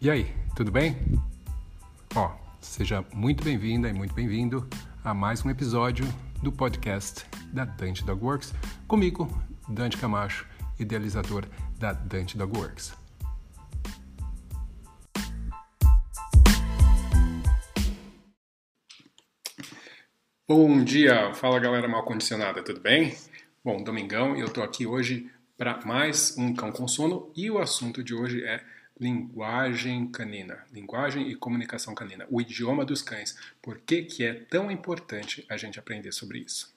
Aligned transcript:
E 0.00 0.08
aí, 0.08 0.32
tudo 0.54 0.70
bem? 0.70 0.96
Ó, 2.14 2.30
seja 2.60 3.04
muito 3.12 3.42
bem-vinda 3.42 3.88
e 3.88 3.92
muito 3.92 4.14
bem-vindo 4.14 4.64
a 5.02 5.12
mais 5.12 5.44
um 5.44 5.50
episódio 5.50 6.04
do 6.40 6.52
podcast 6.52 7.26
da 7.52 7.64
Dante 7.64 8.04
Dog 8.04 8.24
Works, 8.24 8.54
comigo, 8.86 9.28
Dante 9.68 9.96
Camacho, 9.96 10.46
idealizador 10.78 11.46
da 11.80 11.92
Dante 11.92 12.38
Dog 12.38 12.56
Works. 12.56 12.94
Bom 20.46 20.84
dia, 20.84 21.34
fala 21.34 21.58
galera 21.58 21.88
mal 21.88 22.04
condicionada, 22.04 22.62
tudo 22.62 22.78
bem? 22.78 23.16
Bom, 23.64 23.82
domingão 23.82 24.36
eu 24.36 24.48
tô 24.48 24.62
aqui 24.62 24.86
hoje 24.86 25.28
para 25.56 25.84
mais 25.84 26.38
um 26.38 26.54
cão 26.54 26.70
com 26.70 26.86
sono 26.86 27.32
e 27.34 27.50
o 27.50 27.58
assunto 27.58 28.00
de 28.04 28.14
hoje 28.14 28.44
é 28.44 28.62
linguagem 29.00 30.08
canina, 30.08 30.64
linguagem 30.72 31.28
e 31.28 31.36
comunicação 31.36 31.94
canina, 31.94 32.26
o 32.30 32.40
idioma 32.40 32.84
dos 32.84 33.00
cães. 33.00 33.36
Por 33.62 33.78
que, 33.78 34.02
que 34.02 34.24
é 34.24 34.34
tão 34.34 34.70
importante 34.70 35.46
a 35.48 35.56
gente 35.56 35.78
aprender 35.78 36.12
sobre 36.12 36.40
isso? 36.40 36.76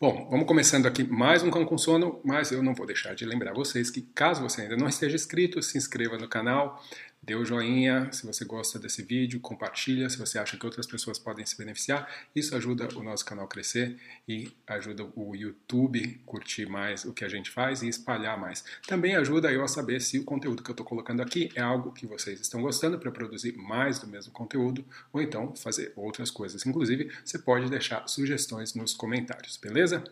Bom, 0.00 0.26
vamos 0.28 0.48
começando 0.48 0.86
aqui 0.86 1.04
mais 1.04 1.44
um 1.44 1.50
Cão 1.50 1.64
com 1.64 1.78
Sono, 1.78 2.20
mas 2.24 2.50
eu 2.50 2.60
não 2.60 2.74
vou 2.74 2.84
deixar 2.84 3.14
de 3.14 3.24
lembrar 3.24 3.54
vocês 3.54 3.88
que 3.88 4.02
caso 4.02 4.42
você 4.42 4.62
ainda 4.62 4.76
não 4.76 4.88
esteja 4.88 5.14
inscrito, 5.14 5.62
se 5.62 5.78
inscreva 5.78 6.18
no 6.18 6.26
canal, 6.26 6.82
dê 7.22 7.36
o 7.36 7.44
joinha 7.44 8.10
se 8.12 8.26
você 8.26 8.44
gosta 8.44 8.78
desse 8.78 9.02
vídeo, 9.02 9.38
compartilha 9.38 10.10
se 10.10 10.18
você 10.18 10.38
acha 10.38 10.56
que 10.56 10.66
outras 10.66 10.86
pessoas 10.86 11.18
podem 11.18 11.46
se 11.46 11.56
beneficiar. 11.56 12.08
Isso 12.34 12.56
ajuda 12.56 12.88
o 12.96 13.02
nosso 13.02 13.24
canal 13.24 13.44
a 13.44 13.48
crescer 13.48 13.96
e 14.26 14.50
ajuda 14.66 15.04
o 15.14 15.36
YouTube 15.36 16.20
a 16.20 16.26
curtir 16.26 16.66
mais 16.66 17.04
o 17.04 17.12
que 17.12 17.24
a 17.24 17.28
gente 17.28 17.50
faz 17.50 17.82
e 17.82 17.88
espalhar 17.88 18.38
mais. 18.38 18.64
Também 18.88 19.14
ajuda 19.14 19.52
eu 19.52 19.62
a 19.62 19.68
saber 19.68 20.00
se 20.00 20.18
o 20.18 20.24
conteúdo 20.24 20.62
que 20.62 20.70
eu 20.70 20.74
estou 20.74 20.84
colocando 20.84 21.22
aqui 21.22 21.50
é 21.54 21.60
algo 21.60 21.92
que 21.92 22.06
vocês 22.06 22.40
estão 22.40 22.60
gostando 22.60 22.98
para 22.98 23.12
produzir 23.12 23.56
mais 23.56 24.00
do 24.00 24.08
mesmo 24.08 24.32
conteúdo 24.32 24.84
ou 25.12 25.22
então 25.22 25.54
fazer 25.54 25.92
outras 25.94 26.30
coisas. 26.30 26.66
Inclusive, 26.66 27.12
você 27.24 27.38
pode 27.38 27.70
deixar 27.70 28.08
sugestões 28.08 28.74
nos 28.74 28.94
comentários, 28.94 29.56
beleza? 29.56 30.02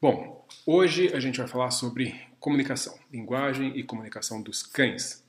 Bom, 0.00 0.46
hoje 0.64 1.12
a 1.14 1.20
gente 1.20 1.38
vai 1.38 1.46
falar 1.46 1.70
sobre 1.70 2.18
comunicação, 2.38 2.98
linguagem 3.12 3.78
e 3.78 3.82
comunicação 3.82 4.40
dos 4.40 4.62
cães 4.62 5.19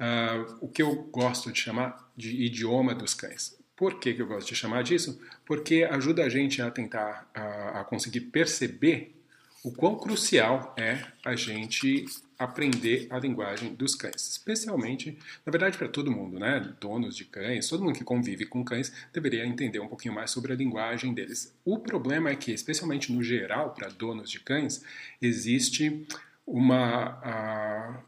uh, 0.00 0.56
o 0.60 0.68
que 0.68 0.82
eu 0.82 0.94
gosto 1.12 1.52
de 1.52 1.60
chamar 1.60 2.10
de 2.16 2.30
idioma 2.42 2.94
dos 2.94 3.14
cães. 3.14 3.58
Por 3.76 3.98
que, 3.98 4.12
que 4.12 4.22
eu 4.22 4.26
gosto 4.26 4.48
de 4.48 4.54
chamar 4.54 4.82
disso? 4.82 5.20
Porque 5.46 5.84
ajuda 5.84 6.24
a 6.24 6.28
gente 6.28 6.60
a 6.60 6.70
tentar 6.70 7.30
a, 7.34 7.80
a 7.80 7.84
conseguir 7.84 8.20
perceber 8.20 9.14
o 9.62 9.70
quão 9.70 9.96
crucial 9.96 10.74
é 10.76 11.04
a 11.24 11.36
gente 11.36 12.06
aprender 12.38 13.06
a 13.10 13.18
linguagem 13.18 13.74
dos 13.74 13.94
cães, 13.94 14.30
especialmente, 14.30 15.18
na 15.44 15.50
verdade, 15.50 15.76
para 15.76 15.88
todo 15.88 16.10
mundo, 16.10 16.38
né? 16.38 16.72
Donos 16.80 17.14
de 17.14 17.26
cães, 17.26 17.68
todo 17.68 17.84
mundo 17.84 17.98
que 17.98 18.04
convive 18.04 18.46
com 18.46 18.64
cães 18.64 18.90
deveria 19.12 19.44
entender 19.44 19.78
um 19.78 19.88
pouquinho 19.88 20.14
mais 20.14 20.30
sobre 20.30 20.54
a 20.54 20.56
linguagem 20.56 21.12
deles. 21.12 21.54
O 21.62 21.78
problema 21.78 22.30
é 22.30 22.36
que, 22.36 22.50
especialmente 22.52 23.12
no 23.12 23.22
geral, 23.22 23.74
para 23.74 23.88
donos 23.90 24.30
de 24.30 24.40
cães, 24.40 24.82
existe 25.20 26.06
uma, 26.46 28.02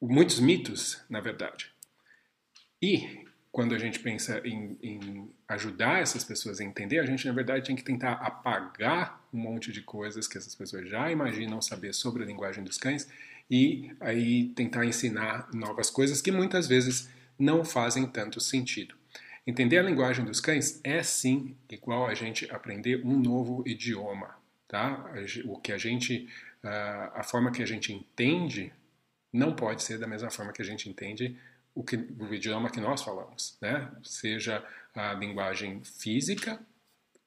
muitos 0.00 0.40
mitos, 0.40 1.02
na 1.08 1.20
verdade. 1.20 1.72
E 2.80 3.26
quando 3.50 3.74
a 3.74 3.78
gente 3.78 3.98
pensa 3.98 4.40
em, 4.44 4.78
em, 4.82 5.30
ajudar 5.48 6.00
essas 6.00 6.22
pessoas 6.22 6.60
a 6.60 6.64
entender, 6.64 6.98
a 7.00 7.06
gente 7.06 7.26
na 7.26 7.32
verdade 7.32 7.66
tem 7.66 7.74
que 7.74 7.82
tentar 7.82 8.12
apagar 8.12 9.20
um 9.32 9.38
monte 9.38 9.72
de 9.72 9.82
coisas 9.82 10.28
que 10.28 10.38
essas 10.38 10.54
pessoas 10.54 10.88
já 10.88 11.10
imaginam 11.10 11.60
saber 11.60 11.92
sobre 11.92 12.22
a 12.22 12.26
linguagem 12.26 12.62
dos 12.62 12.78
cães 12.78 13.08
e 13.50 13.90
aí 13.98 14.50
tentar 14.50 14.84
ensinar 14.84 15.48
novas 15.52 15.90
coisas 15.90 16.20
que 16.20 16.30
muitas 16.30 16.66
vezes 16.66 17.10
não 17.38 17.64
fazem 17.64 18.06
tanto 18.06 18.40
sentido. 18.40 18.94
Entender 19.46 19.78
a 19.78 19.82
linguagem 19.82 20.24
dos 20.24 20.40
cães 20.40 20.78
é 20.84 21.02
sim 21.02 21.56
igual 21.70 22.06
a 22.06 22.14
gente 22.14 22.50
aprender 22.52 23.02
um 23.04 23.18
novo 23.18 23.64
idioma, 23.66 24.36
tá? 24.68 25.10
O 25.46 25.58
que 25.58 25.72
a 25.72 25.78
gente, 25.78 26.28
ah, 26.62 27.12
a 27.14 27.22
forma 27.22 27.50
que 27.50 27.62
a 27.62 27.66
gente 27.66 27.92
entende 27.92 28.72
não 29.32 29.54
pode 29.54 29.82
ser 29.82 29.98
da 29.98 30.06
mesma 30.06 30.30
forma 30.30 30.52
que 30.52 30.62
a 30.62 30.64
gente 30.64 30.88
entende 30.88 31.36
o, 31.74 31.82
que, 31.82 31.96
o 31.96 32.34
idioma 32.34 32.70
que 32.70 32.80
nós 32.80 33.02
falamos, 33.02 33.56
né? 33.60 33.90
seja 34.02 34.64
a 34.94 35.12
linguagem 35.14 35.82
física 35.84 36.60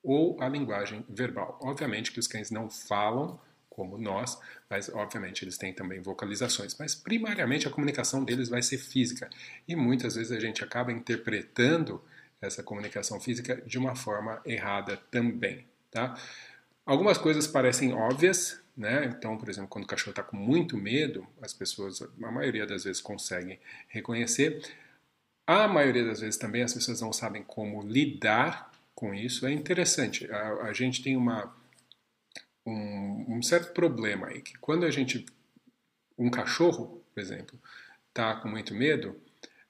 ou 0.04 0.42
a 0.42 0.50
linguagem 0.50 1.06
verbal. 1.08 1.58
Obviamente 1.62 2.12
que 2.12 2.20
os 2.20 2.28
cães 2.28 2.52
não 2.52 2.70
falam 2.70 3.40
como 3.70 3.98
nós, 3.98 4.38
mas 4.70 4.90
obviamente 4.90 5.44
eles 5.44 5.58
têm 5.58 5.74
também 5.74 6.02
vocalizações. 6.02 6.76
Mas 6.78 6.94
primariamente 6.94 7.68
a 7.68 7.72
comunicação 7.72 8.24
deles 8.24 8.50
vai 8.50 8.62
ser 8.62 8.78
física 8.78 9.30
e 9.68 9.76
muitas 9.76 10.16
vezes 10.16 10.32
a 10.32 10.40
gente 10.40 10.64
acaba 10.64 10.92
interpretando 10.92 12.04
essa 12.42 12.62
comunicação 12.62 13.20
física 13.20 13.62
de 13.66 13.78
uma 13.78 13.96
forma 13.96 14.42
errada 14.46 14.98
também. 15.10 15.66
Tá? 15.90 16.18
Algumas 16.86 17.18
coisas 17.18 17.48
parecem 17.48 17.94
óbvias, 17.94 18.61
né? 18.82 19.06
Então, 19.06 19.38
por 19.38 19.48
exemplo, 19.48 19.70
quando 19.70 19.84
o 19.84 19.88
cachorro 19.88 20.10
está 20.10 20.24
com 20.24 20.36
muito 20.36 20.76
medo, 20.76 21.28
as 21.40 21.54
pessoas, 21.54 22.02
a 22.02 22.32
maioria 22.32 22.66
das 22.66 22.84
vezes, 22.84 23.00
conseguem 23.00 23.60
reconhecer. 23.88 24.60
A 25.46 25.68
maioria 25.68 26.04
das 26.04 26.20
vezes 26.20 26.36
também 26.36 26.64
as 26.64 26.74
pessoas 26.74 27.00
não 27.00 27.14
sabem 27.14 27.44
como 27.44 27.84
lidar 27.84 28.72
com 28.96 29.14
isso. 29.14 29.46
É 29.46 29.54
interessante. 29.54 30.30
A, 30.32 30.64
a 30.64 30.74
gente 30.74 31.04
tem 31.04 31.16
uma, 31.16 31.56
um, 32.66 33.38
um, 33.38 33.44
certo 33.44 33.72
problema 33.72 34.28
aí, 34.28 34.42
que 34.42 34.58
quando 34.58 34.84
a 34.84 34.90
gente, 34.90 35.28
um 36.18 36.32
cachorro, 36.32 37.04
por 37.14 37.22
exemplo, 37.22 37.60
está 38.10 38.36
com 38.38 38.50
muito 38.50 38.74
medo, 38.74 39.16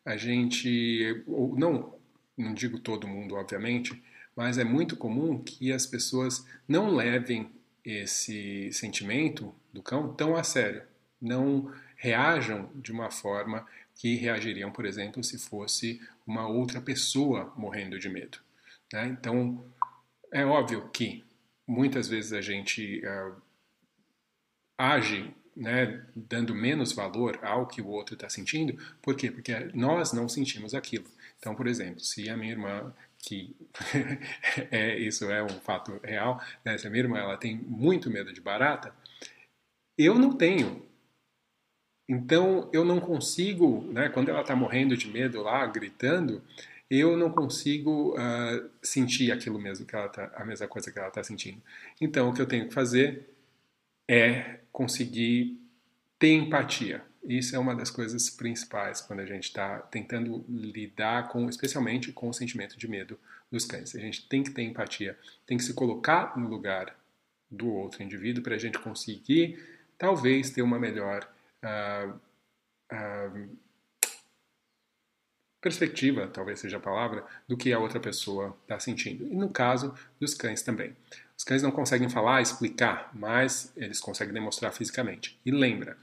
a 0.05 0.15
gente, 0.15 1.21
ou 1.27 1.53
não, 1.59 1.99
não 2.37 2.53
digo 2.53 2.79
todo 2.79 3.09
mundo, 3.09 3.35
obviamente, 3.35 4.01
mas 4.33 4.57
é 4.57 4.63
muito 4.63 4.95
comum 4.95 5.37
que 5.37 5.73
as 5.73 5.85
pessoas 5.85 6.45
não 6.65 6.95
levem 6.95 7.51
esse 7.83 8.71
sentimento 8.73 9.53
do 9.73 9.81
cão 9.81 10.13
tão 10.13 10.35
a 10.35 10.43
sério. 10.43 10.83
Não 11.19 11.71
reajam 11.95 12.69
de 12.75 12.91
uma 12.91 13.11
forma 13.11 13.65
que 13.95 14.15
reagiriam, 14.15 14.71
por 14.71 14.85
exemplo, 14.85 15.23
se 15.23 15.37
fosse 15.37 16.01
uma 16.25 16.47
outra 16.47 16.81
pessoa 16.81 17.53
morrendo 17.55 17.99
de 17.99 18.09
medo. 18.09 18.39
Né? 18.91 19.07
Então, 19.07 19.63
é 20.31 20.45
óbvio 20.45 20.89
que 20.89 21.23
muitas 21.67 22.07
vezes 22.07 22.33
a 22.33 22.41
gente 22.41 23.01
uh, 23.05 23.41
age 24.77 25.33
né, 25.55 26.03
dando 26.15 26.55
menos 26.55 26.93
valor 26.93 27.39
ao 27.43 27.67
que 27.67 27.81
o 27.81 27.87
outro 27.87 28.15
está 28.15 28.29
sentindo. 28.29 28.77
Por 29.01 29.15
quê? 29.15 29.29
Porque 29.29 29.53
nós 29.73 30.13
não 30.13 30.27
sentimos 30.27 30.73
aquilo. 30.73 31.05
Então, 31.37 31.55
por 31.55 31.67
exemplo, 31.67 31.99
se 31.99 32.29
a 32.29 32.37
minha 32.37 32.51
irmã 32.51 32.93
que 33.21 33.55
é, 34.71 34.97
isso 34.97 35.29
é 35.29 35.43
um 35.43 35.49
fato 35.49 35.99
real, 36.03 36.41
né? 36.65 36.77
Se 36.77 36.87
a 36.87 36.89
minha 36.89 37.03
irmã 37.03 37.17
ela 37.17 37.37
tem 37.37 37.55
muito 37.55 38.09
medo 38.09 38.33
de 38.33 38.41
barata, 38.41 38.93
eu 39.97 40.17
não 40.17 40.35
tenho. 40.35 40.85
Então 42.09 42.69
eu 42.73 42.83
não 42.83 42.99
consigo, 42.99 43.83
né? 43.91 44.09
Quando 44.09 44.29
ela 44.29 44.41
está 44.41 44.55
morrendo 44.55 44.97
de 44.97 45.07
medo 45.07 45.41
lá, 45.41 45.65
gritando, 45.67 46.43
eu 46.89 47.15
não 47.15 47.31
consigo 47.31 48.15
uh, 48.15 48.69
sentir 48.81 49.31
aquilo 49.31 49.57
mesmo 49.59 49.85
que 49.85 49.95
ela 49.95 50.09
tá, 50.09 50.31
a 50.35 50.43
mesma 50.43 50.67
coisa 50.67 50.91
que 50.91 50.99
ela 50.99 51.07
está 51.07 51.23
sentindo. 51.23 51.61
Então 52.01 52.29
o 52.29 52.33
que 52.33 52.41
eu 52.41 52.47
tenho 52.47 52.67
que 52.67 52.73
fazer 52.73 53.29
é 54.09 54.59
conseguir 54.71 55.57
ter 56.19 56.33
empatia. 56.33 57.03
Isso 57.23 57.55
é 57.55 57.59
uma 57.59 57.75
das 57.75 57.91
coisas 57.91 58.29
principais 58.29 58.99
quando 59.01 59.19
a 59.19 59.25
gente 59.25 59.43
está 59.43 59.79
tentando 59.79 60.43
lidar 60.49 61.29
com, 61.29 61.47
especialmente 61.47 62.11
com 62.11 62.29
o 62.29 62.33
sentimento 62.33 62.77
de 62.77 62.87
medo 62.87 63.17
dos 63.51 63.65
cães. 63.65 63.95
A 63.95 63.99
gente 63.99 64.27
tem 64.27 64.43
que 64.43 64.51
ter 64.51 64.63
empatia, 64.63 65.17
tem 65.45 65.57
que 65.57 65.63
se 65.63 65.73
colocar 65.73 66.37
no 66.37 66.47
lugar 66.47 66.95
do 67.49 67.69
outro 67.69 68.01
indivíduo 68.01 68.43
para 68.43 68.55
a 68.55 68.57
gente 68.57 68.79
conseguir, 68.79 69.59
talvez, 69.97 70.49
ter 70.49 70.61
uma 70.61 70.79
melhor 70.79 71.29
uh, 71.63 72.19
uh, 72.91 73.57
perspectiva, 75.61 76.27
talvez 76.27 76.59
seja 76.59 76.77
a 76.77 76.79
palavra, 76.79 77.23
do 77.47 77.55
que 77.55 77.71
a 77.71 77.77
outra 77.77 77.99
pessoa 77.99 78.57
está 78.63 78.79
sentindo. 78.79 79.27
E 79.27 79.35
no 79.35 79.49
caso 79.49 79.93
dos 80.19 80.33
cães 80.33 80.63
também. 80.63 80.95
Os 81.37 81.43
cães 81.43 81.61
não 81.61 81.71
conseguem 81.71 82.09
falar, 82.09 82.41
explicar, 82.41 83.11
mas 83.13 83.71
eles 83.75 83.99
conseguem 83.99 84.33
demonstrar 84.33 84.71
fisicamente. 84.73 85.39
E 85.45 85.51
lembra, 85.51 85.97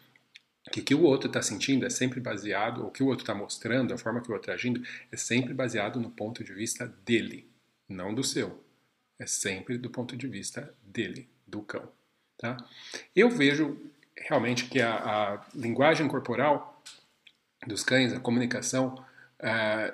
o 0.69 0.85
que 0.85 0.95
o 0.95 1.03
outro 1.03 1.29
está 1.29 1.43
sentindo 1.43 1.87
é 1.87 1.91
sempre 1.91 2.21
baseado, 2.21 2.87
o 2.87 2.91
que 2.91 3.03
o 3.03 3.07
outro 3.07 3.23
está 3.23 3.35
mostrando, 3.35 3.95
a 3.95 3.99
forma 3.99 4.21
que 4.21 4.29
o 4.29 4.33
outro 4.33 4.51
está 4.51 4.55
agindo, 4.55 4.83
é 5.11 5.17
sempre 5.17 5.55
baseado 5.55 6.01
no 6.01 6.11
ponto 6.11 6.45
de 6.45 6.53
vista 6.53 6.87
dele, 7.05 7.49
não 7.89 8.15
do 8.15 8.23
seu. 8.23 8.63
É 9.19 9.27
sempre 9.27 9.79
do 9.79 9.91
ponto 9.91 10.17
de 10.17 10.27
vista 10.27 10.73
dele, 10.83 11.29
do 11.47 11.63
cão. 11.63 11.91
Tá? 12.37 12.57
Eu 13.15 13.31
vejo 13.31 13.77
realmente 14.17 14.67
que 14.67 14.81
a, 14.81 14.95
a 14.95 15.47
linguagem 15.55 16.07
corporal 16.07 16.83
dos 17.67 17.83
cães, 17.83 18.13
a 18.13 18.21
comunicação, 18.21 18.95
uh, 19.41 19.93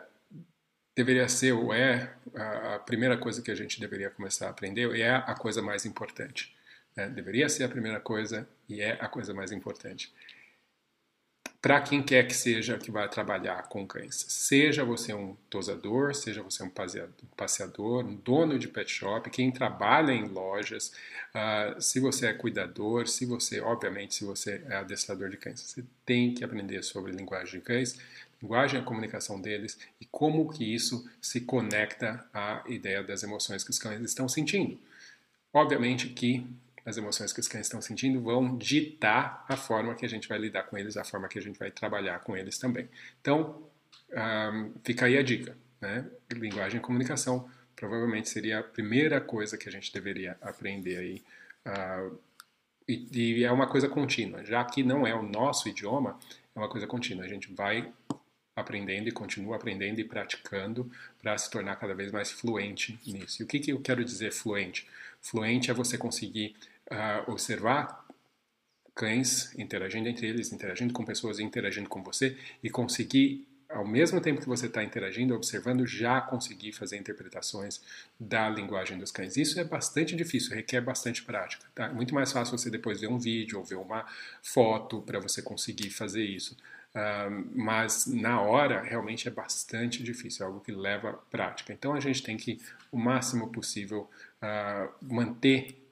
deveria 0.95 1.29
ser 1.29 1.53
ou 1.53 1.73
é 1.73 2.15
a 2.35 2.79
primeira 2.79 3.17
coisa 3.17 3.43
que 3.43 3.51
a 3.51 3.55
gente 3.55 3.81
deveria 3.81 4.11
começar 4.11 4.47
a 4.47 4.51
aprender 4.51 4.95
e 4.95 5.03
é 5.03 5.15
a 5.15 5.35
coisa 5.35 5.61
mais 5.63 5.85
importante. 5.85 6.55
Né? 6.95 7.09
Deveria 7.09 7.49
ser 7.49 7.65
a 7.65 7.69
primeira 7.69 7.99
coisa 7.99 8.49
e 8.69 8.81
é 8.81 8.93
a 9.01 9.09
coisa 9.09 9.35
mais 9.35 9.51
importante 9.51 10.13
para 11.65 11.81
quem 11.81 12.03
quer 12.03 12.27
que 12.27 12.35
seja 12.35 12.77
que 12.77 12.91
vai 12.91 13.09
trabalhar 13.09 13.63
com 13.71 13.87
cães. 13.87 14.27
Seja 14.29 14.85
você 14.85 15.15
um 15.15 15.35
tosador, 15.49 16.15
seja 16.15 16.43
você 16.43 16.63
um 16.63 16.71
passeador, 17.35 18.05
um 18.05 18.17
dono 18.17 18.59
de 18.59 18.69
pet 18.69 18.93
shop, 18.93 19.31
quem 19.31 19.51
trabalha 19.51 20.13
em 20.13 20.29
lojas, 20.29 20.93
uh, 21.35 21.81
se 21.81 22.01
você 22.01 22.27
é 22.27 22.35
cuidador, 22.35 23.09
se 23.09 23.25
você, 23.25 23.63
obviamente, 23.63 24.15
se 24.15 24.25
você 24.25 24.63
é 24.69 24.77
adestrador 24.77 25.31
de 25.31 25.39
cães, 25.39 25.59
você 25.63 25.83
tem 26.05 26.35
que 26.35 26.45
aprender 26.45 26.83
sobre 26.83 27.13
linguagem 27.13 27.59
de 27.59 27.65
cães, 27.65 27.99
linguagem 28.43 28.79
e 28.79 28.83
a 28.83 28.85
comunicação 28.85 29.41
deles 29.41 29.79
e 29.99 30.05
como 30.05 30.53
que 30.53 30.75
isso 30.75 31.09
se 31.19 31.41
conecta 31.41 32.23
à 32.35 32.63
ideia 32.67 33.03
das 33.03 33.23
emoções 33.23 33.65
que 33.65 33.71
os 33.71 33.79
cães 33.79 34.03
estão 34.03 34.29
sentindo. 34.29 34.79
Obviamente 35.51 36.11
que 36.11 36.47
as 36.85 36.97
emoções 36.97 37.33
que 37.33 37.41
os 37.41 37.49
cães 37.49 37.67
estão 37.67 37.81
sentindo 37.81 38.21
vão 38.21 38.57
ditar 38.57 39.45
a 39.49 39.57
forma 39.57 39.95
que 39.95 40.05
a 40.05 40.09
gente 40.09 40.29
vai 40.29 40.39
lidar 40.39 40.65
com 40.65 40.77
eles, 40.77 40.97
a 40.97 41.05
forma 41.05 41.29
que 41.29 41.39
a 41.39 41.43
gente 41.43 41.59
vai 41.59 41.71
trabalhar 41.71 42.21
com 42.21 42.37
eles 42.37 42.59
também. 42.59 42.89
Então, 43.21 43.63
um, 44.13 44.73
fica 44.85 45.07
aí 45.07 45.17
a 45.17 45.23
dica, 45.23 45.57
né? 45.81 46.07
Linguagem 46.33 46.79
e 46.79 46.83
comunicação 46.83 47.49
provavelmente 47.75 48.29
seria 48.29 48.61
a 48.61 48.63
primeira 48.63 49.21
coisa 49.21 49.57
que 49.57 49.69
a 49.69 49.73
gente 49.73 49.93
deveria 49.93 50.37
aprender 50.41 50.97
aí. 50.97 51.23
Uh, 51.67 52.19
e, 52.87 53.39
e, 53.39 53.45
é 53.45 53.51
uma 53.51 53.67
coisa 53.67 53.89
contínua, 53.89 54.45
já 54.45 54.63
que 54.65 54.83
não 54.83 55.07
é 55.07 55.15
o 55.15 55.23
nosso 55.23 55.69
idioma, 55.69 56.19
é 56.55 56.59
uma 56.59 56.69
coisa 56.69 56.87
contínua. 56.87 57.25
A 57.25 57.29
gente 57.29 57.53
vai 57.53 57.91
aprendendo 58.55 59.09
e 59.09 59.13
continua 59.13 59.57
aprendendo 59.57 60.01
e 60.01 60.05
praticando 60.05 60.91
para 61.21 61.37
se 61.37 61.51
tornar 61.51 61.77
cada 61.77 61.95
vez 61.95 62.13
mais 62.13 62.31
fluente 62.31 62.99
nisso. 63.07 63.43
E 63.43 63.45
o 63.45 63.49
que, 63.49 63.59
que 63.59 63.73
eu 63.73 63.81
quero 63.81 64.05
dizer 64.05 64.33
fluente? 64.33 64.87
Fluente 65.21 65.71
é 65.71 65.75
você 65.75 65.99
conseguir 65.99 66.55
uh, 66.91 67.31
observar 67.31 68.05
cães 68.95 69.57
interagindo 69.59 70.09
entre 70.09 70.27
eles, 70.27 70.53
interagindo 70.53 70.93
com 70.93 71.05
pessoas, 71.05 71.41
interagindo 71.41 71.89
com 71.89 72.03
você 72.03 72.37
e 72.63 72.71
conseguir 72.71 73.47
ao 73.69 73.85
mesmo 73.85 74.21
tempo 74.21 74.41
que 74.41 74.47
você 74.47 74.67
está 74.67 74.85
interagindo, 74.85 75.35
observando, 75.35 75.85
já 75.85 76.21
conseguir 76.21 76.73
fazer 76.73 76.97
interpretações 76.97 77.83
da 78.19 78.49
linguagem 78.49 78.97
dos 78.97 79.11
cães. 79.11 79.37
Isso 79.37 79.59
é 79.59 79.65
bastante 79.65 80.15
difícil, 80.15 80.55
requer 80.55 80.81
bastante 80.81 81.25
prática. 81.25 81.67
Tá? 81.75 81.89
Muito 81.89 82.15
mais 82.15 82.31
fácil 82.31 82.57
você 82.57 82.71
depois 82.71 83.01
ver 83.01 83.09
um 83.09 83.19
vídeo 83.19 83.59
ou 83.59 83.65
ver 83.65 83.75
uma 83.75 84.07
foto 84.43 85.03
para 85.03 85.19
você 85.19 85.43
conseguir 85.43 85.91
fazer 85.91 86.25
isso. 86.25 86.57
Uh, 86.95 87.51
mas 87.53 88.07
na 88.07 88.41
hora 88.41 88.81
realmente 88.81 89.27
é 89.27 89.31
bastante 89.31 90.05
difícil, 90.05 90.45
é 90.45 90.47
algo 90.47 90.61
que 90.61 90.71
leva 90.71 91.15
prática. 91.29 91.73
Então 91.73 91.95
a 91.95 91.99
gente 91.99 92.23
tem 92.23 92.37
que, 92.37 92.61
o 92.93 92.97
máximo 92.97 93.51
possível, 93.51 94.09
uh, 94.41 94.89
manter 95.03 95.84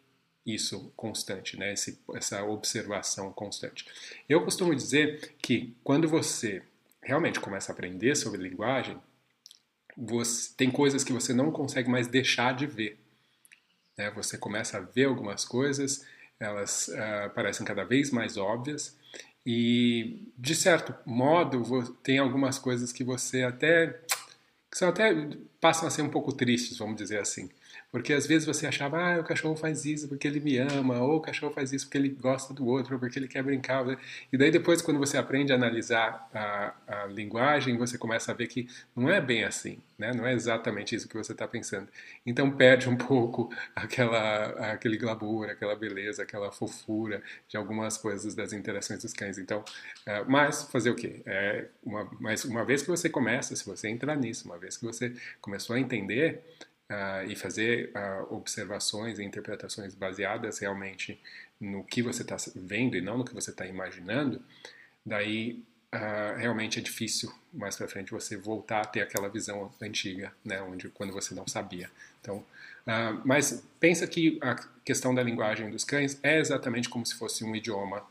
isso 0.44 0.92
constante, 0.96 1.58
né? 1.58 1.72
Esse, 1.72 2.00
essa 2.14 2.42
observação 2.44 3.32
constante. 3.32 3.86
Eu 4.28 4.44
costumo 4.44 4.74
dizer 4.74 5.34
que 5.40 5.74
quando 5.84 6.08
você 6.08 6.62
realmente 7.02 7.40
começa 7.40 7.70
a 7.70 7.74
aprender 7.74 8.16
sobre 8.16 8.42
linguagem, 8.42 9.00
você, 9.96 10.52
tem 10.56 10.70
coisas 10.70 11.04
que 11.04 11.12
você 11.12 11.32
não 11.32 11.50
consegue 11.50 11.88
mais 11.88 12.06
deixar 12.06 12.54
de 12.54 12.66
ver. 12.66 12.98
Né? 13.96 14.10
Você 14.12 14.38
começa 14.38 14.78
a 14.78 14.80
ver 14.80 15.04
algumas 15.04 15.44
coisas, 15.44 16.06
elas 16.40 16.88
uh, 16.88 17.30
parecem 17.34 17.66
cada 17.66 17.84
vez 17.84 18.10
mais 18.10 18.36
óbvias, 18.36 18.96
e 19.44 20.28
de 20.38 20.54
certo 20.54 20.94
modo 21.04 21.92
tem 22.02 22.18
algumas 22.18 22.58
coisas 22.58 22.92
que 22.92 23.02
você 23.02 23.42
até 23.42 24.00
que 24.70 24.78
são 24.78 24.88
até 24.88 25.12
passam 25.60 25.86
a 25.86 25.90
ser 25.90 26.00
um 26.00 26.08
pouco 26.08 26.32
tristes, 26.32 26.78
vamos 26.78 26.96
dizer 26.96 27.18
assim. 27.18 27.50
Porque 27.92 28.14
às 28.14 28.26
vezes 28.26 28.46
você 28.46 28.66
achava, 28.66 28.98
ah, 28.98 29.20
o 29.20 29.22
cachorro 29.22 29.54
faz 29.54 29.84
isso 29.84 30.08
porque 30.08 30.26
ele 30.26 30.40
me 30.40 30.56
ama, 30.56 30.98
ou 30.98 31.18
o 31.18 31.20
cachorro 31.20 31.52
faz 31.52 31.74
isso 31.74 31.84
porque 31.84 31.98
ele 31.98 32.08
gosta 32.08 32.54
do 32.54 32.66
outro, 32.66 32.94
ou 32.94 32.98
porque 32.98 33.18
ele 33.18 33.28
quer 33.28 33.42
brincar. 33.42 33.84
Né? 33.84 33.98
E 34.32 34.38
daí 34.38 34.50
depois, 34.50 34.80
quando 34.80 34.98
você 34.98 35.18
aprende 35.18 35.52
a 35.52 35.56
analisar 35.56 36.26
a, 36.32 36.72
a 36.88 37.06
linguagem, 37.06 37.76
você 37.76 37.98
começa 37.98 38.32
a 38.32 38.34
ver 38.34 38.46
que 38.46 38.66
não 38.96 39.10
é 39.10 39.20
bem 39.20 39.44
assim, 39.44 39.78
né? 39.98 40.10
não 40.14 40.26
é 40.26 40.32
exatamente 40.32 40.94
isso 40.94 41.06
que 41.06 41.14
você 41.14 41.32
está 41.32 41.46
pensando. 41.46 41.86
Então 42.24 42.50
perde 42.50 42.88
um 42.88 42.96
pouco 42.96 43.54
aquela, 43.76 44.72
aquele 44.72 44.96
glamour, 44.96 45.50
aquela 45.50 45.76
beleza, 45.76 46.22
aquela 46.22 46.50
fofura 46.50 47.22
de 47.46 47.58
algumas 47.58 47.98
coisas 47.98 48.34
das 48.34 48.54
interações 48.54 49.02
dos 49.02 49.12
cães. 49.12 49.36
Então, 49.36 49.60
uh, 49.60 50.24
mas 50.26 50.62
fazer 50.62 50.88
o 50.88 50.94
quê? 50.94 51.20
É 51.26 51.66
uma, 51.84 52.08
mas 52.18 52.42
uma 52.46 52.64
vez 52.64 52.80
que 52.80 52.88
você 52.88 53.10
começa, 53.10 53.54
se 53.54 53.66
você 53.66 53.88
entrar 53.88 54.16
nisso, 54.16 54.46
uma 54.46 54.56
vez 54.56 54.78
que 54.78 54.84
você 54.86 55.14
começou 55.42 55.76
a 55.76 55.78
entender, 55.78 56.42
uh, 56.92 57.30
e 57.30 57.34
fazer 57.34 57.90
uh, 57.96 58.34
observações 58.34 59.18
e 59.18 59.24
interpretações 59.24 59.94
baseadas 59.94 60.58
realmente 60.58 61.18
no 61.58 61.82
que 61.84 62.02
você 62.02 62.22
está 62.22 62.36
vendo 62.54 62.96
e 62.96 63.00
não 63.00 63.18
no 63.18 63.24
que 63.24 63.34
você 63.34 63.50
está 63.50 63.66
imaginando, 63.66 64.42
daí 65.04 65.62
uh, 65.94 66.36
realmente 66.36 66.78
é 66.78 66.82
difícil 66.82 67.32
mais 67.52 67.76
para 67.76 67.88
frente 67.88 68.10
você 68.10 68.36
voltar 68.36 68.82
a 68.82 68.84
ter 68.84 69.00
aquela 69.00 69.28
visão 69.28 69.72
antiga, 69.80 70.32
né, 70.44 70.60
onde 70.60 70.88
quando 70.90 71.12
você 71.12 71.34
não 71.34 71.46
sabia. 71.46 71.90
Então, 72.20 72.44
mas 73.24 73.62
pensa 73.78 74.06
que 74.08 74.38
a 74.42 74.56
questão 74.84 75.14
da 75.14 75.22
linguagem 75.22 75.70
dos 75.70 75.84
cães 75.84 76.18
é 76.20 76.40
exatamente 76.40 76.88
como 76.88 77.06
se 77.06 77.14
fosse 77.14 77.44
um 77.44 77.54
idioma 77.54 78.04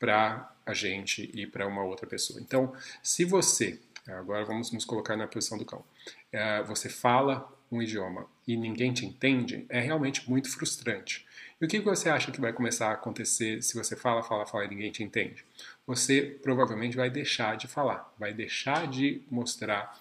para 0.00 0.52
a 0.64 0.74
gente 0.74 1.30
e 1.32 1.46
para 1.46 1.66
uma 1.66 1.84
outra 1.84 2.08
pessoa. 2.08 2.40
Então, 2.40 2.74
se 3.02 3.24
você 3.24 3.78
agora 4.08 4.44
vamos 4.44 4.72
nos 4.72 4.84
colocar 4.84 5.16
na 5.16 5.28
posição 5.28 5.56
do 5.56 5.64
cão, 5.64 5.84
você 6.66 6.88
fala 6.88 7.55
um 7.70 7.82
idioma 7.82 8.26
e 8.46 8.56
ninguém 8.56 8.92
te 8.92 9.04
entende, 9.04 9.66
é 9.68 9.80
realmente 9.80 10.28
muito 10.28 10.50
frustrante. 10.50 11.26
E 11.60 11.64
o 11.64 11.68
que 11.68 11.80
você 11.80 12.08
acha 12.08 12.30
que 12.30 12.40
vai 12.40 12.52
começar 12.52 12.88
a 12.88 12.94
acontecer 12.94 13.62
se 13.62 13.74
você 13.74 13.96
fala, 13.96 14.22
fala, 14.22 14.46
fala 14.46 14.64
e 14.64 14.68
ninguém 14.68 14.90
te 14.90 15.02
entende? 15.02 15.44
Você 15.86 16.38
provavelmente 16.42 16.96
vai 16.96 17.10
deixar 17.10 17.56
de 17.56 17.66
falar, 17.66 18.12
vai 18.18 18.32
deixar 18.32 18.86
de 18.86 19.22
mostrar, 19.30 19.98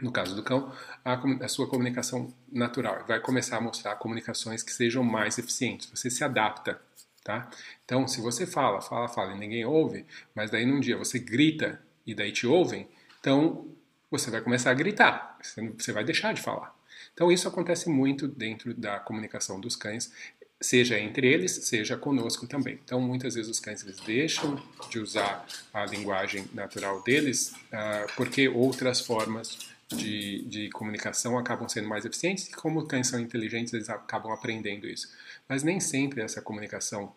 no 0.00 0.10
caso 0.10 0.34
do 0.34 0.42
cão, 0.42 0.72
a, 1.04 1.14
a 1.44 1.48
sua 1.48 1.68
comunicação 1.68 2.32
natural, 2.50 3.04
vai 3.06 3.20
começar 3.20 3.58
a 3.58 3.60
mostrar 3.60 3.96
comunicações 3.96 4.62
que 4.62 4.72
sejam 4.72 5.02
mais 5.02 5.38
eficientes. 5.38 5.90
Você 5.90 6.10
se 6.10 6.24
adapta 6.24 6.80
Tá? 7.26 7.50
Então, 7.84 8.06
se 8.06 8.20
você 8.20 8.46
fala, 8.46 8.80
fala, 8.80 9.08
fala 9.08 9.34
e 9.34 9.38
ninguém 9.38 9.64
ouve, 9.64 10.06
mas 10.32 10.48
daí 10.48 10.64
num 10.64 10.78
dia 10.78 10.96
você 10.96 11.18
grita 11.18 11.82
e 12.06 12.14
daí 12.14 12.30
te 12.30 12.46
ouvem, 12.46 12.88
então 13.18 13.66
você 14.08 14.30
vai 14.30 14.40
começar 14.40 14.70
a 14.70 14.74
gritar, 14.74 15.36
você 15.42 15.92
vai 15.92 16.04
deixar 16.04 16.32
de 16.32 16.40
falar. 16.40 16.72
Então 17.16 17.32
isso 17.32 17.48
acontece 17.48 17.88
muito 17.88 18.28
dentro 18.28 18.74
da 18.74 19.00
comunicação 19.00 19.58
dos 19.58 19.74
cães, 19.74 20.12
seja 20.60 21.00
entre 21.00 21.26
eles, 21.26 21.50
seja 21.66 21.96
conosco 21.96 22.46
também. 22.46 22.78
Então 22.84 23.00
muitas 23.00 23.34
vezes 23.34 23.50
os 23.50 23.58
cães 23.58 23.82
eles 23.82 23.98
deixam 24.00 24.62
de 24.90 24.98
usar 24.98 25.46
a 25.72 25.86
linguagem 25.86 26.44
natural 26.52 27.02
deles 27.02 27.52
uh, 27.52 28.12
porque 28.16 28.46
outras 28.48 29.00
formas 29.00 29.58
de, 29.88 30.44
de, 30.44 30.68
comunicação 30.70 31.38
acabam 31.38 31.66
sendo 31.68 31.88
mais 31.88 32.04
eficientes 32.04 32.48
e 32.48 32.52
como 32.52 32.86
cães 32.86 33.06
são 33.08 33.18
inteligentes 33.18 33.72
eles 33.72 33.88
acabam 33.88 34.30
aprendendo 34.30 34.86
isso. 34.86 35.08
Mas 35.48 35.62
nem 35.62 35.80
sempre 35.80 36.20
essa 36.20 36.42
comunicação 36.42 37.14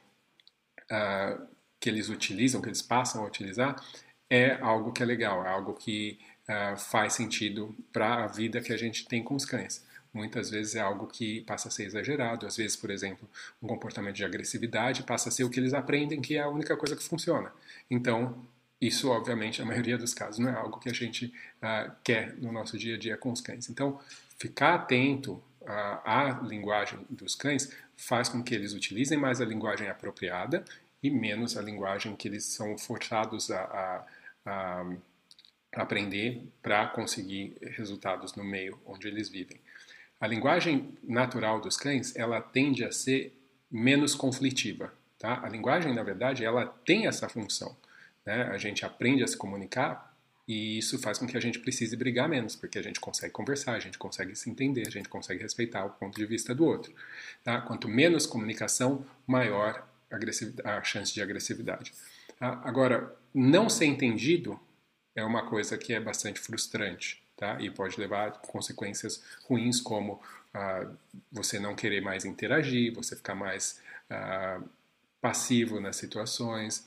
uh, 0.89 1.45
que 1.77 1.89
eles 1.89 2.07
utilizam, 2.07 2.61
que 2.61 2.69
eles 2.69 2.81
passam 2.81 3.21
a 3.21 3.27
utilizar, 3.27 3.83
é 4.29 4.53
algo 4.61 4.93
que 4.93 5.03
é 5.03 5.05
legal, 5.05 5.45
é 5.45 5.49
algo 5.49 5.73
que 5.73 6.17
uh, 6.47 6.77
faz 6.77 7.13
sentido 7.13 7.75
para 7.91 8.23
a 8.23 8.27
vida 8.27 8.61
que 8.61 8.71
a 8.71 8.77
gente 8.77 9.05
tem 9.05 9.21
com 9.21 9.35
os 9.35 9.43
cães 9.43 9.88
muitas 10.13 10.49
vezes 10.49 10.75
é 10.75 10.79
algo 10.79 11.07
que 11.07 11.41
passa 11.41 11.67
a 11.67 11.71
ser 11.71 11.85
exagerado. 11.85 12.45
Às 12.45 12.57
vezes, 12.57 12.75
por 12.75 12.89
exemplo, 12.89 13.29
um 13.61 13.67
comportamento 13.67 14.15
de 14.15 14.25
agressividade 14.25 15.03
passa 15.03 15.29
a 15.29 15.31
ser 15.31 15.43
o 15.43 15.49
que 15.49 15.59
eles 15.59 15.73
aprendem 15.73 16.21
que 16.21 16.35
é 16.35 16.41
a 16.41 16.49
única 16.49 16.75
coisa 16.75 16.95
que 16.95 17.03
funciona. 17.03 17.51
Então, 17.89 18.35
isso, 18.81 19.09
obviamente, 19.09 19.59
na 19.59 19.65
maioria 19.65 19.97
dos 19.97 20.13
casos, 20.13 20.39
não 20.39 20.49
é 20.49 20.53
algo 20.53 20.79
que 20.79 20.89
a 20.89 20.93
gente 20.93 21.25
uh, 21.57 21.91
quer 22.03 22.33
no 22.37 22.51
nosso 22.51 22.77
dia 22.77 22.95
a 22.95 22.97
dia 22.97 23.17
com 23.17 23.31
os 23.31 23.41
cães. 23.41 23.69
Então, 23.69 23.99
ficar 24.37 24.75
atento 24.75 25.33
uh, 25.61 26.01
à 26.05 26.39
linguagem 26.43 27.05
dos 27.09 27.35
cães 27.35 27.71
faz 27.97 28.29
com 28.29 28.41
que 28.41 28.55
eles 28.55 28.73
utilizem 28.73 29.17
mais 29.17 29.41
a 29.41 29.45
linguagem 29.45 29.89
apropriada 29.89 30.63
e 31.03 31.09
menos 31.09 31.57
a 31.57 31.61
linguagem 31.61 32.15
que 32.15 32.27
eles 32.27 32.45
são 32.45 32.77
forçados 32.77 33.51
a, 33.51 33.61
a, 33.61 34.05
a 34.45 34.85
aprender 35.73 36.41
para 36.61 36.87
conseguir 36.87 37.57
resultados 37.61 38.35
no 38.35 38.43
meio 38.43 38.79
onde 38.85 39.07
eles 39.07 39.27
vivem. 39.27 39.59
A 40.19 40.27
linguagem 40.27 40.97
natural 41.03 41.61
dos 41.61 41.77
cães, 41.77 42.15
ela 42.15 42.41
tende 42.41 42.83
a 42.83 42.91
ser 42.91 43.33
menos 43.71 44.15
conflitiva, 44.15 44.93
tá? 45.17 45.41
A 45.43 45.49
linguagem, 45.49 45.93
na 45.93 46.03
verdade, 46.03 46.43
ela 46.43 46.65
tem 46.65 47.07
essa 47.07 47.29
função, 47.29 47.75
né? 48.25 48.43
A 48.51 48.57
gente 48.57 48.85
aprende 48.85 49.23
a 49.23 49.27
se 49.27 49.37
comunicar 49.37 50.13
e 50.47 50.79
isso 50.79 50.97
faz 50.99 51.19
com 51.19 51.27
que 51.27 51.37
a 51.37 51.39
gente 51.39 51.59
precise 51.59 51.95
brigar 51.95 52.27
menos, 52.27 52.55
porque 52.55 52.79
a 52.79 52.81
gente 52.81 52.99
consegue 52.99 53.31
conversar, 53.31 53.73
a 53.73 53.79
gente 53.79 53.97
consegue 53.97 54.35
se 54.35 54.49
entender, 54.49 54.87
a 54.87 54.91
gente 54.91 55.07
consegue 55.07 55.41
respeitar 55.41 55.85
o 55.85 55.91
ponto 55.91 56.15
de 56.15 56.25
vista 56.25 56.53
do 56.53 56.65
outro, 56.65 56.93
tá? 57.43 57.61
Quanto 57.61 57.87
menos 57.87 58.25
comunicação, 58.25 59.05
maior 59.27 59.87
a 60.63 60.83
chance 60.83 61.13
de 61.13 61.21
agressividade. 61.21 61.93
Tá? 62.39 62.59
Agora, 62.63 63.15
não 63.33 63.69
ser 63.69 63.85
entendido 63.85 64.59
é 65.15 65.23
uma 65.23 65.47
coisa 65.47 65.77
que 65.77 65.93
é 65.93 65.99
bastante 65.99 66.39
frustrante, 66.39 67.21
tá? 67.39 67.57
E 67.61 67.71
pode 67.71 67.97
levar 67.97 68.27
a 68.27 68.31
consequências 68.31 69.23
ruins 69.47 69.79
como 69.79 70.21
ah, 70.53 70.85
você 71.31 71.57
não 71.57 71.73
querer 71.73 72.01
mais 72.01 72.25
interagir, 72.25 72.93
você 72.93 73.15
ficar 73.15 73.33
mais 73.33 73.81
ah, 74.09 74.61
passivo 75.21 75.79
nas 75.79 75.95
situações, 75.95 76.85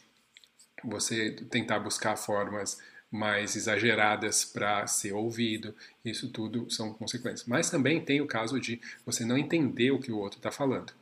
você 0.85 1.31
tentar 1.51 1.79
buscar 1.79 2.17
formas 2.17 2.79
mais 3.11 3.57
exageradas 3.57 4.45
para 4.45 4.87
ser 4.87 5.13
ouvido, 5.13 5.75
isso 6.05 6.31
tudo 6.31 6.71
são 6.71 6.93
consequências. 6.93 7.47
Mas 7.47 7.71
também 7.71 8.05
tem 8.05 8.21
o 8.21 8.27
caso 8.27 8.61
de 8.61 8.81
você 9.07 9.25
não 9.25 9.39
entender 9.39 9.91
o 9.91 10.01
que 10.01 10.13
o 10.13 10.19
outro 10.19 10.39
está 10.39 10.51
falando. 10.51 10.93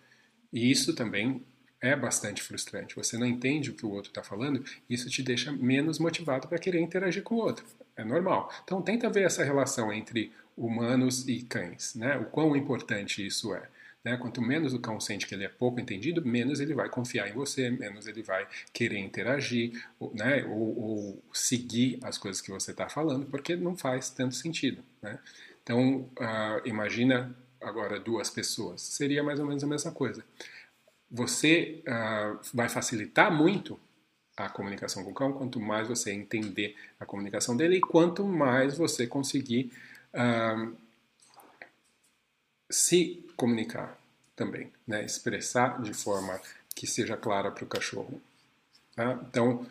E 0.52 0.71
isso 0.71 0.95
também 0.95 1.45
é 1.80 1.97
bastante 1.97 2.42
frustrante. 2.42 2.95
Você 2.95 3.16
não 3.16 3.26
entende 3.26 3.71
o 3.71 3.75
que 3.75 3.87
o 3.87 3.90
outro 3.90 4.11
está 4.11 4.23
falando, 4.23 4.64
isso 4.88 5.09
te 5.09 5.23
deixa 5.23 5.50
menos 5.50 5.99
motivado 5.99 6.47
para 6.47 6.59
querer 6.59 6.80
interagir 6.80 7.23
com 7.23 7.37
o 7.37 7.38
outro. 7.38 7.64
É 8.00 8.04
normal. 8.04 8.50
Então 8.64 8.80
tenta 8.80 9.11
ver 9.11 9.25
essa 9.25 9.45
relação 9.45 9.92
entre 9.92 10.33
humanos 10.57 11.28
e 11.28 11.42
cães, 11.42 11.95
né? 11.95 12.16
O 12.16 12.25
quão 12.25 12.57
importante 12.57 13.25
isso 13.26 13.54
é. 13.54 13.69
Né? 14.02 14.16
Quanto 14.16 14.40
menos 14.40 14.73
o 14.73 14.80
cão 14.80 14.99
sente 14.99 15.26
que 15.26 15.35
ele 15.35 15.45
é 15.45 15.49
pouco 15.49 15.78
entendido, 15.78 16.25
menos 16.25 16.61
ele 16.61 16.75
vai 16.75 16.88
confiar 16.88 17.28
em 17.28 17.35
você, 17.35 17.69
menos 17.69 18.07
ele 18.07 18.23
vai 18.23 18.49
querer 18.73 18.99
interagir 18.99 19.73
né? 20.14 20.42
ou, 20.47 20.80
ou 20.80 21.25
seguir 21.35 21.99
as 22.02 22.16
coisas 22.16 22.40
que 22.40 22.50
você 22.50 22.71
está 22.71 22.88
falando, 22.88 23.26
porque 23.26 23.54
não 23.54 23.76
faz 23.76 24.09
tanto 24.09 24.35
sentido. 24.35 24.83
Né? 25.02 25.19
Então, 25.62 26.09
uh, 26.19 26.62
imagina 26.66 27.37
agora 27.61 28.00
duas 28.00 28.30
pessoas, 28.30 28.80
seria 28.80 29.23
mais 29.23 29.38
ou 29.38 29.45
menos 29.45 29.62
a 29.62 29.66
mesma 29.66 29.92
coisa. 29.92 30.25
Você 31.11 31.83
uh, 31.87 32.40
vai 32.54 32.71
facilitar 32.71 33.30
muito 33.30 33.78
a 34.44 34.49
comunicação 34.49 35.04
com 35.04 35.11
o 35.11 35.14
cão 35.14 35.32
quanto 35.32 35.61
mais 35.61 35.88
você 35.88 36.12
entender 36.12 36.76
a 36.99 37.04
comunicação 37.04 37.56
dele 37.56 37.76
e 37.76 37.80
quanto 37.80 38.25
mais 38.25 38.76
você 38.76 39.06
conseguir 39.06 39.73
uh, 40.14 40.76
se 42.70 43.26
comunicar 43.37 43.99
também, 44.37 44.73
né? 44.87 45.04
expressar 45.04 45.82
de 45.82 45.92
forma 45.92 46.40
que 46.75 46.87
seja 46.87 47.16
clara 47.16 47.50
para 47.50 47.64
o 47.64 47.66
cachorro. 47.66 48.20
Tá? 48.94 49.18
Então, 49.28 49.66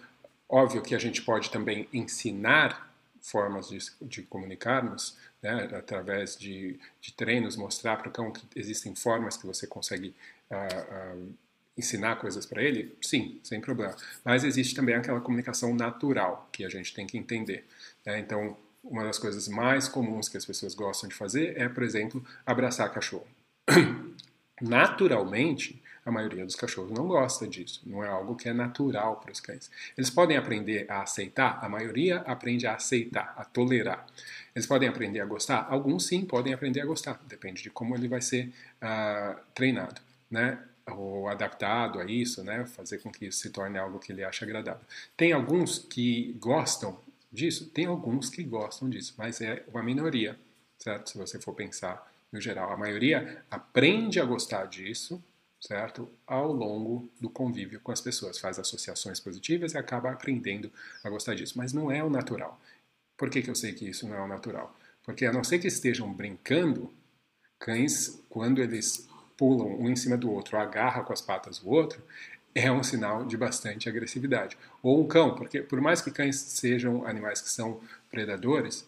óbvio 0.47 0.81
que 0.81 0.93
a 0.93 0.99
gente 0.99 1.21
pode 1.21 1.49
também 1.49 1.87
ensinar 1.91 2.93
formas 3.21 3.69
de, 3.69 3.79
de 4.01 4.21
comunicarmos, 4.23 5.17
né? 5.41 5.69
através 5.75 6.37
de, 6.37 6.79
de, 7.01 7.13
treinos, 7.13 7.55
mostrar 7.55 7.97
para 7.97 8.09
o 8.09 8.11
cão 8.11 8.31
que 8.31 8.45
existem 8.55 8.95
formas 8.95 9.37
que 9.37 9.47
você 9.47 9.65
consegue 9.65 10.13
uh, 10.51 11.15
uh, 11.17 11.33
ensinar 11.79 12.17
coisas 12.17 12.45
para 12.45 12.61
ele, 12.61 12.95
sim, 13.01 13.39
sem 13.43 13.59
problema. 13.59 13.95
Mas 14.23 14.43
existe 14.43 14.75
também 14.75 14.95
aquela 14.95 15.21
comunicação 15.21 15.73
natural 15.73 16.47
que 16.51 16.63
a 16.63 16.69
gente 16.69 16.93
tem 16.93 17.07
que 17.07 17.17
entender. 17.17 17.65
Né? 18.05 18.19
Então, 18.19 18.55
uma 18.83 19.03
das 19.03 19.17
coisas 19.17 19.47
mais 19.47 19.87
comuns 19.87 20.29
que 20.29 20.37
as 20.37 20.45
pessoas 20.45 20.75
gostam 20.75 21.09
de 21.09 21.15
fazer 21.15 21.59
é, 21.59 21.67
por 21.67 21.83
exemplo, 21.83 22.23
abraçar 22.45 22.91
cachorro. 22.91 23.27
Naturalmente, 24.61 25.81
a 26.05 26.11
maioria 26.11 26.45
dos 26.45 26.55
cachorros 26.55 26.91
não 26.91 27.07
gosta 27.07 27.47
disso, 27.47 27.81
não 27.85 28.03
é 28.03 28.07
algo 28.07 28.35
que 28.35 28.49
é 28.49 28.53
natural 28.53 29.17
para 29.17 29.31
os 29.31 29.39
cães. 29.39 29.69
Eles 29.97 30.09
podem 30.09 30.35
aprender 30.37 30.85
a 30.89 31.01
aceitar, 31.03 31.59
a 31.63 31.69
maioria 31.69 32.17
aprende 32.21 32.67
a 32.67 32.75
aceitar, 32.75 33.33
a 33.37 33.45
tolerar. 33.45 34.05
Eles 34.55 34.65
podem 34.65 34.89
aprender 34.89 35.19
a 35.21 35.25
gostar? 35.25 35.67
Alguns 35.69 36.05
sim 36.05 36.25
podem 36.25 36.53
aprender 36.53 36.81
a 36.81 36.85
gostar, 36.85 37.21
depende 37.27 37.63
de 37.63 37.69
como 37.69 37.95
ele 37.95 38.07
vai 38.07 38.21
ser 38.21 38.51
uh, 38.81 39.39
treinado, 39.53 40.01
né? 40.29 40.59
Ou 40.91 41.27
adaptado 41.27 41.99
a 41.99 42.05
isso, 42.05 42.43
né? 42.43 42.65
fazer 42.65 42.99
com 42.99 43.11
que 43.11 43.27
isso 43.27 43.39
se 43.39 43.49
torne 43.49 43.77
algo 43.77 43.99
que 43.99 44.11
ele 44.11 44.23
acha 44.23 44.45
agradável. 44.45 44.85
Tem 45.15 45.31
alguns 45.31 45.79
que 45.79 46.33
gostam 46.39 46.99
disso? 47.31 47.69
Tem 47.69 47.85
alguns 47.85 48.29
que 48.29 48.43
gostam 48.43 48.89
disso, 48.89 49.13
mas 49.17 49.41
é 49.41 49.63
uma 49.67 49.83
minoria, 49.83 50.39
certo? 50.77 51.09
Se 51.09 51.17
você 51.17 51.39
for 51.39 51.53
pensar 51.53 52.09
no 52.31 52.39
geral. 52.39 52.71
A 52.71 52.77
maioria 52.77 53.43
aprende 53.49 54.19
a 54.19 54.25
gostar 54.25 54.65
disso, 54.65 55.23
certo? 55.59 56.09
Ao 56.25 56.51
longo 56.51 57.09
do 57.19 57.29
convívio 57.29 57.79
com 57.81 57.91
as 57.91 58.01
pessoas. 58.01 58.37
Faz 58.39 58.59
associações 58.59 59.19
positivas 59.19 59.73
e 59.73 59.77
acaba 59.77 60.11
aprendendo 60.11 60.71
a 61.03 61.09
gostar 61.09 61.35
disso. 61.35 61.57
Mas 61.57 61.73
não 61.73 61.91
é 61.91 62.03
o 62.03 62.09
natural. 62.09 62.59
Por 63.17 63.29
que, 63.29 63.41
que 63.41 63.49
eu 63.49 63.55
sei 63.55 63.73
que 63.73 63.87
isso 63.89 64.07
não 64.07 64.15
é 64.15 64.21
o 64.21 64.27
natural? 64.27 64.75
Porque 65.03 65.25
a 65.25 65.33
não 65.33 65.43
ser 65.43 65.59
que 65.59 65.67
estejam 65.67 66.11
brincando, 66.13 66.93
cães, 67.57 68.23
quando 68.29 68.61
eles 68.61 69.08
pulam 69.39 69.79
um 69.79 69.89
em 69.89 69.95
cima 69.95 70.17
do 70.17 70.29
outro, 70.29 70.57
agarra 70.57 71.01
com 71.01 71.13
as 71.13 71.21
patas 71.21 71.63
o 71.63 71.69
outro, 71.69 72.03
é 72.53 72.69
um 72.69 72.83
sinal 72.83 73.25
de 73.25 73.37
bastante 73.37 73.87
agressividade. 73.87 74.57
Ou 74.83 75.01
um 75.01 75.07
cão, 75.07 75.33
porque 75.33 75.61
por 75.61 75.79
mais 75.79 76.01
que 76.01 76.11
cães 76.11 76.35
sejam 76.35 77.07
animais 77.07 77.39
que 77.39 77.49
são 77.49 77.79
predadores, 78.11 78.85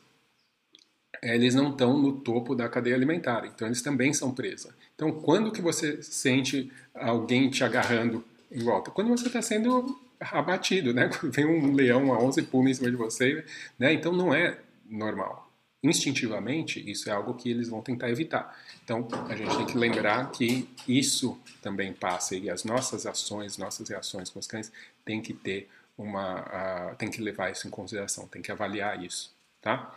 eles 1.24 1.56
não 1.56 1.70
estão 1.70 1.98
no 1.98 2.12
topo 2.12 2.54
da 2.54 2.68
cadeia 2.68 2.96
alimentar, 2.96 3.46
então 3.46 3.66
eles 3.66 3.82
também 3.82 4.14
são 4.14 4.34
presa. 4.34 4.76
Então, 4.94 5.12
quando 5.12 5.52
que 5.52 5.62
você 5.62 6.04
sente 6.04 6.70
alguém 6.94 7.50
te 7.50 7.64
agarrando 7.64 8.24
em 8.52 8.62
volta? 8.62 8.92
Quando 8.92 9.10
você 9.10 9.28
está 9.28 9.42
sendo 9.42 9.98
abatido, 10.20 10.94
né? 10.94 11.10
Vem 11.24 11.46
um 11.46 11.74
leão 11.74 12.14
a 12.14 12.20
11 12.20 12.42
pulos 12.44 12.72
em 12.72 12.74
cima 12.74 12.92
de 12.92 12.98
você, 12.98 13.46
né? 13.80 13.94
Então 13.94 14.12
não 14.12 14.34
é 14.34 14.58
normal. 14.90 15.50
Instintivamente, 15.84 16.80
isso 16.90 17.10
é 17.10 17.14
algo 17.14 17.34
que 17.34 17.50
eles 17.50 17.70
vão 17.70 17.82
tentar 17.82 18.10
evitar. 18.10 18.56
Então, 18.84 19.08
a 19.30 19.36
gente 19.36 19.56
tem 19.56 19.66
que 19.66 19.78
lembrar 19.78 20.32
que 20.32 20.68
isso 20.88 21.40
também 21.62 21.94
passa 21.94 22.36
e 22.36 22.50
as 22.50 22.64
nossas 22.64 23.06
ações, 23.06 23.58
nossas 23.58 23.88
reações 23.90 24.30
com 24.30 24.40
os 24.40 24.48
cães 24.48 24.72
tem 25.06 25.22
que 25.22 25.34
ter 25.34 25.70
uma, 25.98 26.42
uh, 26.42 26.96
tem 26.96 27.10
que 27.10 27.22
levar 27.22 27.52
isso 27.52 27.68
em 27.68 27.72
consideração, 27.72 28.28
tem 28.28 28.42
que 28.42 28.52
avaliar 28.52 29.04
isso, 29.04 29.34
tá? 29.62 29.96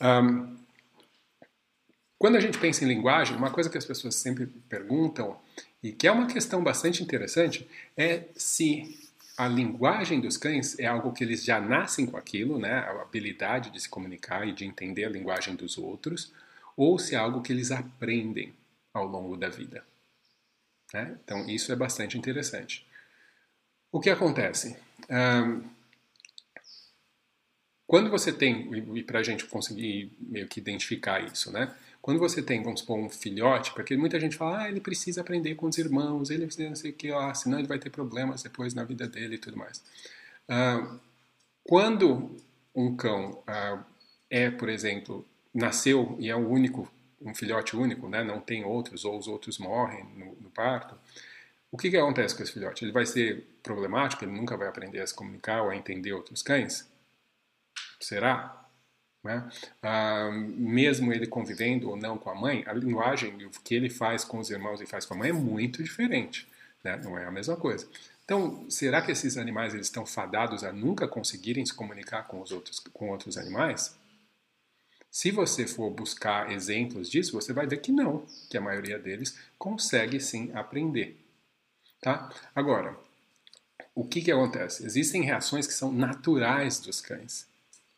Um, 0.00 0.56
quando 2.18 2.36
a 2.36 2.40
gente 2.40 2.58
pensa 2.58 2.84
em 2.84 2.88
linguagem, 2.88 3.36
uma 3.36 3.50
coisa 3.50 3.68
que 3.68 3.76
as 3.76 3.84
pessoas 3.84 4.14
sempre 4.14 4.46
perguntam, 4.46 5.36
e 5.82 5.92
que 5.92 6.06
é 6.06 6.10
uma 6.10 6.26
questão 6.26 6.64
bastante 6.64 7.02
interessante, 7.02 7.68
é 7.94 8.24
se 8.34 8.98
a 9.36 9.46
linguagem 9.46 10.20
dos 10.20 10.36
cães 10.36 10.78
é 10.78 10.86
algo 10.86 11.12
que 11.12 11.22
eles 11.22 11.44
já 11.44 11.60
nascem 11.60 12.06
com 12.06 12.16
aquilo, 12.16 12.58
né, 12.58 12.78
a 12.78 13.02
habilidade 13.02 13.70
de 13.70 13.80
se 13.80 13.88
comunicar 13.88 14.48
e 14.48 14.52
de 14.52 14.64
entender 14.64 15.04
a 15.04 15.10
linguagem 15.10 15.54
dos 15.54 15.76
outros, 15.76 16.32
ou 16.76 16.98
se 16.98 17.14
é 17.14 17.18
algo 17.18 17.42
que 17.42 17.52
eles 17.52 17.70
aprendem 17.70 18.52
ao 18.92 19.06
longo 19.06 19.36
da 19.36 19.48
vida. 19.48 19.84
Né? 20.92 21.18
Então, 21.24 21.48
isso 21.48 21.72
é 21.72 21.76
bastante 21.76 22.16
interessante. 22.16 22.86
O 23.90 24.00
que 24.00 24.10
acontece? 24.10 24.76
Um, 25.10 25.62
quando 27.86 28.10
você 28.10 28.32
tem, 28.32 28.72
e 28.96 29.02
para 29.02 29.20
a 29.20 29.22
gente 29.22 29.44
conseguir 29.46 30.12
meio 30.18 30.48
que 30.48 30.58
identificar 30.58 31.22
isso, 31.22 31.52
né? 31.52 31.74
Quando 32.00 32.18
você 32.18 32.42
tem, 32.42 32.62
vamos 32.62 32.80
supor, 32.80 32.98
um 32.98 33.08
filhote, 33.08 33.72
porque 33.72 33.96
muita 33.96 34.20
gente 34.20 34.36
fala, 34.36 34.62
ah, 34.62 34.68
ele 34.68 34.80
precisa 34.80 35.20
aprender 35.20 35.54
com 35.54 35.66
os 35.66 35.78
irmãos, 35.78 36.28
ele 36.28 36.44
precisa 36.44 36.68
não 36.68 36.76
sei 36.76 36.90
o 36.90 36.94
que, 36.94 37.10
ah, 37.10 37.32
senão 37.34 37.58
ele 37.58 37.68
vai 37.68 37.78
ter 37.78 37.90
problemas 37.90 38.42
depois 38.42 38.74
na 38.74 38.84
vida 38.84 39.06
dele 39.06 39.36
e 39.36 39.38
tudo 39.38 39.56
mais. 39.56 39.82
Ah, 40.48 40.98
quando 41.62 42.36
um 42.74 42.96
cão 42.96 43.42
ah, 43.46 43.82
é, 44.28 44.50
por 44.50 44.68
exemplo, 44.68 45.24
nasceu 45.54 46.16
e 46.18 46.28
é 46.28 46.36
o 46.36 46.48
único, 46.48 46.90
um 47.20 47.34
filhote 47.34 47.76
único, 47.76 48.08
né? 48.08 48.24
Não 48.24 48.40
tem 48.40 48.64
outros, 48.64 49.04
ou 49.04 49.16
os 49.18 49.28
outros 49.28 49.58
morrem 49.58 50.04
no, 50.16 50.34
no 50.40 50.50
parto, 50.50 50.96
o 51.74 51.76
que, 51.76 51.90
que 51.90 51.96
acontece 51.96 52.36
com 52.36 52.42
esse 52.44 52.52
filhote? 52.52 52.84
Ele 52.84 52.92
vai 52.92 53.04
ser 53.04 53.48
problemático, 53.60 54.24
ele 54.24 54.30
nunca 54.30 54.56
vai 54.56 54.68
aprender 54.68 55.00
a 55.00 55.06
se 55.08 55.12
comunicar 55.12 55.60
ou 55.62 55.70
a 55.70 55.76
entender 55.76 56.12
outros 56.12 56.40
cães? 56.40 56.88
Será? 57.98 58.64
Né? 59.24 59.48
Ah, 59.82 60.30
mesmo 60.32 61.12
ele 61.12 61.26
convivendo 61.26 61.90
ou 61.90 61.96
não 61.96 62.16
com 62.16 62.30
a 62.30 62.34
mãe, 62.34 62.62
a 62.64 62.72
linguagem, 62.72 63.50
que 63.64 63.74
ele 63.74 63.90
faz 63.90 64.24
com 64.24 64.38
os 64.38 64.50
irmãos 64.50 64.80
e 64.80 64.86
faz 64.86 65.04
com 65.04 65.14
a 65.14 65.16
mãe 65.16 65.30
é 65.30 65.32
muito 65.32 65.82
diferente. 65.82 66.46
Né? 66.84 66.96
Não 67.02 67.18
é 67.18 67.26
a 67.26 67.30
mesma 67.32 67.56
coisa. 67.56 67.88
Então, 68.24 68.70
será 68.70 69.02
que 69.02 69.10
esses 69.10 69.36
animais 69.36 69.74
eles 69.74 69.88
estão 69.88 70.06
fadados 70.06 70.62
a 70.62 70.72
nunca 70.72 71.08
conseguirem 71.08 71.66
se 71.66 71.74
comunicar 71.74 72.28
com 72.28 72.40
os 72.40 72.52
outros, 72.52 72.78
com 72.78 73.10
outros 73.10 73.36
animais? 73.36 73.98
Se 75.14 75.30
você 75.30 75.64
for 75.64 75.90
buscar 75.90 76.50
exemplos 76.50 77.08
disso, 77.08 77.40
você 77.40 77.52
vai 77.52 77.68
ver 77.68 77.76
que 77.76 77.92
não, 77.92 78.26
que 78.50 78.58
a 78.58 78.60
maioria 78.60 78.98
deles 78.98 79.38
consegue 79.56 80.18
sim 80.18 80.50
aprender. 80.52 81.16
Tá? 82.00 82.34
Agora, 82.52 82.98
o 83.94 84.04
que, 84.04 84.20
que 84.20 84.32
acontece? 84.32 84.84
Existem 84.84 85.22
reações 85.22 85.68
que 85.68 85.72
são 85.72 85.92
naturais 85.92 86.80
dos 86.80 87.00
cães 87.00 87.46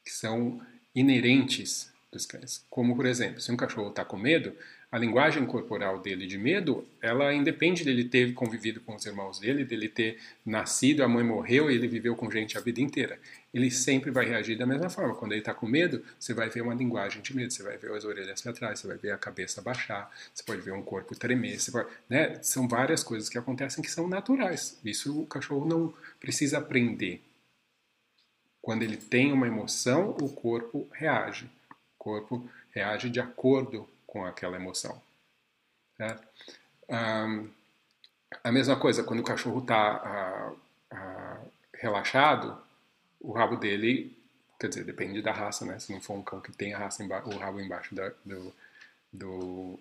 que 0.04 0.12
são 0.12 0.60
inerentes 0.94 1.90
dos 2.12 2.26
cães. 2.26 2.62
Como, 2.68 2.94
por 2.94 3.06
exemplo, 3.06 3.40
se 3.40 3.50
um 3.50 3.56
cachorro 3.56 3.88
está 3.88 4.04
com 4.04 4.18
medo, 4.18 4.52
a 4.92 4.98
linguagem 4.98 5.44
corporal 5.46 5.98
dele 5.98 6.26
de 6.26 6.36
medo, 6.36 6.86
ela 7.00 7.34
independe 7.34 7.82
dele 7.82 8.04
ter 8.04 8.34
convivido 8.34 8.80
com 8.80 8.94
os 8.94 9.04
irmãos 9.04 9.40
dele, 9.40 9.64
dele 9.64 9.88
ter 9.88 10.18
nascido, 10.44 11.02
a 11.02 11.08
mãe 11.08 11.24
morreu 11.24 11.70
e 11.70 11.74
ele 11.74 11.88
viveu 11.88 12.14
com 12.14 12.30
gente 12.30 12.56
a 12.56 12.60
vida 12.60 12.80
inteira. 12.80 13.18
Ele 13.56 13.70
sempre 13.70 14.10
vai 14.10 14.26
reagir 14.26 14.58
da 14.58 14.66
mesma 14.66 14.90
forma. 14.90 15.14
Quando 15.14 15.32
ele 15.32 15.40
está 15.40 15.54
com 15.54 15.66
medo, 15.66 16.04
você 16.20 16.34
vai 16.34 16.50
ver 16.50 16.60
uma 16.60 16.74
linguagem 16.74 17.22
de 17.22 17.34
medo, 17.34 17.50
você 17.50 17.62
vai 17.62 17.78
ver 17.78 17.90
as 17.90 18.04
orelhas 18.04 18.42
para 18.42 18.52
trás, 18.52 18.78
você 18.78 18.86
vai 18.86 18.98
ver 18.98 19.12
a 19.12 19.16
cabeça 19.16 19.62
baixar, 19.62 20.14
você 20.34 20.42
pode 20.42 20.60
ver 20.60 20.72
um 20.72 20.82
corpo 20.82 21.16
tremer, 21.16 21.56
pode, 21.72 21.88
né? 22.06 22.38
São 22.42 22.68
várias 22.68 23.02
coisas 23.02 23.30
que 23.30 23.38
acontecem 23.38 23.82
que 23.82 23.90
são 23.90 24.06
naturais. 24.06 24.78
Isso 24.84 25.22
o 25.22 25.26
cachorro 25.26 25.66
não 25.66 25.94
precisa 26.20 26.58
aprender. 26.58 27.22
Quando 28.60 28.82
ele 28.82 28.98
tem 28.98 29.32
uma 29.32 29.46
emoção, 29.46 30.10
o 30.10 30.28
corpo 30.28 30.86
reage. 30.92 31.50
corpo 31.96 32.46
reage 32.72 33.08
de 33.08 33.20
acordo 33.20 33.88
com 34.06 34.26
aquela 34.26 34.56
emoção. 34.56 35.00
Né? 35.98 36.18
Um, 36.90 37.48
a 38.44 38.52
mesma 38.52 38.76
coisa, 38.78 39.02
quando 39.02 39.20
o 39.20 39.24
cachorro 39.24 39.60
está 39.60 40.52
relaxado, 41.72 42.65
o 43.26 43.32
rabo 43.32 43.56
dele, 43.56 44.16
quer 44.58 44.68
dizer, 44.68 44.84
depende 44.84 45.20
da 45.20 45.32
raça, 45.32 45.66
né? 45.66 45.78
Se 45.80 45.92
não 45.92 46.00
for 46.00 46.14
um 46.14 46.22
cão 46.22 46.40
que 46.40 46.52
tem 46.52 46.72
a 46.72 46.78
raça 46.78 47.02
o 47.02 47.36
rabo 47.36 47.60
embaixo 47.60 47.92
da, 47.92 48.12
do, 48.24 48.54
do, 49.12 49.80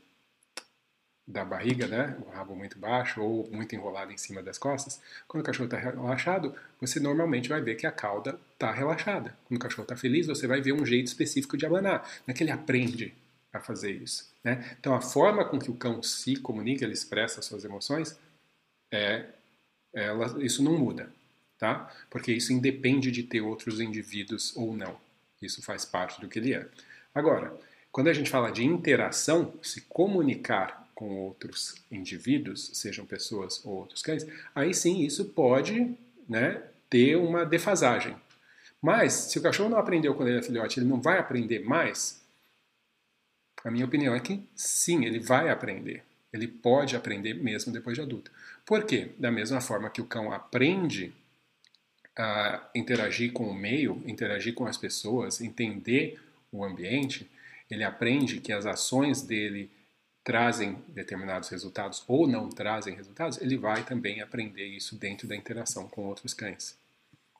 da 1.27 1.45
barriga, 1.45 1.85
né? 1.85 2.17
O 2.25 2.31
rabo 2.31 2.55
muito 2.55 2.79
baixo 2.79 3.21
ou 3.21 3.47
muito 3.51 3.75
enrolado 3.75 4.11
em 4.11 4.17
cima 4.17 4.41
das 4.41 4.57
costas. 4.57 4.99
Quando 5.27 5.43
o 5.43 5.45
cachorro 5.45 5.65
está 5.65 5.77
relaxado, 5.77 6.55
você 6.81 6.99
normalmente 6.99 7.47
vai 7.47 7.61
ver 7.61 7.75
que 7.75 7.85
a 7.85 7.91
cauda 7.91 8.39
está 8.53 8.71
relaxada. 8.71 9.37
Quando 9.45 9.59
o 9.59 9.63
cachorro 9.63 9.83
está 9.83 9.95
feliz, 9.95 10.25
você 10.25 10.47
vai 10.47 10.59
ver 10.59 10.73
um 10.73 10.85
jeito 10.85 11.05
específico 11.05 11.55
de 11.55 11.67
abanar. 11.67 12.01
Não 12.25 12.33
é 12.33 12.35
que 12.35 12.43
ele 12.43 12.51
aprende 12.51 13.13
a 13.53 13.59
fazer 13.59 13.91
isso. 13.91 14.33
Né? 14.43 14.75
Então, 14.79 14.95
a 14.95 15.01
forma 15.01 15.45
com 15.45 15.59
que 15.59 15.69
o 15.69 15.75
cão 15.75 16.01
se 16.01 16.35
comunica, 16.37 16.83
ele 16.83 16.93
expressa 16.93 17.43
suas 17.43 17.63
emoções, 17.63 18.19
é, 18.91 19.27
ela, 19.93 20.43
isso 20.43 20.63
não 20.63 20.77
muda, 20.77 21.13
tá? 21.57 21.91
Porque 22.09 22.31
isso 22.31 22.53
independe 22.53 23.11
de 23.11 23.23
ter 23.23 23.41
outros 23.41 23.79
indivíduos 23.79 24.55
ou 24.55 24.75
não. 24.75 24.97
Isso 25.41 25.61
faz 25.61 25.85
parte 25.85 26.19
do 26.19 26.27
que 26.27 26.39
ele 26.39 26.53
é. 26.53 26.67
Agora, 27.13 27.55
quando 27.91 28.09
a 28.09 28.13
gente 28.13 28.29
fala 28.29 28.51
de 28.51 28.63
interação, 28.65 29.53
se 29.61 29.81
comunicar 29.81 30.89
com 30.93 31.17
outros 31.17 31.75
indivíduos, 31.91 32.71
sejam 32.73 33.05
pessoas 33.05 33.63
ou 33.65 33.73
outros 33.73 34.01
cães, 34.01 34.25
aí 34.53 34.73
sim 34.73 35.01
isso 35.01 35.25
pode 35.25 35.95
né, 36.27 36.61
ter 36.89 37.17
uma 37.17 37.45
defasagem. 37.45 38.15
Mas, 38.81 39.13
se 39.13 39.39
o 39.39 39.41
cachorro 39.41 39.69
não 39.69 39.77
aprendeu 39.77 40.13
quando 40.13 40.29
ele 40.29 40.39
é 40.39 40.43
filhote, 40.43 40.79
ele 40.79 40.87
não 40.87 41.01
vai 41.01 41.17
aprender 41.17 41.59
mais? 41.59 42.21
A 43.63 43.71
minha 43.71 43.85
opinião 43.85 44.13
é 44.13 44.19
que 44.19 44.47
sim, 44.55 45.05
ele 45.05 45.19
vai 45.19 45.49
aprender. 45.49 46.03
Ele 46.31 46.47
pode 46.47 46.95
aprender 46.95 47.33
mesmo 47.33 47.73
depois 47.73 47.95
de 47.95 48.01
adulto. 48.01 48.29
Por 48.65 48.83
quê? 48.83 49.11
Da 49.17 49.31
mesma 49.31 49.59
forma 49.59 49.89
que 49.89 50.01
o 50.01 50.05
cão 50.05 50.31
aprende 50.31 51.13
a 52.17 52.69
interagir 52.73 53.33
com 53.33 53.45
o 53.45 53.53
meio, 53.53 54.01
interagir 54.05 54.53
com 54.53 54.65
as 54.65 54.77
pessoas, 54.77 55.41
entender 55.41 56.19
o 56.51 56.63
ambiente, 56.63 57.29
ele 57.69 57.83
aprende 57.83 58.39
que 58.39 58.53
as 58.53 58.65
ações 58.65 59.21
dele 59.21 59.69
trazem 60.23 60.77
determinados 60.87 61.49
resultados 61.49 62.03
ou 62.07 62.27
não 62.27 62.49
trazem 62.49 62.95
resultados, 62.95 63.39
ele 63.39 63.57
vai 63.57 63.83
também 63.83 64.21
aprender 64.21 64.65
isso 64.65 64.95
dentro 64.95 65.27
da 65.27 65.35
interação 65.35 65.87
com 65.87 66.05
outros 66.05 66.33
cães. 66.33 66.75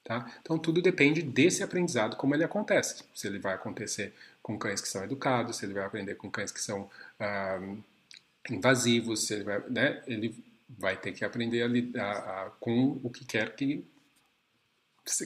Tá? 0.03 0.31
Então 0.41 0.59
tudo 0.59 0.83
depende 0.83 1.23
desse 1.23 1.63
aprendizado, 1.63 2.15
como 2.15 2.35
ele 2.35 2.43
acontece. 2.43 3.03
Se 3.13 3.25
ele 3.25 3.39
vai 3.39 3.55
acontecer 3.55 4.13
com 4.41 4.55
cães 4.57 4.79
que 4.79 4.87
são 4.87 5.03
educados, 5.03 5.57
se 5.57 5.65
ele 5.65 5.73
vai 5.73 5.83
aprender 5.83 6.13
com 6.13 6.29
cães 6.29 6.51
que 6.51 6.61
são 6.61 6.87
ah, 7.19 7.59
invasivos, 8.51 9.25
se 9.25 9.33
ele 9.33 9.43
vai, 9.43 9.63
né, 9.67 10.03
ele 10.05 10.35
vai 10.69 10.95
ter 10.95 11.11
que 11.11 11.25
aprender 11.25 11.63
a 11.63 11.67
lidar 11.67 12.51
com 12.59 12.99
o 13.03 13.09
que 13.09 13.25
quer 13.25 13.55
que 13.55 13.83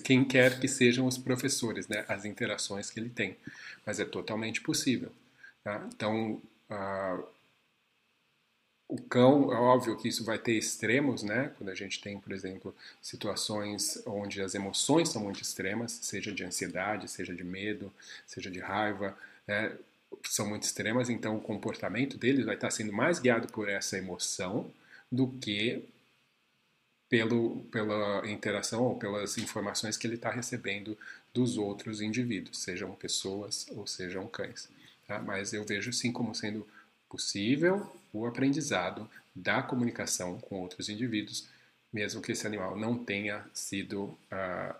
quem 0.03 0.25
quer 0.25 0.59
que 0.59 0.67
sejam 0.67 1.07
os 1.07 1.17
professores, 1.17 1.87
né, 1.87 2.05
as 2.07 2.25
interações 2.25 2.89
que 2.89 2.99
ele 2.99 3.09
tem, 3.09 3.37
mas 3.85 3.99
é 3.99 4.05
totalmente 4.05 4.61
possível. 4.61 5.11
Tá? 5.63 5.87
Então 5.93 6.41
uh, 6.69 7.23
o 8.89 8.99
cão, 8.99 9.53
é 9.53 9.55
óbvio 9.55 9.95
que 9.95 10.07
isso 10.07 10.25
vai 10.25 10.39
ter 10.39 10.53
extremos, 10.53 11.21
né? 11.21 11.51
Quando 11.57 11.69
a 11.69 11.75
gente 11.75 12.01
tem, 12.01 12.19
por 12.19 12.33
exemplo, 12.33 12.75
situações 12.99 14.01
onde 14.03 14.41
as 14.41 14.55
emoções 14.55 15.09
são 15.09 15.21
muito 15.21 15.41
extremas, 15.43 15.91
seja 16.01 16.31
de 16.31 16.43
ansiedade, 16.43 17.07
seja 17.07 17.35
de 17.35 17.43
medo, 17.43 17.93
seja 18.25 18.49
de 18.49 18.59
raiva, 18.59 19.15
né? 19.47 19.77
são 20.23 20.47
muito 20.47 20.63
extremas, 20.63 21.07
então 21.07 21.37
o 21.37 21.41
comportamento 21.41 22.17
deles 22.17 22.47
vai 22.47 22.55
estar 22.55 22.71
sendo 22.71 22.91
mais 22.91 23.19
guiado 23.19 23.47
por 23.49 23.69
essa 23.69 23.95
emoção 23.95 24.71
do 25.11 25.27
que 25.27 25.87
pelo, 27.09 27.63
pela 27.71 28.29
interação 28.29 28.83
ou 28.83 28.95
pelas 28.97 29.37
informações 29.37 29.97
que 29.97 30.05
ele 30.05 30.15
está 30.15 30.29
recebendo 30.29 30.97
dos 31.33 31.57
outros 31.57 32.01
indivíduos, 32.01 32.59
sejam 32.59 32.93
pessoas 32.95 33.67
ou 33.71 33.87
sejam 33.87 34.27
cães. 34.27 34.69
Tá? 35.07 35.19
Mas 35.19 35.51
eu 35.51 35.65
vejo 35.65 35.91
sim 35.91 36.11
como 36.11 36.35
sendo 36.35 36.65
possível 37.09 37.91
o 38.13 38.27
aprendizado 38.27 39.09
da 39.35 39.63
comunicação 39.63 40.39
com 40.39 40.61
outros 40.61 40.87
indivíduos, 40.87 41.47
mesmo 41.91 42.21
que 42.21 42.31
esse 42.31 42.45
animal 42.45 42.77
não 42.77 43.03
tenha 43.03 43.43
sido 43.53 44.17
uh, 44.31 44.75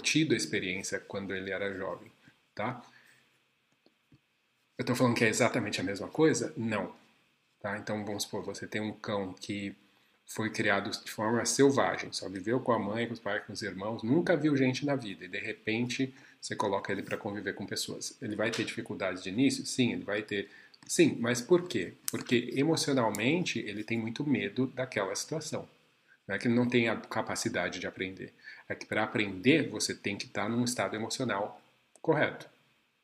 tido 0.00 0.34
a 0.34 0.36
experiência 0.36 1.00
quando 1.00 1.34
ele 1.34 1.50
era 1.50 1.74
jovem, 1.74 2.10
tá? 2.54 2.84
Eu 4.78 4.82
estou 4.82 4.96
falando 4.96 5.16
que 5.16 5.24
é 5.24 5.28
exatamente 5.28 5.80
a 5.80 5.84
mesma 5.84 6.08
coisa? 6.08 6.52
Não. 6.56 6.94
Tá? 7.60 7.78
Então, 7.78 8.04
vamos 8.04 8.24
supor, 8.24 8.42
você 8.42 8.66
tem 8.66 8.80
um 8.80 8.92
cão 8.92 9.32
que 9.34 9.76
foi 10.34 10.48
criado 10.48 10.90
de 10.90 11.10
forma 11.10 11.44
selvagem, 11.44 12.10
só 12.10 12.26
viveu 12.26 12.58
com 12.58 12.72
a 12.72 12.78
mãe, 12.78 13.06
com 13.06 13.12
os 13.12 13.20
pais, 13.20 13.44
com 13.44 13.52
os 13.52 13.60
irmãos, 13.60 14.02
nunca 14.02 14.34
viu 14.34 14.56
gente 14.56 14.86
na 14.86 14.96
vida 14.96 15.26
e 15.26 15.28
de 15.28 15.38
repente 15.38 16.14
você 16.40 16.56
coloca 16.56 16.90
ele 16.90 17.02
para 17.02 17.18
conviver 17.18 17.54
com 17.54 17.66
pessoas. 17.66 18.16
Ele 18.20 18.34
vai 18.34 18.50
ter 18.50 18.64
dificuldades 18.64 19.22
de 19.22 19.28
início? 19.28 19.66
Sim, 19.66 19.92
ele 19.92 20.04
vai 20.04 20.22
ter. 20.22 20.48
Sim, 20.86 21.18
mas 21.20 21.42
por 21.42 21.68
quê? 21.68 21.92
Porque 22.10 22.50
emocionalmente 22.54 23.58
ele 23.58 23.84
tem 23.84 23.98
muito 23.98 24.26
medo 24.26 24.66
daquela 24.68 25.14
situação. 25.14 25.68
Não 26.26 26.34
é 26.34 26.38
que 26.38 26.48
ele 26.48 26.54
não 26.54 26.66
tem 26.66 26.88
a 26.88 26.96
capacidade 26.96 27.78
de 27.78 27.86
aprender. 27.86 28.32
É 28.68 28.74
que 28.74 28.86
para 28.86 29.02
aprender 29.02 29.68
você 29.68 29.94
tem 29.94 30.16
que 30.16 30.26
estar 30.26 30.48
num 30.48 30.64
estado 30.64 30.96
emocional 30.96 31.60
correto. 32.00 32.48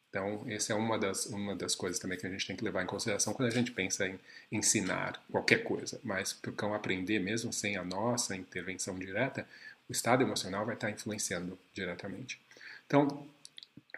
Então, 0.08 0.42
essa 0.48 0.72
é 0.72 0.76
uma 0.76 0.98
das, 0.98 1.26
uma 1.26 1.54
das 1.54 1.74
coisas 1.74 1.98
também 1.98 2.18
que 2.18 2.26
a 2.26 2.30
gente 2.30 2.46
tem 2.46 2.56
que 2.56 2.64
levar 2.64 2.82
em 2.82 2.86
consideração 2.86 3.34
quando 3.34 3.48
a 3.48 3.54
gente 3.54 3.70
pensa 3.72 4.06
em 4.06 4.18
ensinar 4.50 5.22
qualquer 5.30 5.62
coisa. 5.62 6.00
Mas 6.02 6.32
para 6.32 6.50
o 6.50 6.54
cão 6.54 6.72
aprender, 6.72 7.18
mesmo 7.18 7.52
sem 7.52 7.76
a 7.76 7.84
nossa 7.84 8.34
intervenção 8.34 8.98
direta, 8.98 9.46
o 9.88 9.92
estado 9.92 10.22
emocional 10.22 10.64
vai 10.64 10.74
estar 10.74 10.90
influenciando 10.90 11.58
diretamente. 11.74 12.40
Então, 12.86 13.28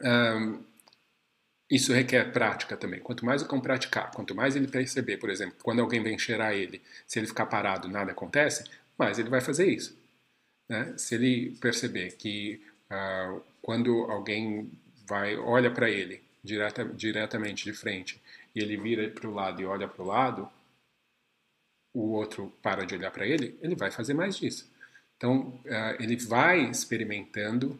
um, 0.02 0.62
isso 1.70 1.92
requer 1.92 2.32
prática 2.32 2.76
também. 2.76 2.98
Quanto 2.98 3.24
mais 3.24 3.42
o 3.42 3.46
cão 3.46 3.60
praticar, 3.60 4.10
quanto 4.10 4.34
mais 4.34 4.56
ele 4.56 4.66
perceber, 4.66 5.18
por 5.18 5.30
exemplo, 5.30 5.56
quando 5.62 5.80
alguém 5.80 6.02
vem 6.02 6.18
cheirar 6.18 6.52
ele, 6.52 6.82
se 7.06 7.20
ele 7.20 7.28
ficar 7.28 7.46
parado, 7.46 7.88
nada 7.88 8.10
acontece, 8.10 8.64
mais 8.98 9.18
ele 9.18 9.30
vai 9.30 9.40
fazer 9.40 9.68
isso. 9.70 9.96
Né? 10.68 10.92
Se 10.96 11.14
ele 11.14 11.56
perceber 11.60 12.16
que 12.16 12.60
uh, 12.90 13.40
quando 13.62 14.10
alguém 14.10 14.68
vai 15.10 15.36
olha 15.36 15.70
para 15.70 15.90
ele 15.90 16.22
direta, 16.42 16.84
diretamente 16.84 17.64
de 17.64 17.72
frente 17.72 18.22
e 18.54 18.60
ele 18.60 18.76
vira 18.76 19.08
para 19.10 19.28
o 19.28 19.34
lado 19.34 19.60
e 19.60 19.66
olha 19.66 19.88
para 19.88 20.02
o 20.02 20.06
lado, 20.06 20.48
o 21.92 22.12
outro 22.12 22.52
para 22.62 22.84
de 22.84 22.94
olhar 22.94 23.10
para 23.10 23.26
ele, 23.26 23.58
ele 23.60 23.74
vai 23.74 23.90
fazer 23.90 24.14
mais 24.14 24.36
disso. 24.36 24.70
Então, 25.16 25.60
uh, 25.66 26.02
ele 26.02 26.16
vai 26.16 26.60
experimentando 26.60 27.78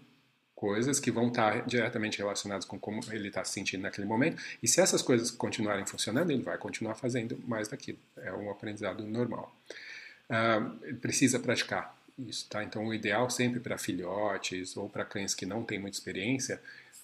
coisas 0.54 1.00
que 1.00 1.10
vão 1.10 1.28
estar 1.28 1.64
diretamente 1.66 2.18
relacionadas 2.18 2.66
com 2.66 2.78
como 2.78 3.00
ele 3.10 3.28
está 3.28 3.42
se 3.44 3.52
sentindo 3.52 3.82
naquele 3.82 4.06
momento. 4.06 4.42
E 4.62 4.68
se 4.68 4.80
essas 4.80 5.00
coisas 5.00 5.30
continuarem 5.30 5.86
funcionando, 5.86 6.30
ele 6.30 6.42
vai 6.42 6.58
continuar 6.58 6.96
fazendo 6.96 7.38
mais 7.46 7.68
daquilo. 7.68 7.98
É 8.18 8.32
um 8.32 8.50
aprendizado 8.50 9.02
normal. 9.04 9.54
Ele 10.82 10.98
precisa 10.98 11.40
praticar 11.40 11.96
isso, 12.18 12.46
tá? 12.50 12.62
Então, 12.62 12.84
o 12.84 12.92
ideal 12.92 13.30
sempre 13.30 13.58
para 13.58 13.78
filhotes 13.78 14.76
ou 14.76 14.86
para 14.88 15.02
cães 15.04 15.34
que 15.34 15.46
não 15.46 15.64
têm 15.64 15.78
muita 15.78 15.96
experiência 15.96 16.60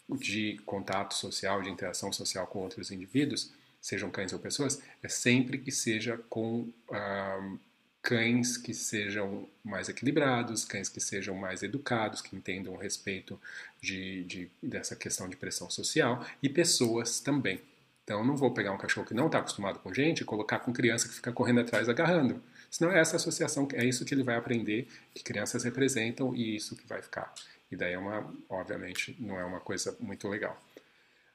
de 0.09 0.59
contato 0.64 1.14
social, 1.14 1.62
de 1.62 1.71
interação 1.71 2.12
social 2.12 2.47
com 2.47 2.61
outros 2.61 2.90
indivíduos, 2.90 3.53
sejam 3.81 4.11
cães 4.11 4.33
ou 4.33 4.38
pessoas, 4.38 4.81
é 5.03 5.09
sempre 5.09 5.59
que 5.59 5.71
seja 5.71 6.19
com 6.29 6.69
ah, 6.90 7.57
cães 8.03 8.57
que 8.57 8.73
sejam 8.73 9.49
mais 9.64 9.88
equilibrados, 9.88 10.64
cães 10.64 10.88
que 10.88 11.01
sejam 11.01 11.35
mais 11.35 11.62
educados, 11.64 12.23
que 12.23 12.37
entendam 12.37 12.73
o 12.73 12.77
respeito 12.77 13.40
de, 13.81 14.23
de, 14.25 14.51
dessa 14.62 14.95
questão 14.95 15.29
de 15.29 15.37
pressão 15.37 15.69
social 15.69 16.25
e 16.42 16.49
pessoas 16.49 17.21
também. 17.21 17.61
Então, 18.05 18.25
não 18.25 18.37
vou 18.37 18.55
pegar 18.55 18.71
um 18.71 18.79
cachorro 18.79 19.05
que 19.05 19.14
não 19.14 19.27
está 19.27 19.38
acostumado 19.38 19.81
com 19.81 19.92
gente 19.92 20.21
e 20.21 20.25
colocar 20.25 20.61
com 20.61 20.73
criança 20.73 21.09
que 21.09 21.14
fica 21.14 21.33
correndo 21.33 21.59
atrás 21.59 21.88
agarrando. 21.88 22.40
Senão 22.71 22.92
essa 22.92 23.16
associação, 23.16 23.66
é 23.75 23.85
isso 23.85 24.05
que 24.05 24.14
ele 24.14 24.23
vai 24.23 24.37
aprender, 24.37 24.87
que 25.12 25.25
crianças 25.25 25.64
representam 25.64 26.33
e 26.33 26.55
isso 26.55 26.77
que 26.77 26.87
vai 26.87 27.03
ficar. 27.03 27.35
E 27.70 27.76
daí 27.76 27.94
é 27.94 27.98
uma, 27.98 28.33
obviamente, 28.48 29.16
não 29.18 29.38
é 29.38 29.44
uma 29.44 29.61
coisa 29.61 29.96
muito 30.00 30.29
legal. 30.29 30.61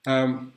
Um, 0.08 0.52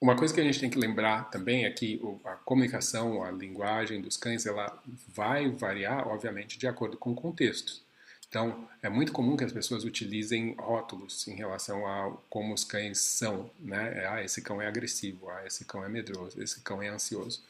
uma 0.00 0.16
coisa 0.16 0.34
que 0.34 0.40
a 0.40 0.44
gente 0.44 0.60
tem 0.60 0.68
que 0.68 0.78
lembrar 0.78 1.30
também 1.30 1.64
é 1.64 1.70
que 1.70 2.00
a 2.24 2.32
comunicação, 2.32 3.22
a 3.22 3.30
linguagem 3.30 4.02
dos 4.02 4.16
cães, 4.16 4.44
ela 4.44 4.82
vai 5.08 5.50
variar, 5.50 6.06
obviamente, 6.06 6.58
de 6.58 6.66
acordo 6.66 6.96
com 6.98 7.12
o 7.12 7.14
contexto. 7.14 7.82
Então, 8.28 8.68
é 8.82 8.88
muito 8.88 9.12
comum 9.12 9.36
que 9.36 9.44
as 9.44 9.52
pessoas 9.52 9.84
utilizem 9.84 10.56
rótulos 10.58 11.26
em 11.28 11.34
relação 11.34 11.86
a 11.86 12.14
como 12.28 12.52
os 12.52 12.64
cães 12.64 12.98
são, 12.98 13.48
né? 13.60 14.06
Ah, 14.08 14.22
esse 14.22 14.42
cão 14.42 14.60
é 14.60 14.66
agressivo, 14.66 15.30
ah, 15.30 15.46
esse 15.46 15.64
cão 15.64 15.84
é 15.84 15.88
medroso, 15.88 16.42
esse 16.42 16.60
cão 16.60 16.82
é 16.82 16.88
ansioso. 16.88 17.42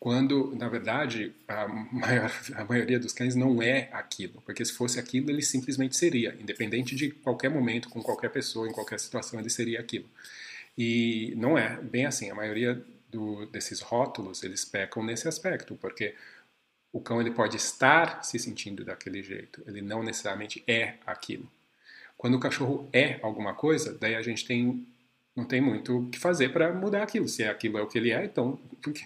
Quando, 0.00 0.54
na 0.54 0.68
verdade, 0.68 1.34
a, 1.46 1.66
maior, 1.66 2.32
a 2.54 2.64
maioria 2.64 3.00
dos 3.00 3.12
cães 3.12 3.34
não 3.34 3.60
é 3.60 3.88
aquilo, 3.92 4.40
porque 4.42 4.64
se 4.64 4.72
fosse 4.72 4.98
aquilo, 4.98 5.30
ele 5.30 5.42
simplesmente 5.42 5.96
seria, 5.96 6.36
independente 6.40 6.94
de 6.94 7.10
qualquer 7.10 7.50
momento, 7.50 7.88
com 7.88 8.02
qualquer 8.02 8.30
pessoa, 8.30 8.68
em 8.68 8.72
qualquer 8.72 9.00
situação, 9.00 9.40
ele 9.40 9.50
seria 9.50 9.80
aquilo. 9.80 10.08
E 10.76 11.34
não 11.36 11.58
é 11.58 11.80
bem 11.82 12.06
assim, 12.06 12.30
a 12.30 12.34
maioria 12.34 12.80
do, 13.10 13.46
desses 13.46 13.80
rótulos, 13.80 14.44
eles 14.44 14.64
pecam 14.64 15.02
nesse 15.02 15.26
aspecto, 15.26 15.74
porque 15.74 16.14
o 16.92 17.00
cão 17.00 17.20
ele 17.20 17.32
pode 17.32 17.56
estar 17.56 18.22
se 18.22 18.38
sentindo 18.38 18.84
daquele 18.84 19.22
jeito, 19.22 19.62
ele 19.66 19.82
não 19.82 20.02
necessariamente 20.02 20.62
é 20.66 20.94
aquilo. 21.04 21.50
Quando 22.16 22.34
o 22.34 22.40
cachorro 22.40 22.88
é 22.92 23.18
alguma 23.22 23.54
coisa, 23.54 23.96
daí 23.98 24.14
a 24.14 24.22
gente 24.22 24.46
tem 24.46 24.86
não 25.38 25.44
tem 25.44 25.60
muito 25.60 25.98
o 25.98 26.08
que 26.08 26.18
fazer 26.18 26.48
para 26.48 26.72
mudar 26.72 27.04
aquilo. 27.04 27.28
Se 27.28 27.44
aquilo 27.44 27.78
é 27.78 27.82
o 27.82 27.86
que 27.86 27.96
ele 27.96 28.10
é, 28.10 28.24
então 28.24 28.58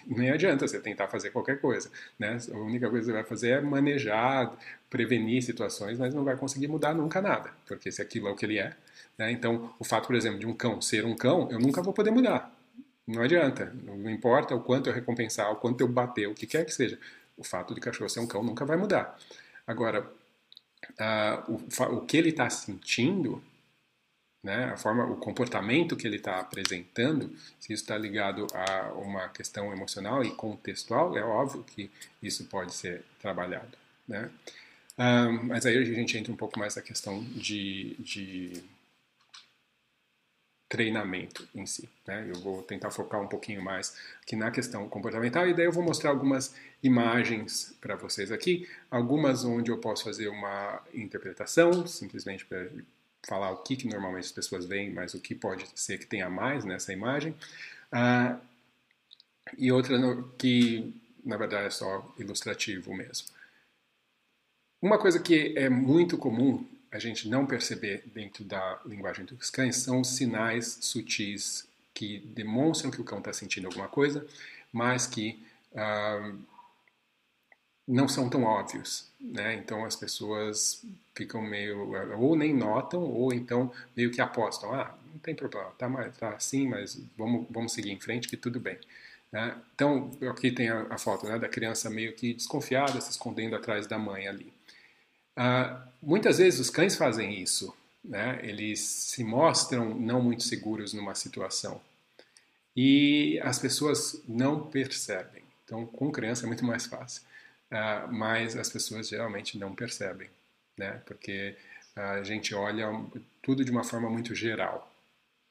nem 0.07 0.31
adianta 0.31 0.67
você 0.67 0.79
tentar 0.79 1.07
fazer 1.07 1.29
qualquer 1.29 1.61
coisa. 1.61 1.91
Né? 2.17 2.39
A 2.51 2.57
única 2.57 2.89
coisa 2.89 3.05
que 3.05 3.11
você 3.11 3.13
vai 3.13 3.23
fazer 3.23 3.49
é 3.49 3.61
manejar, 3.61 4.51
prevenir 4.89 5.43
situações, 5.43 5.99
mas 5.99 6.11
não 6.11 6.23
vai 6.23 6.35
conseguir 6.35 6.67
mudar 6.67 6.95
nunca 6.95 7.21
nada, 7.21 7.51
porque 7.67 7.91
se 7.91 8.01
aquilo 8.01 8.27
é 8.27 8.31
o 8.31 8.35
que 8.35 8.45
ele 8.45 8.57
é. 8.57 8.75
Né? 9.15 9.31
Então, 9.31 9.71
o 9.77 9.83
fato, 9.83 10.07
por 10.07 10.15
exemplo, 10.15 10.39
de 10.39 10.47
um 10.47 10.53
cão 10.53 10.81
ser 10.81 11.05
um 11.05 11.15
cão, 11.15 11.47
eu 11.51 11.59
nunca 11.59 11.83
vou 11.83 11.93
poder 11.93 12.09
mudar. 12.09 12.51
Não 13.05 13.21
adianta. 13.21 13.71
Não 13.83 14.09
importa 14.09 14.55
o 14.55 14.61
quanto 14.61 14.89
eu 14.89 14.93
recompensar, 14.93 15.51
o 15.51 15.57
quanto 15.57 15.81
eu 15.81 15.87
bater, 15.87 16.27
o 16.27 16.33
que 16.33 16.47
quer 16.47 16.65
que 16.65 16.73
seja. 16.73 16.97
O 17.37 17.43
fato 17.43 17.75
de 17.75 17.79
cachorro 17.79 18.09
ser 18.09 18.21
um 18.21 18.27
cão 18.27 18.43
nunca 18.43 18.65
vai 18.65 18.77
mudar. 18.77 19.19
Agora, 19.67 20.01
uh, 20.01 21.51
o, 21.51 21.97
o 21.97 22.01
que 22.01 22.17
ele 22.17 22.29
está 22.29 22.49
sentindo 22.49 23.43
né, 24.43 24.65
a 24.65 24.77
forma, 24.77 25.05
o 25.05 25.15
comportamento 25.15 25.95
que 25.95 26.05
ele 26.05 26.17
está 26.17 26.39
apresentando, 26.39 27.33
se 27.59 27.71
isso 27.71 27.83
está 27.83 27.97
ligado 27.97 28.45
a 28.53 28.91
uma 28.93 29.29
questão 29.29 29.71
emocional 29.71 30.21
e 30.21 30.31
contextual, 30.31 31.17
é 31.17 31.23
óbvio 31.23 31.63
que 31.63 31.89
isso 32.21 32.45
pode 32.45 32.73
ser 32.73 33.03
trabalhado, 33.21 33.77
né? 34.07 34.29
Um, 34.97 35.47
mas 35.47 35.65
aí 35.65 35.77
a 35.77 35.83
gente 35.83 36.17
entra 36.17 36.31
um 36.31 36.35
pouco 36.35 36.59
mais 36.59 36.75
na 36.75 36.81
questão 36.81 37.23
de, 37.23 37.95
de 37.97 38.63
treinamento 40.69 41.47
em 41.55 41.65
si. 41.65 41.89
Né? 42.05 42.27
Eu 42.29 42.39
vou 42.41 42.61
tentar 42.61 42.91
focar 42.91 43.21
um 43.21 43.27
pouquinho 43.27 43.61
mais 43.61 43.95
aqui 44.21 44.35
na 44.35 44.51
questão 44.51 44.87
comportamental 44.89 45.47
e 45.47 45.53
daí 45.53 45.65
eu 45.65 45.71
vou 45.71 45.83
mostrar 45.83 46.11
algumas 46.11 46.55
imagens 46.83 47.75
para 47.79 47.95
vocês 47.95 48.31
aqui, 48.31 48.67
algumas 48.91 49.45
onde 49.45 49.71
eu 49.71 49.77
posso 49.79 50.03
fazer 50.03 50.27
uma 50.27 50.81
interpretação, 50.93 51.87
simplesmente 51.87 52.45
para 52.45 52.67
falar 53.25 53.51
o 53.51 53.57
que, 53.57 53.75
que 53.75 53.87
normalmente 53.87 54.25
as 54.25 54.31
pessoas 54.31 54.65
veem, 54.65 54.91
mas 54.91 55.13
o 55.13 55.19
que 55.19 55.33
pode 55.33 55.65
ser 55.75 55.97
que 55.97 56.05
tenha 56.05 56.29
mais 56.29 56.65
nessa 56.65 56.91
imagem. 56.91 57.35
Uh, 57.91 58.39
e 59.57 59.71
outra 59.71 59.97
no, 59.97 60.29
que, 60.33 60.93
na 61.23 61.37
verdade, 61.37 61.67
é 61.67 61.69
só 61.69 62.13
ilustrativo 62.17 62.93
mesmo. 62.93 63.27
Uma 64.81 64.97
coisa 64.99 65.19
que 65.19 65.57
é 65.57 65.69
muito 65.69 66.17
comum 66.17 66.67
a 66.91 66.99
gente 66.99 67.27
não 67.27 67.45
perceber 67.45 68.03
dentro 68.13 68.43
da 68.43 68.79
linguagem 68.85 69.25
dos 69.25 69.49
cães 69.49 69.77
são 69.77 70.03
sinais 70.03 70.77
sutis 70.81 71.67
que 71.93 72.19
demonstram 72.19 72.91
que 72.91 73.01
o 73.01 73.03
cão 73.03 73.17
está 73.17 73.33
sentindo 73.33 73.65
alguma 73.65 73.87
coisa, 73.87 74.25
mas 74.71 75.07
que 75.07 75.43
uh, 75.71 76.37
não 77.87 78.07
são 78.07 78.29
tão 78.29 78.43
óbvios, 78.43 79.09
né? 79.19 79.55
Então 79.55 79.83
as 79.85 79.95
pessoas 79.95 80.83
ficam 81.15 81.41
meio 81.41 81.93
ou 82.17 82.35
nem 82.35 82.53
notam 82.53 83.01
ou 83.01 83.33
então 83.33 83.71
meio 83.95 84.11
que 84.11 84.21
apostam, 84.21 84.73
ah, 84.73 84.95
não 85.11 85.19
tem 85.19 85.35
problema, 85.35 85.71
tá, 85.77 85.89
tá 86.19 86.29
assim, 86.29 86.67
mas 86.67 86.99
vamos 87.17 87.45
vamos 87.49 87.73
seguir 87.73 87.91
em 87.91 87.99
frente 87.99 88.27
que 88.27 88.37
tudo 88.37 88.59
bem. 88.59 88.77
Né? 89.31 89.55
Então 89.75 90.11
aqui 90.29 90.51
tem 90.51 90.69
a, 90.69 90.87
a 90.89 90.97
foto 90.97 91.27
né, 91.27 91.39
da 91.39 91.49
criança 91.49 91.89
meio 91.89 92.13
que 92.13 92.33
desconfiada, 92.33 92.99
se 93.01 93.11
escondendo 93.11 93.55
atrás 93.55 93.87
da 93.87 93.97
mãe 93.97 94.27
ali. 94.27 94.51
Ah, 95.35 95.87
muitas 96.01 96.37
vezes 96.37 96.59
os 96.59 96.69
cães 96.69 96.95
fazem 96.95 97.41
isso, 97.41 97.75
né? 98.03 98.39
Eles 98.43 98.79
se 98.79 99.23
mostram 99.23 99.95
não 99.95 100.21
muito 100.21 100.43
seguros 100.43 100.93
numa 100.93 101.15
situação 101.15 101.81
e 102.75 103.39
as 103.43 103.59
pessoas 103.59 104.21
não 104.27 104.67
percebem. 104.67 105.43
Então 105.65 105.85
com 105.85 106.11
criança 106.11 106.45
é 106.45 106.47
muito 106.47 106.65
mais 106.65 106.85
fácil 106.85 107.23
uh, 107.73 108.11
mas 108.11 108.55
as 108.55 108.69
pessoas 108.69 109.09
geralmente 109.09 109.57
não 109.57 109.73
percebem, 109.73 110.29
né? 110.77 111.01
Porque 111.05 111.55
a 111.95 112.23
gente 112.23 112.55
olha 112.55 112.87
tudo 113.41 113.63
de 113.63 113.71
uma 113.71 113.83
forma 113.83 114.09
muito 114.09 114.33
geral, 114.33 114.91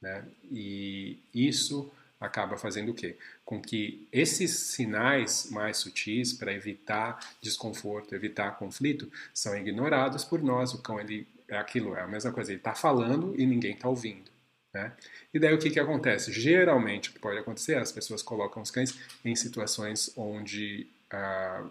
né? 0.00 0.24
E 0.50 1.18
isso 1.34 1.92
acaba 2.20 2.56
fazendo 2.56 2.92
o 2.92 2.94
quê? 2.94 3.16
Com 3.44 3.60
que 3.60 4.06
esses 4.12 4.50
sinais 4.50 5.50
mais 5.50 5.78
sutis 5.78 6.32
para 6.32 6.52
evitar 6.52 7.18
desconforto, 7.40 8.14
evitar 8.14 8.56
conflito, 8.58 9.10
são 9.34 9.56
ignorados 9.56 10.24
por 10.24 10.42
nós. 10.42 10.72
O 10.72 10.80
cão 10.80 11.00
ele 11.00 11.26
é 11.48 11.56
aquilo, 11.56 11.96
é 11.96 12.02
a 12.02 12.06
mesma 12.06 12.32
coisa. 12.32 12.52
Ele 12.52 12.58
está 12.58 12.74
falando 12.74 13.34
e 13.38 13.44
ninguém 13.44 13.72
está 13.72 13.88
ouvindo. 13.88 14.30
Né? 14.72 14.92
E 15.34 15.38
daí 15.38 15.52
o 15.52 15.58
que, 15.58 15.68
que 15.68 15.80
acontece? 15.80 16.32
Geralmente 16.32 17.10
o 17.10 17.12
que 17.12 17.18
pode 17.18 17.38
acontecer, 17.38 17.76
as 17.76 17.92
pessoas 17.92 18.22
colocam 18.22 18.62
os 18.62 18.70
cães 18.70 18.98
em 19.24 19.36
situações 19.36 20.12
onde 20.16 20.86
ah, 21.10 21.64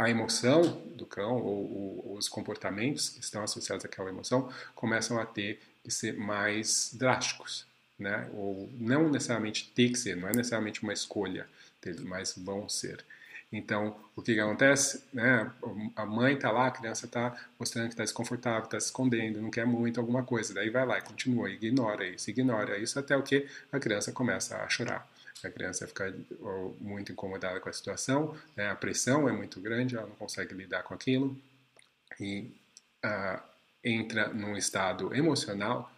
a 0.00 0.08
emoção 0.08 0.62
do 0.94 1.04
cão 1.04 1.36
ou, 1.36 2.06
ou, 2.06 2.16
os 2.16 2.28
comportamentos 2.28 3.10
que 3.10 3.20
estão 3.20 3.42
associados 3.42 3.84
àquela 3.84 4.08
emoção 4.08 4.50
começam 4.74 5.18
a 5.18 5.26
ter 5.26 5.60
que 5.84 5.90
ser 5.90 6.16
mais 6.16 6.90
drásticos, 6.94 7.66
né? 7.98 8.28
Ou 8.32 8.68
não 8.78 9.10
necessariamente 9.10 9.70
ter 9.74 9.90
que 9.90 9.98
ser, 9.98 10.16
não 10.16 10.28
é 10.28 10.32
necessariamente 10.32 10.82
uma 10.82 10.92
escolha 10.92 11.46
deles, 11.82 12.00
mas 12.00 12.34
vão 12.36 12.68
ser. 12.68 13.04
Então, 13.52 13.96
o 14.16 14.22
que, 14.22 14.34
que 14.34 14.40
acontece? 14.40 15.02
Né? 15.12 15.50
A 15.96 16.06
mãe 16.06 16.34
está 16.34 16.50
lá, 16.50 16.68
a 16.68 16.70
criança 16.70 17.06
está 17.06 17.36
mostrando 17.58 17.88
que 17.88 17.94
está 17.94 18.04
desconfortável, 18.04 18.64
está 18.64 18.78
se 18.78 18.86
escondendo, 18.86 19.42
não 19.42 19.50
quer 19.50 19.66
muito 19.66 19.98
alguma 19.98 20.22
coisa. 20.22 20.54
Daí 20.54 20.70
vai 20.70 20.86
lá 20.86 20.98
e 20.98 21.02
continua, 21.02 21.50
ignora 21.50 22.06
isso, 22.06 22.30
ignora 22.30 22.78
isso, 22.78 22.98
até 22.98 23.16
o 23.16 23.22
que 23.22 23.46
a 23.72 23.78
criança 23.80 24.12
começa 24.12 24.56
a 24.56 24.68
chorar 24.68 25.06
a 25.46 25.50
criança 25.50 25.86
fica 25.86 26.14
muito 26.80 27.12
incomodada 27.12 27.60
com 27.60 27.68
a 27.68 27.72
situação, 27.72 28.36
né? 28.56 28.68
a 28.70 28.74
pressão 28.74 29.28
é 29.28 29.32
muito 29.32 29.60
grande, 29.60 29.96
ela 29.96 30.06
não 30.06 30.16
consegue 30.16 30.54
lidar 30.54 30.82
com 30.82 30.94
aquilo 30.94 31.36
e 32.18 32.52
uh, 33.04 33.40
entra 33.82 34.28
num 34.28 34.56
estado 34.56 35.14
emocional 35.14 35.90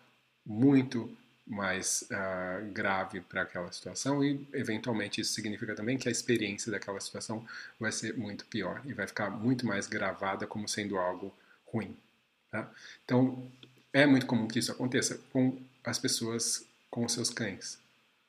muito 0.44 1.16
mais 1.46 2.02
uh, 2.02 2.72
grave 2.72 3.20
para 3.20 3.42
aquela 3.42 3.70
situação 3.72 4.24
e 4.24 4.46
eventualmente 4.52 5.20
isso 5.20 5.32
significa 5.32 5.74
também 5.74 5.98
que 5.98 6.08
a 6.08 6.12
experiência 6.12 6.70
daquela 6.70 7.00
situação 7.00 7.44
vai 7.78 7.90
ser 7.90 8.16
muito 8.16 8.44
pior 8.46 8.80
e 8.84 8.92
vai 8.92 9.06
ficar 9.06 9.30
muito 9.30 9.66
mais 9.66 9.86
gravada 9.86 10.46
como 10.46 10.68
sendo 10.68 10.96
algo 10.96 11.34
ruim. 11.66 11.96
Tá? 12.50 12.70
Então 13.04 13.50
é 13.92 14.06
muito 14.06 14.26
comum 14.26 14.46
que 14.46 14.58
isso 14.58 14.70
aconteça 14.70 15.18
com 15.32 15.60
as 15.84 15.98
pessoas 15.98 16.64
com 16.90 17.08
seus 17.08 17.30
cães 17.30 17.81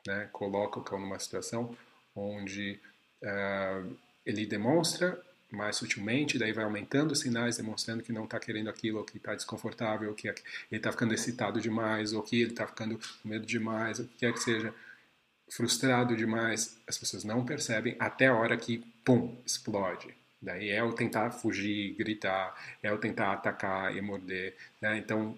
né, 0.07 0.29
coloca 0.31 0.79
o 0.79 0.83
cão 0.83 0.99
numa 0.99 1.19
situação 1.19 1.75
onde 2.15 2.79
uh, 3.21 3.95
ele 4.25 4.45
demonstra 4.45 5.21
mais 5.53 5.75
sutilmente, 5.75 6.39
daí 6.39 6.51
vai 6.51 6.63
aumentando 6.63 7.11
os 7.11 7.19
sinais, 7.19 7.57
demonstrando 7.57 8.01
que 8.01 8.11
não 8.11 8.25
está 8.25 8.39
querendo 8.39 8.69
aquilo, 8.69 8.97
ou 8.97 9.05
que 9.05 9.17
está 9.17 9.35
desconfortável, 9.35 10.09
ou 10.09 10.15
que 10.15 10.27
ele 10.27 10.35
está 10.71 10.91
ficando 10.91 11.13
excitado 11.13 11.61
demais, 11.61 12.11
ou 12.11 12.23
que 12.23 12.41
ele 12.41 12.51
está 12.51 12.65
ficando 12.65 12.97
com 12.97 13.29
medo 13.29 13.45
demais, 13.45 13.99
o 13.99 14.07
que 14.07 14.17
quer 14.17 14.33
que 14.33 14.39
seja, 14.39 14.73
frustrado 15.51 16.15
demais. 16.15 16.75
As 16.87 16.97
pessoas 16.97 17.23
não 17.23 17.45
percebem 17.45 17.95
até 17.99 18.27
a 18.27 18.35
hora 18.35 18.57
que, 18.57 18.79
pum, 19.05 19.37
explode. 19.45 20.15
Daí 20.41 20.69
é 20.69 20.83
o 20.83 20.91
tentar 20.91 21.29
fugir, 21.31 21.93
gritar, 21.93 22.53
é 22.81 22.91
o 22.91 22.97
tentar 22.97 23.31
atacar 23.31 23.95
e 23.95 24.01
morder. 24.01 24.57
Né? 24.81 24.97
Então, 24.97 25.37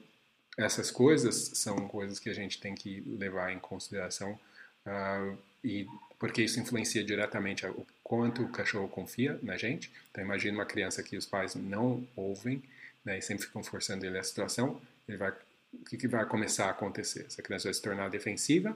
essas 0.57 0.89
coisas 0.89 1.35
são 1.55 1.87
coisas 1.87 2.19
que 2.19 2.29
a 2.29 2.33
gente 2.33 2.59
tem 2.59 2.73
que 2.73 3.01
levar 3.19 3.51
em 3.51 3.59
consideração 3.59 4.39
Uh, 4.85 5.37
e 5.63 5.87
porque 6.19 6.43
isso 6.43 6.59
influencia 6.59 7.03
diretamente 7.03 7.65
o 7.65 7.85
quanto 8.03 8.43
o 8.43 8.49
cachorro 8.49 8.87
confia 8.87 9.39
na 9.41 9.57
gente. 9.57 9.91
Então 10.11 10.23
imagine 10.23 10.55
uma 10.55 10.65
criança 10.65 11.03
que 11.03 11.17
os 11.17 11.25
pais 11.25 11.55
não 11.55 12.07
ouvem, 12.15 12.63
né, 13.03 13.17
e 13.17 13.21
sempre 13.21 13.45
ficam 13.45 13.63
forçando 13.63 14.05
ele 14.05 14.17
a 14.17 14.23
situação, 14.23 14.81
ele 15.07 15.17
vai, 15.17 15.31
o 15.73 15.85
que, 15.85 15.97
que 15.97 16.07
vai 16.07 16.25
começar 16.25 16.67
a 16.67 16.71
acontecer? 16.71 17.25
Essa 17.27 17.41
criança 17.41 17.65
vai 17.65 17.73
se 17.73 17.81
tornar 17.81 18.09
defensiva 18.09 18.75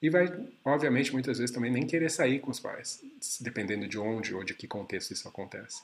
e 0.00 0.10
vai, 0.10 0.26
obviamente, 0.64 1.12
muitas 1.12 1.38
vezes 1.38 1.54
também 1.54 1.70
nem 1.70 1.86
querer 1.86 2.10
sair 2.10 2.40
com 2.40 2.50
os 2.50 2.58
pais, 2.58 3.00
dependendo 3.40 3.86
de 3.86 3.98
onde 3.98 4.34
ou 4.34 4.42
de 4.42 4.54
que 4.54 4.66
contexto 4.66 5.12
isso 5.12 5.28
acontece. 5.28 5.82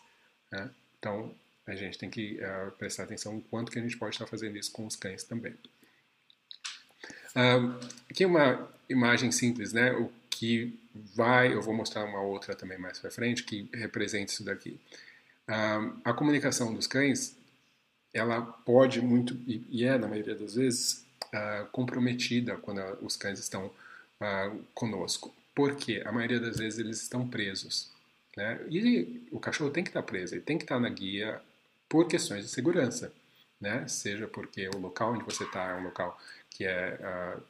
Né? 0.50 0.70
Então 0.98 1.32
a 1.66 1.74
gente 1.76 1.98
tem 1.98 2.08
que 2.08 2.40
uh, 2.42 2.72
prestar 2.72 3.04
atenção 3.04 3.34
no 3.34 3.42
quanto 3.42 3.70
que 3.70 3.78
a 3.78 3.82
gente 3.82 3.96
pode 3.96 4.14
estar 4.14 4.26
fazendo 4.26 4.56
isso 4.56 4.72
com 4.72 4.86
os 4.86 4.96
cães 4.96 5.22
também. 5.22 5.54
Aqui 8.10 8.24
uma 8.24 8.68
imagem 8.88 9.30
simples, 9.30 9.72
né? 9.72 9.92
O 9.92 10.10
que 10.30 10.78
vai, 11.14 11.52
eu 11.52 11.60
vou 11.60 11.74
mostrar 11.74 12.04
uma 12.04 12.20
outra 12.20 12.54
também 12.54 12.78
mais 12.78 12.98
para 12.98 13.10
frente 13.10 13.44
que 13.44 13.68
representa 13.72 14.32
isso 14.32 14.44
daqui. 14.44 14.78
Uh, 15.48 15.96
a 16.04 16.12
comunicação 16.12 16.74
dos 16.74 16.86
cães, 16.86 17.36
ela 18.12 18.42
pode 18.42 19.00
muito 19.00 19.36
e 19.46 19.84
é 19.84 19.96
na 19.96 20.06
maioria 20.06 20.34
das 20.34 20.54
vezes 20.54 21.04
uh, 21.32 21.66
comprometida 21.70 22.56
quando 22.56 22.80
os 23.02 23.16
cães 23.16 23.38
estão 23.38 23.70
conosco. 24.74 25.32
porque 25.54 26.02
a 26.04 26.10
maioria 26.10 26.40
das 26.40 26.56
vezes 26.56 26.78
eles 26.78 27.02
estão 27.02 27.28
presos. 27.28 27.90
Né? 28.36 28.60
E 28.68 29.28
o 29.30 29.38
cachorro 29.40 29.70
tem 29.70 29.82
que 29.82 29.90
estar 29.90 30.02
preso, 30.02 30.34
ele 30.34 30.40
tem 30.40 30.58
que 30.58 30.64
estar 30.64 30.78
na 30.78 30.88
guia 30.88 31.40
por 31.88 32.06
questões 32.06 32.44
de 32.44 32.50
segurança. 32.50 33.12
Né? 33.60 33.86
Seja 33.88 34.28
porque 34.28 34.68
o 34.68 34.78
local 34.78 35.12
onde 35.14 35.24
você 35.24 35.44
está 35.44 35.70
é 35.70 35.74
um 35.74 35.84
local 35.84 36.18
que, 36.50 36.64
é, 36.64 37.36
uh, 37.36 37.42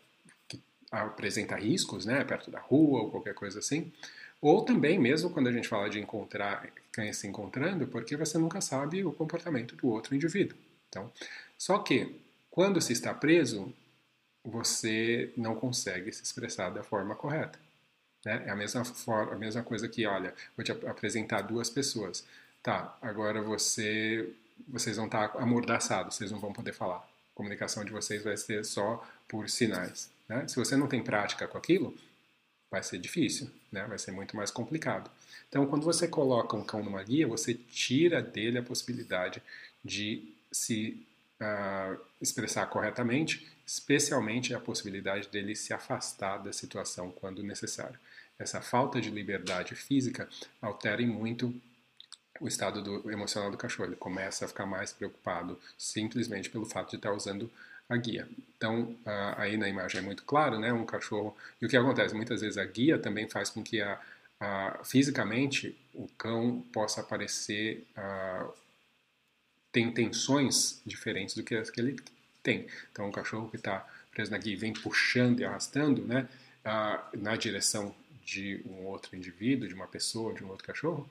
que 0.46 0.62
apresenta 0.90 1.56
riscos, 1.56 2.06
né? 2.06 2.24
perto 2.24 2.50
da 2.50 2.60
rua 2.60 3.02
ou 3.02 3.10
qualquer 3.10 3.34
coisa 3.34 3.58
assim. 3.58 3.92
Ou 4.40 4.64
também, 4.64 4.98
mesmo 4.98 5.30
quando 5.30 5.48
a 5.48 5.52
gente 5.52 5.68
fala 5.68 5.90
de 5.90 5.98
encontrar 5.98 6.68
cães 6.92 7.16
se 7.16 7.26
encontrando, 7.26 7.86
porque 7.86 8.16
você 8.16 8.38
nunca 8.38 8.60
sabe 8.60 9.04
o 9.04 9.12
comportamento 9.12 9.76
do 9.76 9.88
outro 9.88 10.14
indivíduo. 10.14 10.56
Então, 10.88 11.12
só 11.56 11.78
que 11.78 12.20
quando 12.50 12.80
se 12.80 12.92
está 12.92 13.12
preso, 13.12 13.72
você 14.44 15.32
não 15.36 15.54
consegue 15.54 16.12
se 16.12 16.22
expressar 16.22 16.70
da 16.70 16.82
forma 16.82 17.14
correta. 17.14 17.58
Né? 18.24 18.44
É 18.46 18.50
a 18.50 18.56
mesma, 18.56 18.84
forma, 18.84 19.32
a 19.32 19.38
mesma 19.38 19.62
coisa 19.62 19.88
que, 19.88 20.06
olha, 20.06 20.34
vou 20.56 20.64
te 20.64 20.72
apresentar 20.72 21.42
duas 21.42 21.70
pessoas. 21.70 22.24
Tá, 22.62 22.96
agora 23.00 23.40
você, 23.40 24.28
vocês 24.66 24.96
vão 24.96 25.06
estar 25.06 25.36
amordaçados, 25.36 26.16
vocês 26.16 26.30
não 26.30 26.38
vão 26.38 26.52
poder 26.52 26.72
falar. 26.72 26.98
A 26.98 27.36
comunicação 27.36 27.84
de 27.84 27.92
vocês 27.92 28.24
vai 28.24 28.36
ser 28.36 28.64
só 28.64 29.06
por 29.28 29.48
sinais. 29.48 30.10
Né? 30.28 30.46
Se 30.48 30.56
você 30.56 30.76
não 30.76 30.88
tem 30.88 31.02
prática 31.02 31.46
com 31.46 31.56
aquilo, 31.56 31.96
vai 32.70 32.82
ser 32.82 32.98
difícil, 32.98 33.50
né? 33.70 33.84
vai 33.84 33.98
ser 33.98 34.12
muito 34.12 34.36
mais 34.36 34.50
complicado. 34.50 35.10
Então, 35.48 35.66
quando 35.66 35.84
você 35.84 36.06
coloca 36.06 36.56
um 36.56 36.64
cão 36.64 36.82
numa 36.82 37.02
guia, 37.02 37.26
você 37.26 37.54
tira 37.54 38.20
dele 38.20 38.58
a 38.58 38.62
possibilidade 38.62 39.42
de 39.84 40.34
se 40.52 41.06
uh, 41.40 41.98
expressar 42.20 42.66
corretamente, 42.66 43.46
especialmente 43.66 44.54
a 44.54 44.60
possibilidade 44.60 45.28
dele 45.28 45.54
se 45.54 45.72
afastar 45.72 46.38
da 46.38 46.52
situação 46.52 47.10
quando 47.10 47.42
necessário. 47.42 47.98
Essa 48.38 48.60
falta 48.60 49.00
de 49.00 49.10
liberdade 49.10 49.74
física 49.74 50.28
altera 50.60 51.02
muito 51.02 51.52
o 52.40 52.48
estado 52.48 52.82
do, 52.82 53.10
emocional 53.10 53.50
do 53.50 53.56
cachorro. 53.56 53.88
Ele 53.88 53.96
começa 53.96 54.44
a 54.44 54.48
ficar 54.48 54.66
mais 54.66 54.92
preocupado 54.92 55.58
simplesmente 55.76 56.50
pelo 56.50 56.64
fato 56.64 56.90
de 56.90 56.96
estar 56.96 57.12
usando 57.12 57.50
a 57.88 57.96
guia. 57.96 58.28
Então, 58.56 58.96
aí 59.36 59.56
na 59.56 59.68
imagem 59.68 60.00
é 60.00 60.02
muito 60.02 60.24
claro, 60.24 60.58
né? 60.58 60.72
Um 60.72 60.84
cachorro. 60.84 61.36
E 61.60 61.66
o 61.66 61.68
que 61.68 61.76
acontece? 61.76 62.14
Muitas 62.14 62.40
vezes 62.40 62.58
a 62.58 62.64
guia 62.64 62.98
também 62.98 63.28
faz 63.28 63.48
com 63.48 63.62
que 63.62 63.80
a, 63.80 63.98
a 64.38 64.80
fisicamente 64.84 65.76
o 65.94 66.06
cão 66.18 66.60
possa 66.72 67.00
aparecer. 67.00 67.86
Tem 69.72 69.90
tensões 69.92 70.82
diferentes 70.84 71.34
do 71.34 71.42
que 71.42 71.54
as 71.54 71.70
que 71.70 71.80
ele 71.80 71.96
tem. 72.42 72.66
Então, 72.92 73.08
um 73.08 73.12
cachorro 73.12 73.48
que 73.48 73.56
está 73.56 73.86
preso 74.10 74.30
na 74.30 74.38
guia 74.38 74.54
e 74.54 74.56
vem 74.56 74.72
puxando 74.72 75.40
e 75.40 75.44
arrastando, 75.44 76.02
né? 76.02 76.28
Na 77.14 77.36
direção 77.36 77.94
de 78.24 78.60
um 78.66 78.84
outro 78.84 79.16
indivíduo, 79.16 79.66
de 79.66 79.72
uma 79.72 79.86
pessoa, 79.86 80.34
de 80.34 80.44
um 80.44 80.48
outro 80.48 80.66
cachorro, 80.66 81.08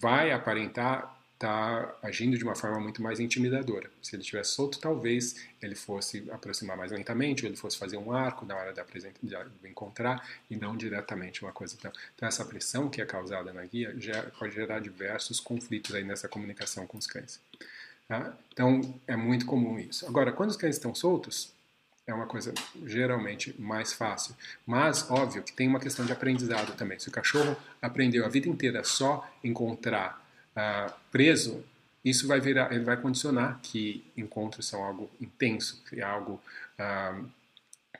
vai 0.00 0.30
aparentar 0.30 1.22
está 1.42 1.94
agindo 2.02 2.38
de 2.38 2.44
uma 2.44 2.54
forma 2.54 2.78
muito 2.78 3.02
mais 3.02 3.18
intimidadora. 3.18 3.90
Se 4.00 4.14
ele 4.14 4.22
estivesse 4.22 4.52
solto, 4.52 4.78
talvez 4.78 5.44
ele 5.60 5.74
fosse 5.74 6.24
aproximar 6.30 6.76
mais 6.76 6.92
lentamente, 6.92 7.44
ou 7.44 7.48
ele 7.48 7.56
fosse 7.56 7.76
fazer 7.76 7.96
um 7.96 8.12
arco 8.12 8.46
na 8.46 8.54
hora 8.56 8.72
de, 8.72 8.80
de 9.22 9.68
encontrar, 9.68 10.26
e 10.48 10.56
não 10.56 10.76
diretamente 10.76 11.42
uma 11.42 11.52
coisa. 11.52 11.74
Então, 11.76 11.92
então, 12.14 12.28
essa 12.28 12.44
pressão 12.44 12.88
que 12.88 13.02
é 13.02 13.04
causada 13.04 13.52
na 13.52 13.64
guia 13.64 13.92
já 13.98 14.22
pode 14.38 14.54
gerar 14.54 14.78
diversos 14.78 15.40
conflitos 15.40 15.94
aí 15.94 16.04
nessa 16.04 16.28
comunicação 16.28 16.86
com 16.86 16.96
os 16.96 17.06
cães. 17.06 17.40
Tá? 18.06 18.32
Então, 18.52 19.00
é 19.06 19.16
muito 19.16 19.44
comum 19.44 19.78
isso. 19.78 20.06
Agora, 20.06 20.30
quando 20.32 20.50
os 20.50 20.56
cães 20.56 20.76
estão 20.76 20.94
soltos, 20.94 21.52
é 22.06 22.12
uma 22.12 22.26
coisa 22.26 22.52
geralmente 22.84 23.54
mais 23.60 23.92
fácil. 23.92 24.34
Mas, 24.66 25.10
óbvio, 25.10 25.42
que 25.42 25.52
tem 25.52 25.68
uma 25.68 25.80
questão 25.80 26.04
de 26.04 26.12
aprendizado 26.12 26.76
também. 26.76 26.98
Se 26.98 27.08
o 27.08 27.12
cachorro 27.12 27.56
aprendeu 27.80 28.24
a 28.24 28.28
vida 28.28 28.48
inteira 28.48 28.82
só 28.82 29.28
encontrar 29.42 30.24
uh, 30.56 30.92
preso, 31.10 31.64
isso 32.04 32.26
vai 32.26 32.40
virar, 32.40 32.72
ele 32.72 32.84
vai 32.84 32.96
condicionar 32.96 33.60
que 33.62 34.04
encontros 34.16 34.66
são 34.66 34.82
algo 34.82 35.08
intenso, 35.20 35.82
que 35.88 36.00
é 36.00 36.02
algo 36.02 36.40
uh, 36.78 37.30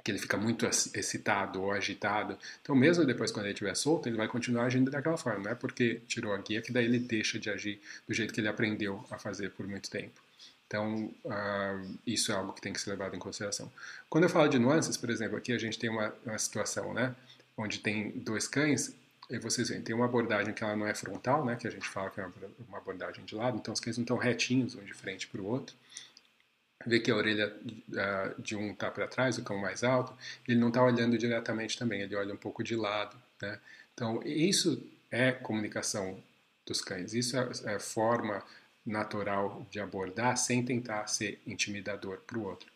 que 0.02 0.10
ele 0.10 0.18
fica 0.18 0.36
muito 0.36 0.66
excitado 0.66 1.62
ou 1.62 1.70
agitado. 1.70 2.36
Então, 2.60 2.74
mesmo 2.74 3.04
depois 3.04 3.30
quando 3.30 3.46
ele 3.46 3.52
estiver 3.52 3.76
solto, 3.76 4.08
ele 4.08 4.16
vai 4.16 4.26
continuar 4.26 4.64
agindo 4.64 4.90
daquela 4.90 5.16
forma. 5.16 5.44
Não 5.44 5.50
é 5.52 5.54
porque 5.54 6.00
tirou 6.08 6.32
a 6.32 6.38
guia 6.38 6.60
que 6.60 6.72
daí 6.72 6.84
ele 6.84 6.98
deixa 6.98 7.38
de 7.38 7.48
agir 7.48 7.80
do 8.08 8.12
jeito 8.12 8.34
que 8.34 8.40
ele 8.40 8.48
aprendeu 8.48 9.04
a 9.10 9.18
fazer 9.18 9.50
por 9.50 9.66
muito 9.68 9.88
tempo. 9.88 10.20
Então, 10.72 11.14
uh, 11.26 11.98
isso 12.06 12.32
é 12.32 12.34
algo 12.34 12.54
que 12.54 12.62
tem 12.62 12.72
que 12.72 12.80
ser 12.80 12.88
levado 12.88 13.14
em 13.14 13.18
consideração. 13.18 13.70
Quando 14.08 14.24
eu 14.24 14.30
falo 14.30 14.48
de 14.48 14.58
nuances, 14.58 14.96
por 14.96 15.10
exemplo, 15.10 15.36
aqui 15.36 15.52
a 15.52 15.58
gente 15.58 15.78
tem 15.78 15.90
uma, 15.90 16.14
uma 16.24 16.38
situação, 16.38 16.94
né, 16.94 17.14
onde 17.58 17.78
tem 17.80 18.10
dois 18.12 18.48
cães 18.48 18.96
e 19.28 19.38
vocês 19.38 19.68
veem, 19.68 19.82
tem 19.82 19.94
uma 19.94 20.06
abordagem 20.06 20.54
que 20.54 20.64
ela 20.64 20.74
não 20.74 20.86
é 20.86 20.94
frontal, 20.94 21.44
né, 21.44 21.56
que 21.56 21.68
a 21.68 21.70
gente 21.70 21.86
fala 21.86 22.08
que 22.08 22.22
é 22.22 22.26
uma 22.66 22.78
abordagem 22.78 23.22
de 23.22 23.34
lado, 23.34 23.58
então 23.58 23.74
os 23.74 23.80
cães 23.80 23.98
não 23.98 24.02
estão 24.02 24.16
retinhos, 24.16 24.74
um 24.74 24.82
de 24.82 24.94
frente 24.94 25.28
para 25.28 25.42
o 25.42 25.44
outro. 25.44 25.76
Vê 26.86 26.98
que 27.00 27.10
a 27.10 27.16
orelha 27.16 27.54
uh, 27.54 28.40
de 28.40 28.56
um 28.56 28.72
está 28.72 28.90
para 28.90 29.06
trás, 29.06 29.36
o 29.36 29.44
cão 29.44 29.58
mais 29.58 29.84
alto, 29.84 30.16
ele 30.48 30.58
não 30.58 30.68
está 30.68 30.82
olhando 30.82 31.18
diretamente 31.18 31.78
também, 31.78 32.00
ele 32.00 32.16
olha 32.16 32.32
um 32.32 32.38
pouco 32.38 32.64
de 32.64 32.74
lado. 32.74 33.14
Né? 33.42 33.60
Então, 33.92 34.22
isso 34.22 34.82
é 35.10 35.32
comunicação 35.32 36.18
dos 36.64 36.80
cães, 36.80 37.12
isso 37.12 37.36
é, 37.36 37.74
é 37.74 37.78
forma 37.78 38.42
natural 38.84 39.66
de 39.70 39.80
abordar 39.80 40.36
sem 40.36 40.64
tentar 40.64 41.06
ser 41.06 41.40
intimidador 41.46 42.18
para 42.26 42.38
o 42.38 42.44
outro. 42.44 42.70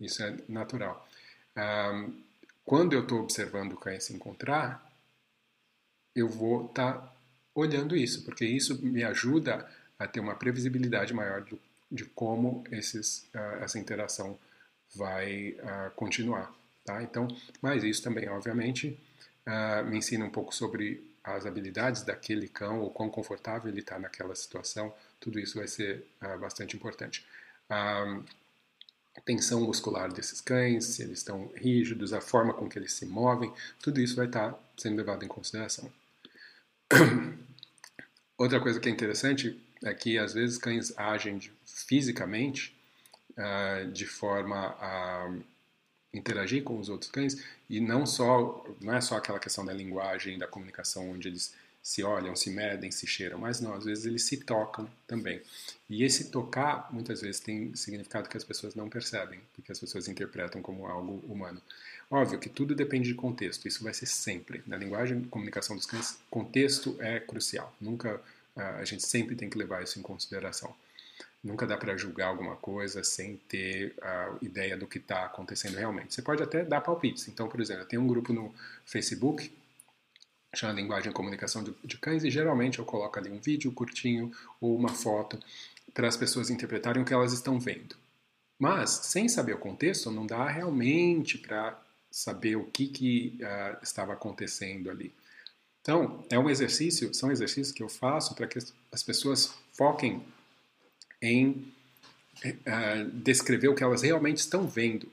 Isso 0.00 0.22
é 0.22 0.36
natural. 0.48 1.08
Um, 1.56 2.22
quando 2.64 2.92
eu 2.92 3.02
estou 3.02 3.20
observando 3.20 3.72
o 3.72 3.76
cão 3.76 3.98
se 3.98 4.12
encontrar, 4.12 4.86
eu 6.14 6.28
vou 6.28 6.66
estar 6.66 6.94
tá 6.94 7.12
olhando 7.54 7.96
isso, 7.96 8.24
porque 8.24 8.44
isso 8.44 8.80
me 8.84 9.02
ajuda 9.02 9.68
a 9.98 10.06
ter 10.06 10.20
uma 10.20 10.34
previsibilidade 10.34 11.12
maior 11.12 11.42
de, 11.42 11.58
de 11.90 12.04
como 12.04 12.62
esses, 12.70 13.26
uh, 13.34 13.62
essa 13.62 13.78
interação 13.78 14.38
vai 14.94 15.56
uh, 15.58 15.90
continuar. 15.96 16.54
Tá? 16.84 17.02
Então, 17.02 17.26
mas 17.60 17.82
isso 17.82 18.02
também, 18.02 18.28
obviamente, 18.28 18.98
uh, 19.46 19.84
me 19.86 19.98
ensina 19.98 20.24
um 20.24 20.30
pouco 20.30 20.54
sobre 20.54 21.02
as 21.34 21.46
habilidades 21.46 22.02
daquele 22.02 22.48
cão, 22.48 22.80
ou 22.80 22.90
quão 22.90 23.10
confortável 23.10 23.70
ele 23.70 23.80
está 23.80 23.98
naquela 23.98 24.34
situação. 24.34 24.94
Tudo 25.20 25.38
isso 25.38 25.58
vai 25.58 25.66
ser 25.66 26.04
bastante 26.40 26.76
importante. 26.76 27.26
A 27.68 29.20
tensão 29.24 29.60
muscular 29.62 30.12
desses 30.12 30.40
cães, 30.40 30.84
se 30.84 31.02
eles 31.02 31.18
estão 31.18 31.50
rígidos, 31.56 32.12
a 32.12 32.20
forma 32.20 32.54
com 32.54 32.68
que 32.68 32.78
eles 32.78 32.92
se 32.92 33.04
movem, 33.04 33.52
tudo 33.82 34.00
isso 34.00 34.16
vai 34.16 34.26
estar 34.26 34.52
tá 34.52 34.58
sendo 34.76 34.96
levado 34.96 35.24
em 35.24 35.28
consideração. 35.28 35.92
Outra 38.38 38.60
coisa 38.60 38.78
que 38.78 38.88
é 38.88 38.92
interessante 38.92 39.60
é 39.82 39.92
que 39.92 40.16
às 40.18 40.34
vezes 40.34 40.58
cães 40.58 40.96
agem 40.96 41.40
fisicamente 41.64 42.76
uh, 43.32 43.90
de 43.90 44.06
forma 44.06 44.76
a 44.80 45.30
interagir 46.12 46.62
com 46.64 46.78
os 46.78 46.88
outros 46.88 47.10
cães 47.10 47.42
e 47.68 47.80
não 47.80 48.06
só 48.06 48.64
não 48.80 48.94
é 48.94 49.00
só 49.00 49.16
aquela 49.16 49.38
questão 49.38 49.64
da 49.64 49.72
linguagem 49.72 50.38
da 50.38 50.46
comunicação 50.46 51.10
onde 51.10 51.28
eles 51.28 51.54
se 51.82 52.02
olham, 52.02 52.36
se 52.36 52.50
medem, 52.50 52.90
se 52.90 53.06
cheiram, 53.06 53.38
mas 53.38 53.60
não, 53.60 53.72
às 53.72 53.84
vezes 53.84 54.04
eles 54.04 54.22
se 54.24 54.36
tocam 54.38 54.88
também. 55.06 55.40
E 55.88 56.04
esse 56.04 56.30
tocar 56.30 56.92
muitas 56.92 57.22
vezes 57.22 57.40
tem 57.40 57.74
significado 57.74 58.28
que 58.28 58.36
as 58.36 58.44
pessoas 58.44 58.74
não 58.74 58.90
percebem, 58.90 59.40
porque 59.54 59.72
as 59.72 59.78
pessoas 59.78 60.06
interpretam 60.06 60.60
como 60.60 60.86
algo 60.86 61.22
humano. 61.32 61.62
Óbvio 62.10 62.38
que 62.38 62.48
tudo 62.48 62.74
depende 62.74 63.08
de 63.08 63.14
contexto, 63.14 63.66
isso 63.66 63.82
vai 63.82 63.94
ser 63.94 64.06
sempre. 64.06 64.62
Na 64.66 64.76
linguagem 64.76 65.22
comunicação 65.24 65.76
dos 65.76 65.86
cães, 65.86 66.18
contexto 66.30 66.96
é 67.00 67.20
crucial. 67.20 67.74
Nunca 67.80 68.20
a 68.56 68.84
gente 68.84 69.06
sempre 69.06 69.36
tem 69.36 69.48
que 69.48 69.56
levar 69.56 69.82
isso 69.82 69.98
em 69.98 70.02
consideração. 70.02 70.74
Nunca 71.42 71.66
dá 71.66 71.76
para 71.76 71.96
julgar 71.96 72.28
alguma 72.28 72.56
coisa 72.56 73.04
sem 73.04 73.36
ter 73.36 73.94
a 74.02 74.36
ideia 74.42 74.76
do 74.76 74.86
que 74.86 74.98
está 74.98 75.24
acontecendo 75.24 75.76
realmente. 75.76 76.12
Você 76.14 76.22
pode 76.22 76.42
até 76.42 76.64
dar 76.64 76.80
palpites. 76.80 77.28
Então, 77.28 77.48
por 77.48 77.60
exemplo, 77.60 77.84
tem 77.84 77.98
um 77.98 78.06
grupo 78.06 78.32
no 78.32 78.52
Facebook 78.84 79.50
chama 80.54 80.72
Linguagem 80.72 81.10
e 81.10 81.14
Comunicação 81.14 81.62
de, 81.62 81.74
de 81.84 81.98
Cães 81.98 82.24
e 82.24 82.30
geralmente 82.30 82.78
eu 82.78 82.84
coloco 82.84 83.18
ali 83.18 83.30
um 83.30 83.38
vídeo 83.38 83.70
curtinho 83.72 84.32
ou 84.60 84.74
uma 84.74 84.88
foto 84.88 85.38
para 85.92 86.08
as 86.08 86.16
pessoas 86.16 86.50
interpretarem 86.50 87.02
o 87.02 87.04
que 87.04 87.12
elas 87.12 87.32
estão 87.32 87.58
vendo. 87.60 87.96
Mas, 88.58 88.90
sem 88.90 89.28
saber 89.28 89.54
o 89.54 89.58
contexto, 89.58 90.10
não 90.10 90.26
dá 90.26 90.48
realmente 90.48 91.38
para 91.38 91.80
saber 92.10 92.56
o 92.56 92.64
que, 92.64 92.88
que 92.88 93.38
uh, 93.40 93.82
estava 93.82 94.12
acontecendo 94.12 94.90
ali. 94.90 95.14
Então, 95.80 96.24
é 96.28 96.38
um 96.38 96.50
exercício, 96.50 97.14
são 97.14 97.30
exercícios 97.30 97.72
que 97.72 97.82
eu 97.82 97.88
faço 97.88 98.34
para 98.34 98.46
que 98.46 98.58
as 98.90 99.02
pessoas 99.02 99.54
foquem 99.72 100.22
em 101.20 101.72
uh, 102.44 103.10
descrever 103.12 103.68
o 103.68 103.74
que 103.74 103.82
elas 103.82 104.02
realmente 104.02 104.38
estão 104.38 104.66
vendo, 104.66 105.10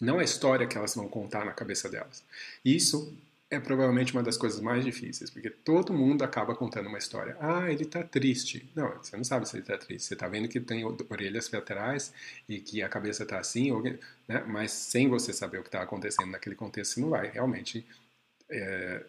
não 0.00 0.18
a 0.18 0.24
história 0.24 0.66
que 0.66 0.76
elas 0.76 0.94
vão 0.94 1.08
contar 1.08 1.44
na 1.44 1.52
cabeça 1.52 1.88
delas. 1.88 2.22
Isso 2.64 3.12
é 3.50 3.58
provavelmente 3.58 4.12
uma 4.12 4.22
das 4.22 4.36
coisas 4.36 4.60
mais 4.60 4.84
difíceis, 4.84 5.30
porque 5.30 5.48
todo 5.48 5.92
mundo 5.92 6.22
acaba 6.22 6.54
contando 6.54 6.88
uma 6.88 6.98
história. 6.98 7.36
Ah, 7.40 7.70
ele 7.70 7.84
está 7.84 8.02
triste. 8.02 8.68
Não, 8.74 8.88
você 8.98 9.16
não 9.16 9.24
sabe 9.24 9.48
se 9.48 9.56
ele 9.56 9.62
está 9.62 9.78
triste. 9.78 10.06
Você 10.06 10.14
está 10.14 10.28
vendo 10.28 10.48
que 10.48 10.60
tem 10.60 10.84
orelhas 10.84 11.50
laterais 11.50 12.12
e 12.46 12.60
que 12.60 12.82
a 12.82 12.88
cabeça 12.88 13.22
está 13.22 13.38
assim, 13.38 13.70
ou, 13.70 13.82
né? 13.82 13.98
mas 14.46 14.70
sem 14.72 15.08
você 15.08 15.32
saber 15.32 15.58
o 15.58 15.62
que 15.62 15.68
está 15.68 15.82
acontecendo 15.82 16.30
naquele 16.30 16.54
contexto, 16.54 16.94
você 16.94 17.00
não 17.00 17.08
vai 17.08 17.28
realmente 17.28 17.86
é, 18.50 19.04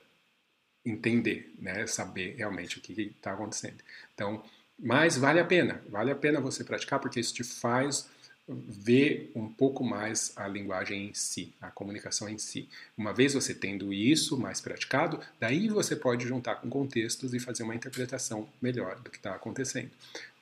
entender, 0.86 1.54
né, 1.60 1.86
saber 1.88 2.36
realmente 2.38 2.78
o 2.78 2.82
que 2.82 2.94
está 3.02 3.34
acontecendo. 3.34 3.78
Então, 4.14 4.44
mas 4.80 5.18
vale 5.18 5.40
a 5.40 5.46
pena, 5.46 5.82
vale 5.90 6.12
a 6.12 6.16
pena 6.16 6.40
você 6.40 6.64
praticar 6.64 7.00
porque 7.00 7.20
isso 7.20 7.34
te 7.34 7.44
faz 7.44 8.08
ver 8.50 9.32
um 9.36 9.48
pouco 9.48 9.84
mais 9.84 10.34
a 10.36 10.48
linguagem 10.48 11.10
em 11.10 11.14
si, 11.14 11.54
a 11.62 11.70
comunicação 11.70 12.28
em 12.28 12.38
si. 12.40 12.68
Uma 12.98 13.14
vez 13.14 13.36
você 13.36 13.54
tendo 13.54 13.94
isso 13.94 14.38
mais 14.38 14.60
praticado, 14.60 15.20
daí 15.40 15.70
você 15.70 15.96
pode 15.96 16.28
juntar 16.28 16.56
com 16.56 16.70
contextos 16.70 17.34
e 17.34 17.40
fazer 17.40 17.62
uma 17.62 17.76
interpretação 17.76 18.50
melhor 18.60 19.00
do 19.02 19.12
que 19.12 19.18
está 19.18 19.36
acontecendo, 19.36 19.92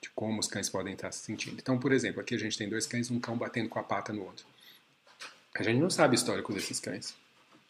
de 0.01 0.09
como 0.11 0.39
os 0.39 0.47
cães 0.47 0.69
podem 0.69 0.93
estar 0.93 1.11
se 1.11 1.19
sentindo. 1.19 1.57
Então, 1.59 1.77
por 1.77 1.91
exemplo, 1.91 2.21
aqui 2.21 2.35
a 2.35 2.39
gente 2.39 2.57
tem 2.57 2.69
dois 2.69 2.87
cães, 2.87 3.11
um 3.11 3.19
cão 3.19 3.37
batendo 3.37 3.67
com 3.67 3.79
a 3.79 3.83
pata 3.83 4.13
no 4.13 4.23
outro. 4.23 4.45
A 5.55 5.63
gente 5.63 5.79
não 5.79 5.89
sabe 5.89 6.15
o 6.15 6.15
histórico 6.15 6.53
desses 6.53 6.79
cães. 6.79 7.13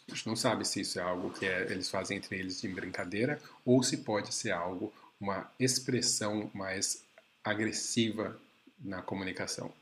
A 0.07 0.13
gente 0.13 0.27
não 0.27 0.35
sabe 0.35 0.65
se 0.65 0.81
isso 0.81 0.99
é 0.99 1.01
algo 1.01 1.31
que 1.31 1.45
é, 1.45 1.63
eles 1.71 1.89
fazem 1.89 2.17
entre 2.17 2.37
eles 2.37 2.61
de 2.61 2.67
brincadeira 2.67 3.41
ou 3.65 3.81
se 3.81 3.97
pode 3.97 4.33
ser 4.33 4.51
algo, 4.51 4.93
uma 5.19 5.51
expressão 5.59 6.49
mais 6.53 7.03
agressiva 7.43 8.39
na 8.79 9.01
comunicação. 9.01 9.73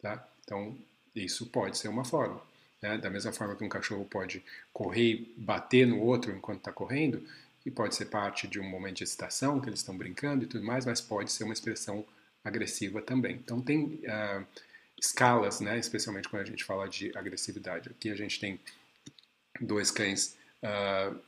Tá? 0.00 0.26
Então, 0.44 0.76
isso 1.14 1.46
pode 1.46 1.76
ser 1.76 1.88
uma 1.88 2.04
forma. 2.04 2.40
Né? 2.80 2.98
Da 2.98 3.10
mesma 3.10 3.32
forma 3.32 3.56
que 3.56 3.64
um 3.64 3.68
cachorro 3.68 4.04
pode 4.04 4.42
correr 4.72 5.12
e 5.12 5.34
bater 5.36 5.86
no 5.86 6.00
outro 6.00 6.32
enquanto 6.32 6.58
está 6.58 6.72
correndo, 6.72 7.26
e 7.66 7.70
pode 7.70 7.94
ser 7.94 8.06
parte 8.06 8.46
de 8.46 8.58
um 8.58 8.64
momento 8.64 8.98
de 8.98 9.04
excitação, 9.04 9.60
que 9.60 9.68
eles 9.68 9.80
estão 9.80 9.96
brincando 9.96 10.44
e 10.44 10.46
tudo 10.46 10.64
mais, 10.64 10.86
mas 10.86 11.00
pode 11.00 11.30
ser 11.30 11.44
uma 11.44 11.52
expressão 11.52 12.04
agressiva 12.42 13.02
também. 13.02 13.34
Então, 13.36 13.60
tem 13.60 13.84
uh, 13.84 14.46
escalas, 14.98 15.60
né? 15.60 15.78
especialmente 15.78 16.28
quando 16.28 16.42
a 16.42 16.46
gente 16.46 16.64
fala 16.64 16.88
de 16.88 17.12
agressividade. 17.16 17.90
Aqui 17.90 18.10
a 18.10 18.14
gente 18.14 18.40
tem 18.40 18.58
dois 19.60 19.90
cães 19.90 20.36
uh, 20.62 21.18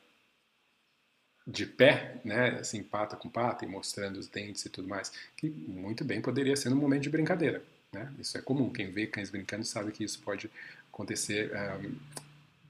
de 1.46 1.66
pé, 1.66 2.20
né, 2.24 2.58
assim, 2.60 2.82
pata 2.82 3.16
com 3.16 3.28
pata, 3.28 3.64
e 3.64 3.68
mostrando 3.68 4.18
os 4.18 4.28
dentes 4.28 4.64
e 4.64 4.68
tudo 4.68 4.88
mais, 4.88 5.12
que 5.36 5.48
muito 5.48 6.04
bem 6.04 6.20
poderia 6.20 6.56
ser 6.56 6.70
num 6.70 6.76
momento 6.76 7.02
de 7.02 7.10
brincadeira. 7.10 7.62
Né? 7.92 8.12
Isso 8.18 8.38
é 8.38 8.42
comum. 8.42 8.70
Quem 8.70 8.90
vê 8.90 9.06
cães 9.06 9.30
brincando 9.30 9.64
sabe 9.64 9.90
que 9.92 10.04
isso 10.04 10.20
pode 10.20 10.50
acontecer 10.92 11.50
um, 11.82 11.94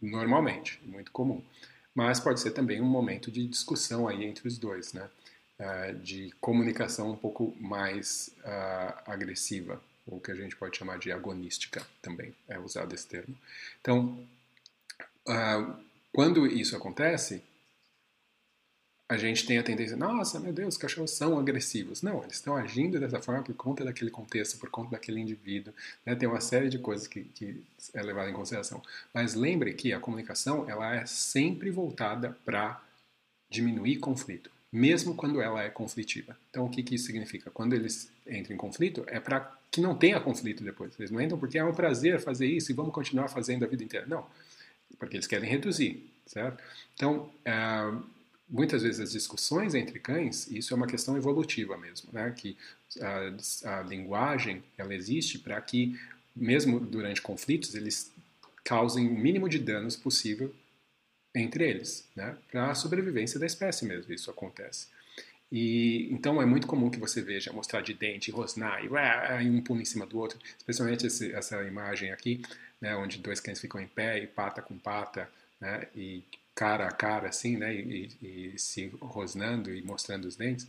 normalmente, 0.01 0.81
muito 0.85 1.11
comum. 1.11 1.43
Mas 1.95 2.21
pode 2.21 2.41
ser 2.41 2.53
também 2.53 2.81
um 2.81 2.87
momento 2.87 3.31
de 3.31 3.47
discussão 3.47 4.09
aí 4.09 4.25
entre 4.25 4.47
os 4.47 4.57
dois, 4.57 4.93
né? 4.93 5.09
Uh, 5.59 5.95
de 5.99 6.33
comunicação 6.41 7.11
um 7.11 7.17
pouco 7.17 7.55
mais 7.61 8.35
uh, 8.39 9.03
agressiva, 9.05 9.83
ou 10.07 10.19
que 10.19 10.31
a 10.31 10.35
gente 10.35 10.57
pode 10.57 10.79
chamar 10.79 10.99
de 10.99 11.13
agonística 11.13 11.87
também, 12.01 12.35
é 12.49 12.59
usado 12.59 12.95
esse 12.95 13.07
termo. 13.07 13.37
Então, 13.79 14.27
uh, 15.29 15.75
quando 16.15 16.47
isso 16.47 16.75
acontece, 16.75 17.43
a 19.11 19.16
gente 19.16 19.44
tem 19.44 19.59
a 19.59 19.62
tendência, 19.64 19.96
nossa, 19.96 20.38
meu 20.38 20.53
Deus, 20.53 20.75
os 20.75 20.79
cachorros 20.81 21.11
são 21.11 21.37
agressivos. 21.37 22.01
Não, 22.01 22.23
eles 22.23 22.37
estão 22.37 22.57
agindo 22.57 23.01
dessa 23.01 23.20
forma 23.20 23.42
por 23.42 23.53
conta 23.57 23.85
daquele 23.85 24.09
contexto, 24.09 24.57
por 24.57 24.70
conta 24.70 24.92
daquele 24.92 25.18
indivíduo. 25.18 25.75
Né? 26.07 26.14
Tem 26.14 26.29
uma 26.29 26.40
série 26.40 26.68
de 26.68 26.79
coisas 26.79 27.09
que, 27.09 27.25
que 27.25 27.61
é 27.92 28.01
levada 28.05 28.31
em 28.31 28.33
consideração. 28.33 28.81
Mas 29.12 29.35
lembre 29.35 29.75
que 29.75 29.92
a 29.92 29.99
comunicação 29.99 30.70
ela 30.70 30.94
é 30.94 31.05
sempre 31.07 31.73
voltada 31.73 32.38
para 32.44 32.81
diminuir 33.51 33.96
conflito, 33.96 34.49
mesmo 34.73 35.16
quando 35.16 35.40
ela 35.40 35.61
é 35.61 35.68
conflitiva. 35.68 36.37
Então, 36.49 36.66
o 36.66 36.70
que, 36.70 36.81
que 36.81 36.94
isso 36.94 37.07
significa? 37.07 37.51
Quando 37.51 37.73
eles 37.73 38.12
entram 38.25 38.55
em 38.55 38.59
conflito, 38.59 39.03
é 39.09 39.18
para 39.18 39.59
que 39.73 39.81
não 39.81 39.96
tenha 39.96 40.20
conflito 40.20 40.62
depois. 40.62 40.92
Eles 41.01 41.11
não 41.11 41.20
entram 41.20 41.37
porque 41.37 41.59
é 41.59 41.64
um 41.64 41.75
prazer 41.75 42.20
fazer 42.20 42.46
isso 42.46 42.70
e 42.70 42.75
vamos 42.77 42.94
continuar 42.94 43.27
fazendo 43.27 43.64
a 43.64 43.66
vida 43.66 43.83
inteira. 43.83 44.07
Não, 44.07 44.25
porque 45.01 45.16
eles 45.16 45.27
querem 45.27 45.51
reduzir, 45.51 46.09
certo? 46.27 46.62
Então, 46.94 47.29
uh, 47.44 48.20
muitas 48.51 48.83
vezes 48.83 49.01
as 49.01 49.13
discussões 49.13 49.75
entre 49.75 49.99
cães, 49.99 50.51
isso 50.51 50.75
é 50.75 50.77
uma 50.77 50.87
questão 50.87 51.17
evolutiva 51.17 51.77
mesmo, 51.79 52.11
né? 52.13 52.35
que 52.37 52.57
a, 53.01 53.79
a 53.79 53.83
linguagem 53.83 54.63
ela 54.77 54.95
existe 54.95 55.39
para 55.39 55.61
que, 55.61 55.99
mesmo 56.35 56.81
durante 56.81 57.23
conflitos, 57.23 57.75
eles 57.75 58.13
causem 58.65 59.09
o 59.09 59.15
mínimo 59.15 59.49
de 59.49 59.59
danos 59.59 59.97
possível 59.97 60.55
entre 61.35 61.69
eles, 61.69 62.05
né? 62.17 62.37
para 62.51 62.71
a 62.71 62.75
sobrevivência 62.75 63.39
da 63.39 63.47
espécie 63.47 63.87
mesmo, 63.87 64.13
isso 64.13 64.31
acontece. 64.31 64.89
E 65.53 66.09
então 66.13 66.41
é 66.41 66.47
muito 66.47 66.67
comum 66.67 66.91
que 66.91 66.99
você 66.99 67.23
veja 67.23 67.53
mostrar 67.53 67.81
de 67.81 67.93
dente, 67.93 68.31
rosnar 68.31 68.85
e, 68.85 68.89
e 69.45 69.51
um 69.51 69.61
pula 69.61 69.83
em 69.83 69.85
cima 69.85 70.07
do 70.07 70.19
outro, 70.19 70.39
especialmente 70.57 71.07
esse, 71.07 71.33
essa 71.33 71.63
imagem 71.65 72.13
aqui, 72.13 72.43
né, 72.81 72.97
onde 72.97 73.19
dois 73.19 73.41
cães 73.41 73.61
ficam 73.61 73.81
em 73.81 73.87
pé 73.87 74.23
e 74.23 74.27
pata 74.27 74.63
com 74.63 74.79
pata, 74.79 75.29
né, 75.61 75.89
e 75.95 76.23
cara 76.55 76.87
a 76.87 76.93
cara, 76.93 77.29
assim, 77.29 77.57
né, 77.57 77.75
e, 77.75 78.09
e 78.23 78.59
se 78.59 78.87
rosnando 79.01 79.75
e 79.75 79.83
mostrando 79.83 80.27
os 80.27 80.37
dentes, 80.37 80.69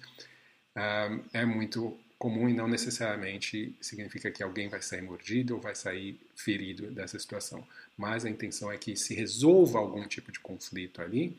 um, 0.75 1.23
é 1.33 1.45
muito 1.45 1.99
comum 2.17 2.47
e 2.47 2.53
não 2.53 2.67
necessariamente 2.67 3.75
significa 3.81 4.29
que 4.29 4.43
alguém 4.43 4.69
vai 4.69 4.79
sair 4.79 5.01
mordido 5.01 5.55
ou 5.55 5.59
vai 5.59 5.73
sair 5.73 6.19
ferido 6.35 6.91
dessa 6.91 7.17
situação. 7.17 7.67
Mas 7.97 8.23
a 8.23 8.29
intenção 8.29 8.71
é 8.71 8.77
que 8.77 8.95
se 8.95 9.15
resolva 9.15 9.79
algum 9.79 10.07
tipo 10.07 10.31
de 10.31 10.39
conflito 10.39 11.01
ali 11.01 11.35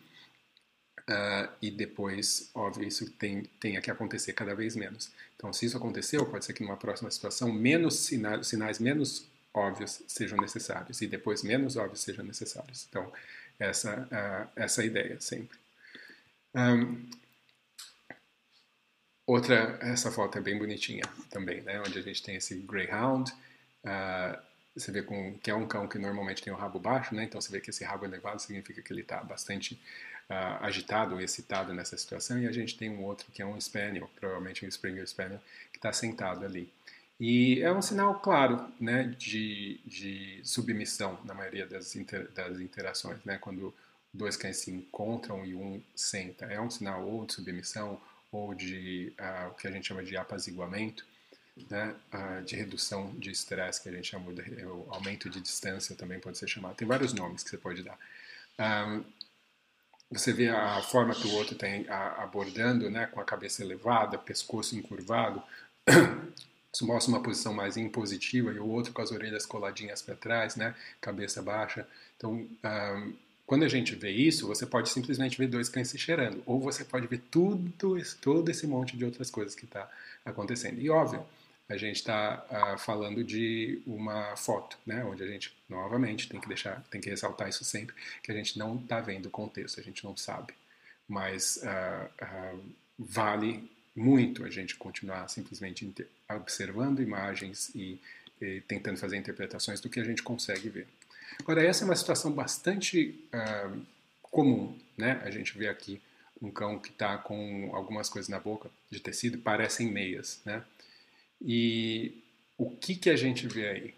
uh, 1.08 1.48
e 1.62 1.70
depois, 1.70 2.50
óbvio, 2.52 2.86
isso 2.86 3.08
tem, 3.12 3.44
tenha 3.60 3.80
que 3.80 3.92
acontecer 3.92 4.32
cada 4.32 4.56
vez 4.56 4.74
menos. 4.74 5.12
Então, 5.36 5.52
se 5.52 5.66
isso 5.66 5.76
aconteceu, 5.76 6.26
pode 6.26 6.44
ser 6.44 6.52
que 6.52 6.64
numa 6.64 6.76
próxima 6.76 7.10
situação 7.12 7.52
menos 7.52 8.00
sinais, 8.00 8.48
sinais 8.48 8.80
menos 8.80 9.26
óbvios 9.54 10.02
sejam 10.08 10.38
necessários 10.38 11.00
e 11.00 11.06
depois 11.06 11.44
menos 11.44 11.76
óbvios 11.76 12.00
sejam 12.00 12.24
necessários. 12.24 12.86
Então, 12.88 13.12
essa, 13.62 14.00
uh, 14.00 14.50
essa 14.56 14.84
ideia 14.84 15.20
sempre. 15.20 15.58
Um, 16.54 17.08
outra, 19.26 19.78
essa 19.80 20.10
foto 20.10 20.38
é 20.38 20.40
bem 20.40 20.58
bonitinha 20.58 21.04
também, 21.30 21.62
né? 21.62 21.80
Onde 21.80 21.98
a 21.98 22.02
gente 22.02 22.22
tem 22.22 22.36
esse 22.36 22.54
Greyhound. 22.56 23.32
Uh, 23.84 24.52
você 24.74 24.90
vê 24.90 25.02
com, 25.02 25.38
que 25.38 25.50
é 25.50 25.54
um 25.54 25.66
cão 25.66 25.86
que 25.86 25.98
normalmente 25.98 26.42
tem 26.42 26.52
o 26.52 26.56
rabo 26.56 26.78
baixo, 26.78 27.14
né? 27.14 27.24
Então 27.24 27.40
você 27.40 27.52
vê 27.52 27.60
que 27.60 27.70
esse 27.70 27.84
rabo 27.84 28.04
elevado 28.04 28.40
significa 28.40 28.80
que 28.80 28.92
ele 28.92 29.02
está 29.02 29.22
bastante 29.22 29.74
uh, 30.30 30.64
agitado 30.64 31.14
ou 31.14 31.20
excitado 31.20 31.72
nessa 31.74 31.96
situação. 31.96 32.38
E 32.38 32.46
a 32.46 32.52
gente 32.52 32.76
tem 32.76 32.90
um 32.90 33.02
outro 33.02 33.30
que 33.32 33.42
é 33.42 33.46
um 33.46 33.60
Spaniel, 33.60 34.10
provavelmente 34.18 34.64
um 34.64 34.68
Springer 34.68 35.06
Spaniel, 35.06 35.40
que 35.72 35.78
está 35.78 35.92
sentado 35.92 36.44
ali. 36.44 36.72
E 37.24 37.62
é 37.62 37.72
um 37.72 37.80
sinal 37.80 38.18
claro 38.18 38.66
né, 38.80 39.04
de, 39.16 39.78
de 39.86 40.40
submissão 40.42 41.20
na 41.24 41.32
maioria 41.32 41.64
das, 41.64 41.94
inter, 41.94 42.28
das 42.32 42.58
interações, 42.58 43.24
né, 43.24 43.38
quando 43.38 43.72
dois 44.12 44.36
cães 44.36 44.56
se 44.56 44.72
encontram 44.72 45.46
e 45.46 45.54
um 45.54 45.80
senta. 45.94 46.46
É 46.46 46.60
um 46.60 46.68
sinal 46.68 47.06
ou 47.06 47.24
de 47.24 47.34
submissão 47.34 48.00
ou 48.32 48.52
de 48.56 49.12
uh, 49.20 49.50
o 49.50 49.54
que 49.54 49.68
a 49.68 49.70
gente 49.70 49.86
chama 49.86 50.02
de 50.02 50.16
apaziguamento, 50.16 51.06
né, 51.70 51.94
uh, 52.12 52.42
de 52.42 52.56
redução 52.56 53.14
de 53.14 53.30
estresse, 53.30 53.80
que 53.80 53.88
a 53.88 53.92
gente 53.92 54.08
chama 54.08 54.32
de 54.32 54.60
aumento 54.88 55.30
de 55.30 55.40
distância 55.40 55.94
também 55.94 56.18
pode 56.18 56.36
ser 56.38 56.48
chamado. 56.48 56.74
Tem 56.74 56.88
vários 56.88 57.12
nomes 57.12 57.44
que 57.44 57.50
você 57.50 57.56
pode 57.56 57.84
dar. 57.84 57.94
Um, 57.94 57.98
ah, 58.58 59.00
você 60.10 60.32
vê 60.32 60.48
a 60.48 60.82
forma 60.82 61.14
que 61.14 61.28
o 61.28 61.34
outro 61.34 61.54
está 61.54 62.16
abordando, 62.20 62.90
né, 62.90 63.06
com 63.06 63.20
a 63.20 63.24
cabeça 63.24 63.62
elevada, 63.62 64.18
pescoço 64.18 64.74
encurvado, 64.74 65.40
Isso 66.72 66.86
mostra 66.86 67.12
uma 67.12 67.22
posição 67.22 67.52
mais 67.52 67.76
impositiva 67.76 68.52
e 68.52 68.58
o 68.58 68.66
outro 68.66 68.92
com 68.92 69.02
as 69.02 69.12
orelhas 69.12 69.44
coladinhas 69.44 70.00
para 70.00 70.14
trás, 70.14 70.56
né? 70.56 70.74
Cabeça 71.00 71.42
baixa. 71.42 71.86
Então, 72.16 72.32
um, 72.32 73.12
quando 73.46 73.64
a 73.64 73.68
gente 73.68 73.94
vê 73.94 74.10
isso, 74.10 74.46
você 74.46 74.64
pode 74.64 74.88
simplesmente 74.88 75.36
ver 75.36 75.48
dois 75.48 75.68
cães 75.68 75.88
se 75.88 75.98
cheirando, 75.98 76.42
ou 76.46 76.58
você 76.58 76.84
pode 76.84 77.06
ver 77.06 77.20
tudo 77.30 77.70
todo 78.20 78.50
esse 78.50 78.66
monte 78.66 78.96
de 78.96 79.04
outras 79.04 79.30
coisas 79.30 79.54
que 79.54 79.66
está 79.66 79.90
acontecendo. 80.24 80.80
E 80.80 80.88
óbvio, 80.88 81.22
a 81.68 81.76
gente 81.76 81.96
está 81.96 82.44
uh, 82.50 82.78
falando 82.78 83.22
de 83.22 83.82
uma 83.86 84.34
foto, 84.36 84.78
né? 84.86 85.04
Onde 85.04 85.22
a 85.22 85.26
gente 85.26 85.54
novamente 85.68 86.28
tem 86.28 86.40
que 86.40 86.48
deixar, 86.48 86.82
tem 86.90 87.00
que 87.00 87.10
ressaltar 87.10 87.48
isso 87.48 87.64
sempre, 87.64 87.94
que 88.22 88.32
a 88.32 88.34
gente 88.34 88.58
não 88.58 88.76
está 88.76 89.00
vendo 89.00 89.26
o 89.26 89.30
contexto, 89.30 89.78
a 89.78 89.82
gente 89.82 90.04
não 90.04 90.16
sabe, 90.16 90.54
mas 91.06 91.60
uh, 91.62 92.24
uh, 92.24 92.60
vale 92.98 93.70
muito 93.94 94.44
a 94.44 94.50
gente 94.50 94.76
continuar 94.76 95.28
simplesmente 95.28 95.92
observando 96.28 97.02
imagens 97.02 97.70
e, 97.74 98.00
e, 98.40 98.60
tentando 98.62 98.98
fazer 98.98 99.16
interpretações 99.16 99.80
do 99.80 99.88
que 99.88 100.00
a 100.00 100.04
gente 100.04 100.22
consegue 100.22 100.68
ver. 100.68 100.86
Agora, 101.40 101.64
essa 101.64 101.84
é 101.84 101.86
uma 101.86 101.96
situação 101.96 102.32
bastante 102.32 103.18
uh, 103.32 103.80
comum, 104.22 104.78
né? 104.96 105.20
A 105.24 105.30
gente 105.30 105.56
vê 105.56 105.68
aqui 105.68 106.00
um 106.40 106.50
cão 106.50 106.78
que 106.78 106.90
está 106.90 107.16
com 107.18 107.70
algumas 107.74 108.08
coisas 108.08 108.28
na 108.28 108.40
boca 108.40 108.70
de 108.90 109.00
tecido, 109.00 109.38
parecem 109.38 109.90
meias, 109.90 110.40
né? 110.44 110.62
E 111.40 112.22
o 112.56 112.70
que, 112.70 112.94
que 112.94 113.10
a 113.10 113.16
gente 113.16 113.46
vê 113.46 113.68
aí? 113.68 113.94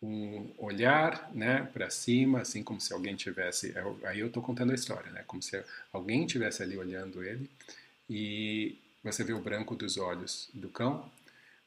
Um 0.00 0.50
olhar 0.58 1.28
né, 1.34 1.68
para 1.72 1.90
cima, 1.90 2.42
assim 2.42 2.62
como 2.62 2.80
se 2.80 2.92
alguém 2.92 3.16
tivesse. 3.16 3.74
Aí 4.04 4.20
eu 4.20 4.28
estou 4.28 4.40
contando 4.40 4.70
a 4.70 4.74
história, 4.74 5.10
né? 5.10 5.24
Como 5.26 5.42
se 5.42 5.60
alguém 5.92 6.24
tivesse 6.24 6.62
ali 6.62 6.76
olhando 6.76 7.24
ele. 7.24 7.50
E 8.08 8.78
você 9.02 9.24
vê 9.24 9.32
o 9.32 9.40
branco 9.40 9.74
dos 9.74 9.96
olhos 9.96 10.50
do 10.52 10.68
cão, 10.68 11.10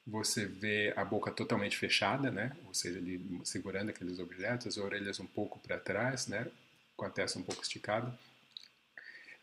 você 0.06 0.46
vê 0.46 0.94
a 0.96 1.06
boca 1.06 1.32
totalmente 1.32 1.78
fechada, 1.78 2.32
né? 2.32 2.56
Ou 2.66 2.74
seja, 2.74 2.98
ele 2.98 3.42
segurando 3.44 3.90
aqueles 3.90 4.20
objetos, 4.20 4.68
as 4.68 4.78
orelhas 4.78 5.20
um 5.20 5.28
pouco 5.28 5.60
para 5.60 5.78
trás, 5.78 6.28
né? 6.28 6.48
Com 6.98 7.06
a 7.06 7.10
testa 7.10 7.40
um 7.40 7.44
pouco 7.44 7.62
esticada. 7.62 8.14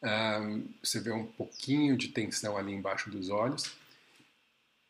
Um, 0.02 0.68
você 0.82 1.00
vê 1.00 1.10
um 1.10 1.26
pouquinho 1.26 1.96
de 1.96 2.08
tensão 2.08 2.56
ali 2.56 2.72
embaixo 2.72 3.10
dos 3.10 3.30
olhos. 3.30 3.72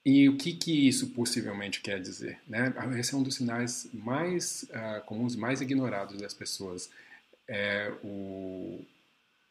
E 0.05 0.29
o 0.29 0.37
que, 0.39 0.55
que 0.55 0.89
isso 0.89 1.11
possivelmente 1.11 1.81
quer 1.81 2.01
dizer? 2.01 2.41
Né? 2.47 2.73
Esse 2.99 3.15
é 3.15 3.17
um 3.17 3.23
dos 3.23 3.35
sinais 3.35 3.89
mais 3.93 4.63
uh, 4.65 5.05
comuns, 5.05 5.37
mais 5.37 5.61
ignorados 5.61 6.19
das 6.19 6.33
pessoas. 6.33 6.91
É 7.47 7.93
o, 8.03 8.83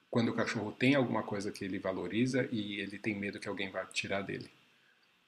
quando 0.10 0.30
o 0.30 0.34
cachorro 0.34 0.72
tem 0.72 0.96
alguma 0.96 1.24
coisa 1.24 1.52
que 1.52 1.66
ele 1.66 1.80
valoriza 1.80 2.48
e 2.52 2.80
ele 2.80 2.98
tem 2.98 3.16
medo 3.16 3.40
que 3.40 3.48
alguém 3.48 3.70
vá 3.70 3.86
tirar 3.86 4.22
dele. 4.22 4.50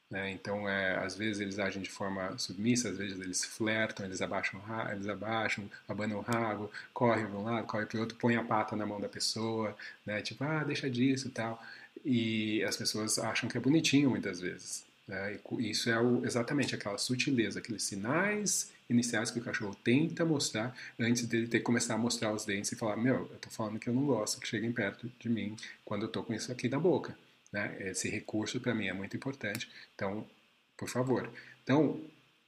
Né? 0.09 0.31
Então, 0.31 0.67
é, 0.67 0.97
às 0.97 1.15
vezes 1.15 1.39
eles 1.39 1.59
agem 1.59 1.81
de 1.81 1.89
forma 1.89 2.35
submissa, 2.37 2.89
às 2.89 2.97
vezes 2.97 3.19
eles 3.19 3.45
flertam, 3.45 4.05
eles 4.05 4.21
abaixam, 4.21 4.59
eles 4.91 5.07
abaixam, 5.07 5.69
abanam 5.87 6.17
o 6.17 6.21
rabo, 6.21 6.71
correm 6.93 7.27
para 7.27 7.37
um 7.37 7.43
lado, 7.43 7.67
correm 7.67 7.85
para 7.85 7.97
o 7.97 7.99
outro, 8.01 8.17
põem 8.17 8.35
a 8.35 8.43
pata 8.43 8.75
na 8.75 8.85
mão 8.87 8.99
da 8.99 9.07
pessoa, 9.07 9.77
né? 10.05 10.21
tipo, 10.21 10.43
ah, 10.43 10.63
deixa 10.63 10.89
disso 10.89 11.27
e 11.27 11.31
tal. 11.31 11.61
E 12.03 12.63
as 12.63 12.75
pessoas 12.75 13.19
acham 13.19 13.47
que 13.49 13.57
é 13.57 13.61
bonitinho 13.61 14.09
muitas 14.09 14.39
vezes. 14.39 14.88
Né? 15.09 15.39
Isso 15.57 15.89
é 15.89 15.99
o, 15.99 16.23
exatamente 16.23 16.75
aquela 16.75 16.99
sutileza, 16.99 17.57
aqueles 17.57 17.81
sinais 17.81 18.71
iniciais 18.87 19.31
que 19.31 19.39
o 19.39 19.43
cachorro 19.43 19.75
tenta 19.83 20.23
mostrar 20.23 20.75
antes 20.99 21.25
dele 21.25 21.47
ter 21.47 21.57
que 21.57 21.63
começar 21.65 21.95
a 21.95 21.97
mostrar 21.97 22.31
os 22.31 22.45
dentes 22.45 22.71
e 22.71 22.75
falar: 22.75 22.95
Meu, 22.95 23.27
eu 23.31 23.35
estou 23.35 23.51
falando 23.51 23.79
que 23.79 23.89
eu 23.89 23.93
não 23.93 24.05
gosto 24.05 24.39
que 24.39 24.47
cheguem 24.47 24.71
perto 24.71 25.11
de 25.19 25.27
mim 25.27 25.55
quando 25.83 26.03
eu 26.03 26.07
estou 26.07 26.23
com 26.23 26.31
isso 26.31 26.51
aqui 26.51 26.69
na 26.69 26.79
boca. 26.79 27.17
Né? 27.51 27.75
Esse 27.79 28.07
recurso 28.07 28.59
para 28.59 28.75
mim 28.75 28.87
é 28.87 28.93
muito 28.93 29.17
importante. 29.17 29.67
Então, 29.95 30.23
por 30.77 30.87
favor. 30.87 31.27
Então, 31.63 31.99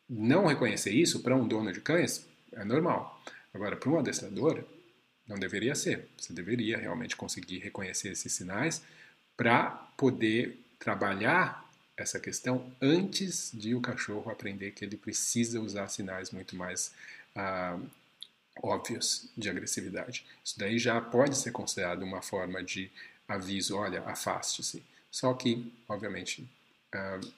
não 0.07 0.45
reconhecer 0.45 0.91
isso 0.91 1.21
para 1.21 1.35
um 1.35 1.47
dono 1.47 1.73
de 1.73 1.81
cães 1.81 2.27
é 2.51 2.63
normal. 2.63 3.19
Agora, 3.51 3.75
para 3.75 3.89
um 3.89 3.97
adestrador, 3.97 4.63
não 5.27 5.39
deveria 5.39 5.73
ser. 5.73 6.07
Você 6.15 6.31
deveria 6.31 6.77
realmente 6.77 7.15
conseguir 7.15 7.57
reconhecer 7.57 8.09
esses 8.09 8.31
sinais 8.31 8.83
para 9.35 9.71
poder 9.97 10.59
trabalhar 10.77 11.60
essa 12.01 12.19
questão 12.19 12.71
antes 12.81 13.51
de 13.53 13.73
o 13.75 13.81
cachorro 13.81 14.31
aprender 14.31 14.71
que 14.71 14.83
ele 14.83 14.97
precisa 14.97 15.59
usar 15.61 15.87
sinais 15.87 16.31
muito 16.31 16.55
mais 16.55 16.91
ah, 17.35 17.79
óbvios 18.61 19.29
de 19.37 19.49
agressividade. 19.49 20.25
Isso 20.43 20.57
daí 20.57 20.77
já 20.77 20.99
pode 20.99 21.37
ser 21.37 21.51
considerado 21.51 22.03
uma 22.03 22.21
forma 22.21 22.63
de 22.63 22.91
aviso, 23.27 23.77
olha, 23.77 24.01
afaste-se. 24.01 24.83
Só 25.09 25.33
que, 25.33 25.71
obviamente, 25.87 26.47
uh, 26.95 27.31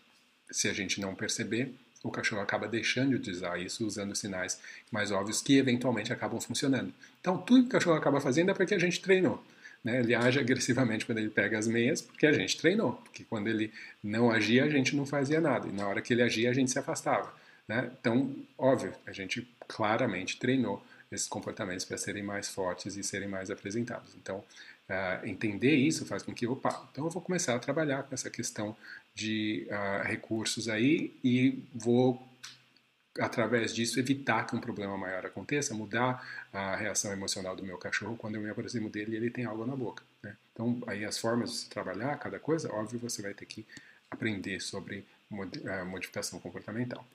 se 0.52 0.70
a 0.70 0.74
gente 0.74 1.00
não 1.02 1.16
perceber, 1.16 1.74
o 2.04 2.12
cachorro 2.12 2.42
acaba 2.42 2.68
deixando 2.68 3.18
de 3.18 3.32
usar 3.32 3.60
isso, 3.60 3.86
usando 3.86 4.16
sinais 4.16 4.60
mais 4.92 5.12
óbvios 5.12 5.42
que 5.42 5.58
eventualmente 5.58 6.12
acabam 6.12 6.40
funcionando. 6.40 6.94
Então, 7.22 7.38
tudo 7.38 7.62
que 7.62 7.68
o 7.70 7.72
cachorro 7.72 7.96
acaba 7.96 8.20
fazendo 8.20 8.52
é 8.52 8.54
porque 8.54 8.76
a 8.76 8.80
gente 8.80 9.02
treinou. 9.02 9.44
Né? 9.84 10.00
Ele 10.00 10.16
age 10.16 10.40
agressivamente 10.40 11.06
quando 11.06 11.18
ele 11.18 11.30
pega 11.30 11.58
as 11.58 11.68
meias, 11.68 12.02
porque 12.02 12.26
a 12.26 12.32
gente 12.32 12.58
treinou. 12.58 12.94
Porque 12.94 13.24
quando 13.24 13.48
ele 13.48 13.72
não 14.04 14.32
agia, 14.32 14.64
a 14.64 14.70
gente 14.70 14.96
não 14.96 15.06
fazia 15.06 15.42
nada. 15.42 15.68
E 15.68 15.72
na 15.72 15.88
hora 15.88 16.02
que 16.02 16.14
ele 16.14 16.22
agia, 16.22 16.50
a 16.50 16.54
gente 16.54 16.72
se 16.72 16.80
afastava. 16.80 17.34
Né? 17.68 17.92
Então, 18.00 18.36
óbvio, 18.58 18.94
a 19.06 19.12
gente 19.12 19.48
claramente 19.68 20.38
treinou 20.38 20.84
esses 21.12 21.28
comportamentos 21.28 21.86
para 21.86 21.98
serem 21.98 22.24
mais 22.24 22.50
fortes 22.50 22.96
e 22.98 23.04
serem 23.04 23.28
mais 23.28 23.52
apresentados. 23.52 24.16
Então, 24.16 24.44
Uh, 24.84 25.26
entender 25.26 25.74
isso 25.74 26.06
faz 26.06 26.24
com 26.24 26.34
que, 26.34 26.46
opa, 26.46 26.86
então 26.92 27.06
eu 27.06 27.10
vou 27.10 27.22
começar 27.22 27.56
a 27.56 27.60
trabalhar 27.60 28.04
com 28.04 28.14
essa 28.14 28.30
questão 28.30 28.76
de 29.16 29.66
uh, 29.70 30.06
recursos 30.06 30.68
aí 30.68 31.16
e 31.24 31.64
vou, 31.74 32.22
através 33.20 33.74
disso, 33.74 34.00
evitar 34.00 34.46
que 34.46 34.56
um 34.56 34.60
problema 34.60 34.98
maior 34.98 35.26
aconteça, 35.26 35.74
mudar 35.74 36.26
a 36.52 36.76
reação 36.76 37.12
emocional 37.12 37.56
do 37.56 37.64
meu 37.64 37.78
cachorro 37.78 38.18
quando 38.18 38.36
eu 38.36 38.42
me 38.42 38.50
aproximo 38.50 38.90
dele 38.90 39.14
e 39.14 39.16
ele 39.16 39.30
tem 39.30 39.46
algo 39.46 39.66
na 39.66 39.76
boca. 39.76 40.04
Né? 40.22 40.36
Então, 40.52 40.82
aí 40.88 41.06
as 41.06 41.18
formas 41.18 41.52
de 41.52 41.58
se 41.58 41.70
trabalhar 41.70 42.18
cada 42.18 42.40
coisa, 42.40 42.74
óbvio, 42.74 43.00
você 43.00 43.22
vai 43.22 43.34
ter 43.34 43.46
que 43.46 43.66
aprender 44.10 44.60
sobre 44.60 45.06
uh, 45.32 45.86
modificação 45.86 46.40
comportamental. 46.40 47.06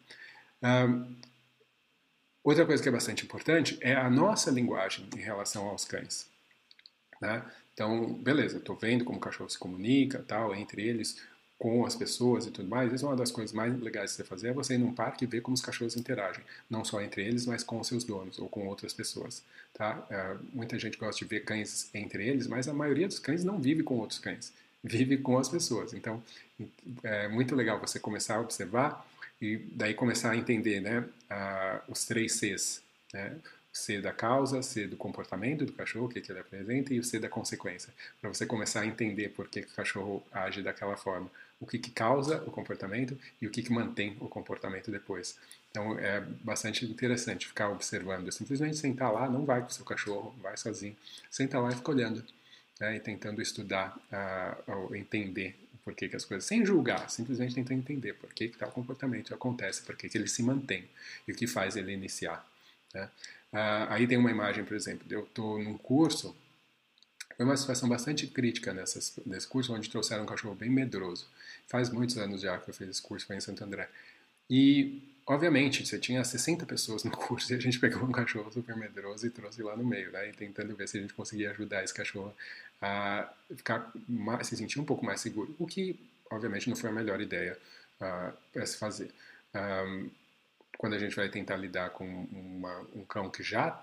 outra 2.43 2.65
coisa 2.65 2.83
que 2.83 2.89
é 2.89 2.93
bastante 2.93 3.25
importante 3.25 3.79
é 3.81 3.95
a 3.95 4.09
nossa 4.09 4.51
linguagem 4.51 5.09
em 5.17 5.21
relação 5.21 5.67
aos 5.67 5.85
cães. 5.85 6.29
Né? 7.21 7.43
Então, 7.75 8.13
beleza, 8.15 8.59
estou 8.59 8.77
vendo 8.77 9.05
como 9.05 9.19
o 9.19 9.21
cachorro 9.21 9.51
se 9.51 9.59
comunica, 9.59 10.25
tal, 10.27 10.55
entre 10.55 10.83
eles, 10.83 11.21
com 11.59 11.85
as 11.85 11.97
pessoas 11.97 12.47
e 12.47 12.51
tudo 12.51 12.69
mais. 12.69 12.93
Isso 12.93 13.05
é 13.05 13.09
uma 13.09 13.17
das 13.17 13.31
coisas 13.31 13.53
mais 13.53 13.79
legais 13.81 14.11
de 14.11 14.17
você 14.17 14.25
fazer, 14.25 14.49
é 14.49 14.53
você 14.53 14.75
ir 14.75 14.79
num 14.79 14.93
parque 14.93 15.25
e 15.25 15.27
ver 15.27 15.41
como 15.41 15.55
os 15.55 15.61
cachorros 15.61 15.97
interagem, 15.97 16.43
não 16.71 16.85
só 16.85 17.03
entre 17.03 17.25
eles, 17.25 17.47
mas 17.47 17.65
com 17.65 17.81
os 17.81 17.89
seus 17.89 18.05
donos 18.05 18.39
ou 18.39 18.49
com 18.49 18.67
outras 18.69 18.93
pessoas. 18.93 19.43
Tá? 19.75 20.07
É, 20.09 20.37
muita 20.53 20.79
gente 20.79 20.97
gosta 20.97 21.19
de 21.19 21.29
ver 21.29 21.41
cães 21.41 21.91
entre 21.93 22.27
eles, 22.27 22.47
mas 22.47 22.69
a 22.69 22.73
maioria 22.73 23.09
dos 23.09 23.19
cães 23.19 23.43
não 23.43 23.59
vive 23.59 23.83
com 23.83 23.99
outros 23.99 24.21
cães, 24.21 24.53
vive 24.83 25.19
com 25.19 25.37
as 25.37 25.49
pessoas. 25.49 25.93
Então, 25.93 26.23
é 27.03 27.27
muito 27.29 27.57
legal 27.57 27.81
você 27.81 27.99
começar 27.99 28.37
a 28.37 28.41
observar 28.41 29.07
e 29.41 29.57
daí 29.73 29.95
começar 29.95 30.31
a 30.31 30.37
entender 30.37 30.81
né, 30.81 31.05
os 31.89 32.05
três 32.05 32.35
Cs. 32.35 32.83
Né? 33.13 33.37
C 33.73 34.01
da 34.01 34.13
causa, 34.13 34.63
C 34.63 34.87
do 34.87 34.97
comportamento 34.97 35.65
do 35.65 35.73
cachorro, 35.73 36.07
o 36.07 36.09
que, 36.09 36.21
que 36.21 36.33
ele 36.33 36.41
apresenta, 36.41 36.93
e 36.93 36.99
o 36.99 37.05
C 37.05 37.19
da 37.19 37.29
consequência, 37.29 37.93
para 38.21 38.29
você 38.29 38.45
começar 38.45 38.81
a 38.81 38.87
entender 38.87 39.29
por 39.29 39.49
que, 39.49 39.63
que, 39.63 39.71
o 39.71 39.75
cachorro 39.75 40.23
age 40.33 40.63
daquela 40.63 40.97
forma, 40.97 41.31
o 41.61 41.67
que, 41.67 41.79
que 41.79 41.91
causa 41.91 42.43
o 42.45 42.51
comportamento 42.51 43.19
e 43.41 43.47
o 43.47 43.51
que, 43.51 43.63
que 43.63 43.73
mantém 43.73 44.17
o 44.21 44.29
comportamento 44.29 44.91
depois. 44.91 45.37
Então 45.71 45.99
é 45.99 46.21
bastante 46.43 46.85
interessante 46.85 47.47
ficar 47.47 47.69
observando. 47.69 48.31
Simplesmente 48.33 48.77
sentar 48.77 49.13
lá, 49.13 49.29
não 49.29 49.45
vai 49.45 49.61
com 49.61 49.71
seu 49.71 49.85
cachorro, 49.85 50.35
vai 50.41 50.57
sozinho, 50.57 50.97
senta 51.31 51.59
lá 51.59 51.71
e 51.71 51.75
fica 51.75 51.91
olhando 51.91 52.25
né, 52.81 52.97
e 52.97 53.01
tentando 53.01 53.43
estudar, 53.43 53.99
uh, 54.67 54.95
entender 54.95 55.57
por 55.85 55.95
que, 55.95 56.09
que 56.09 56.17
as 56.17 56.25
coisas, 56.25 56.45
sem 56.45 56.65
julgar, 56.67 57.11
simplesmente 57.11 57.55
tentando 57.55 57.79
entender 57.79 58.13
por 58.15 58.33
que, 58.33 58.49
que 58.49 58.59
tal 58.59 58.71
comportamento 58.71 59.33
acontece, 59.35 59.83
por 59.83 59.97
que, 59.97 60.09
que 60.09 60.19
ele 60.19 60.29
se 60.29 60.43
mantém 60.43 60.85
e 61.27 61.33
o 61.33 61.35
que 61.35 61.47
faz 61.47 61.77
ele 61.77 61.93
iniciar. 61.93 62.47
Né? 62.93 63.09
Ah, 63.53 63.95
aí 63.95 64.07
tem 64.07 64.19
uma 64.19 64.31
imagem, 64.31 64.65
por 64.65 64.77
exemplo, 64.77 65.07
eu 65.09 65.25
estou 65.25 65.59
num 65.59 65.79
curso, 65.79 66.37
foi 67.39 67.45
uma 67.45 67.57
situação 67.57 67.89
bastante 67.89 68.27
crítica 68.27 68.75
nessas, 68.75 69.17
nesse 69.25 69.47
curso, 69.47 69.73
onde 69.73 69.89
trouxeram 69.89 70.25
um 70.25 70.27
cachorro 70.27 70.57
bem 70.57 70.69
medroso. 70.69 71.25
Faz 71.69 71.89
muitos 71.89 72.19
anos 72.19 72.41
já 72.41 72.59
que 72.59 72.69
eu 72.69 72.75
fiz 72.75 72.89
esse 72.89 73.01
curso, 73.01 73.29
foi 73.29 73.37
em 73.37 73.41
Santo 73.41 73.63
André. 73.63 73.89
E, 74.51 75.01
obviamente, 75.25 75.87
você 75.87 76.01
tinha 76.01 76.25
60 76.25 76.67
pessoas 76.67 77.05
no 77.05 77.13
curso 77.17 77.53
e 77.53 77.55
a 77.55 77.61
gente 77.61 77.79
pegou 77.79 78.03
um 78.03 78.11
cachorro 78.11 78.51
super 78.51 78.75
medroso 78.77 79.25
e 79.25 79.31
trouxe 79.31 79.63
lá 79.63 79.77
no 79.77 79.85
meio, 79.85 80.11
né? 80.11 80.29
E 80.29 80.33
tentando 80.33 80.75
ver 80.75 80.89
se 80.89 80.99
a 80.99 81.01
gente 81.01 81.15
conseguia 81.15 81.53
ajudar 81.53 81.85
esse 81.85 81.95
cachorro 81.95 82.35
a 82.83 83.33
ficar 83.55 83.89
mais, 84.09 84.49
se 84.49 84.57
sentir 84.57 84.81
um 84.81 84.85
pouco 84.85 85.07
mais 85.07 85.21
seguro. 85.21 85.55
O 85.61 85.67
que, 85.67 85.97
obviamente, 86.33 86.69
não 86.69 86.75
foi 86.75 86.91
a 86.91 86.93
melhor 86.93 87.21
ideia 87.21 87.57
uh, 88.01 88.05
ah, 88.05 88.33
para 88.53 88.67
se 88.67 88.77
fazer. 88.77 89.13
Um, 89.55 90.11
quando 90.77 90.95
a 90.95 90.99
gente 90.99 91.15
vai 91.15 91.29
tentar 91.29 91.57
lidar 91.57 91.91
com 91.91 92.05
uma, 92.05 92.81
um 92.97 93.05
cão 93.05 93.31
que 93.31 93.45
já 93.45 93.81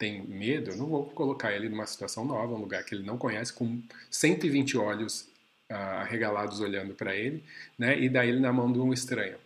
tem 0.00 0.22
medo, 0.22 0.70
eu 0.70 0.76
não 0.78 0.86
vou 0.86 1.04
colocar 1.10 1.52
ele 1.52 1.68
numa 1.68 1.86
situação 1.86 2.24
nova, 2.24 2.54
um 2.54 2.58
lugar 2.58 2.82
que 2.82 2.94
ele 2.94 3.04
não 3.04 3.18
conhece, 3.18 3.52
com 3.52 3.82
120 4.10 4.78
olhos 4.78 5.28
uh, 5.70 5.74
arregalados 5.74 6.58
olhando 6.60 6.94
para 6.94 7.14
ele, 7.14 7.44
né? 7.78 8.00
E 8.00 8.08
daí 8.08 8.30
ele 8.30 8.40
na 8.40 8.50
mão 8.50 8.72
de 8.72 8.78
um 8.78 8.94
estranho 8.94 9.36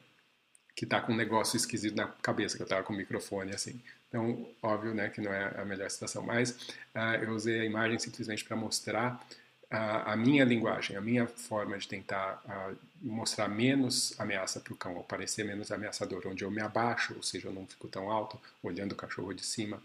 que 0.77 0.85
está 0.85 1.01
com 1.01 1.13
um 1.13 1.17
negócio 1.17 1.57
esquisito 1.57 1.97
na 1.97 2.07
cabeça, 2.07 2.57
que 2.57 2.63
eu 2.63 2.67
estava 2.67 2.85
com 2.85 2.93
o 2.93 2.97
microfone 2.97 3.53
assim. 3.53 3.81
Então, 4.09 4.47
óbvio, 4.63 4.95
né, 4.95 5.09
que 5.09 5.21
não 5.21 5.33
é 5.33 5.61
a 5.61 5.65
melhor 5.65 5.91
situação, 5.91 6.23
mas 6.23 6.51
uh, 6.95 7.21
eu 7.21 7.33
usei 7.33 7.61
a 7.61 7.65
imagem 7.65 7.99
simplesmente 7.99 8.45
para 8.45 8.57
mostrar 8.57 9.27
a, 9.69 10.13
a, 10.13 10.17
minha 10.17 10.45
linguagem, 10.45 10.97
a 10.97 11.01
minha 11.01 11.27
forma 11.27 11.77
de 11.77 11.89
tentar 11.89 12.41
uh, 12.45 12.77
mostrar 13.03 13.49
menos 13.49 14.15
ameaça 14.21 14.61
para 14.61 14.73
o 14.73 14.77
cão, 14.77 14.95
ou 14.95 15.03
parecer 15.03 15.45
menos 15.45 15.73
ameaçador, 15.73 16.23
onde 16.27 16.45
eu 16.45 16.51
me 16.51 16.61
abaixo, 16.61 17.13
ou 17.17 17.25
seja, 17.25 17.49
eu 17.49 17.53
não 17.53 17.67
fico 17.67 17.89
tão 17.89 18.09
alto, 18.09 18.41
olhando 18.63 18.93
o 18.93 18.97
cachorro 18.97 19.33
de 19.33 19.45
cima, 19.45 19.83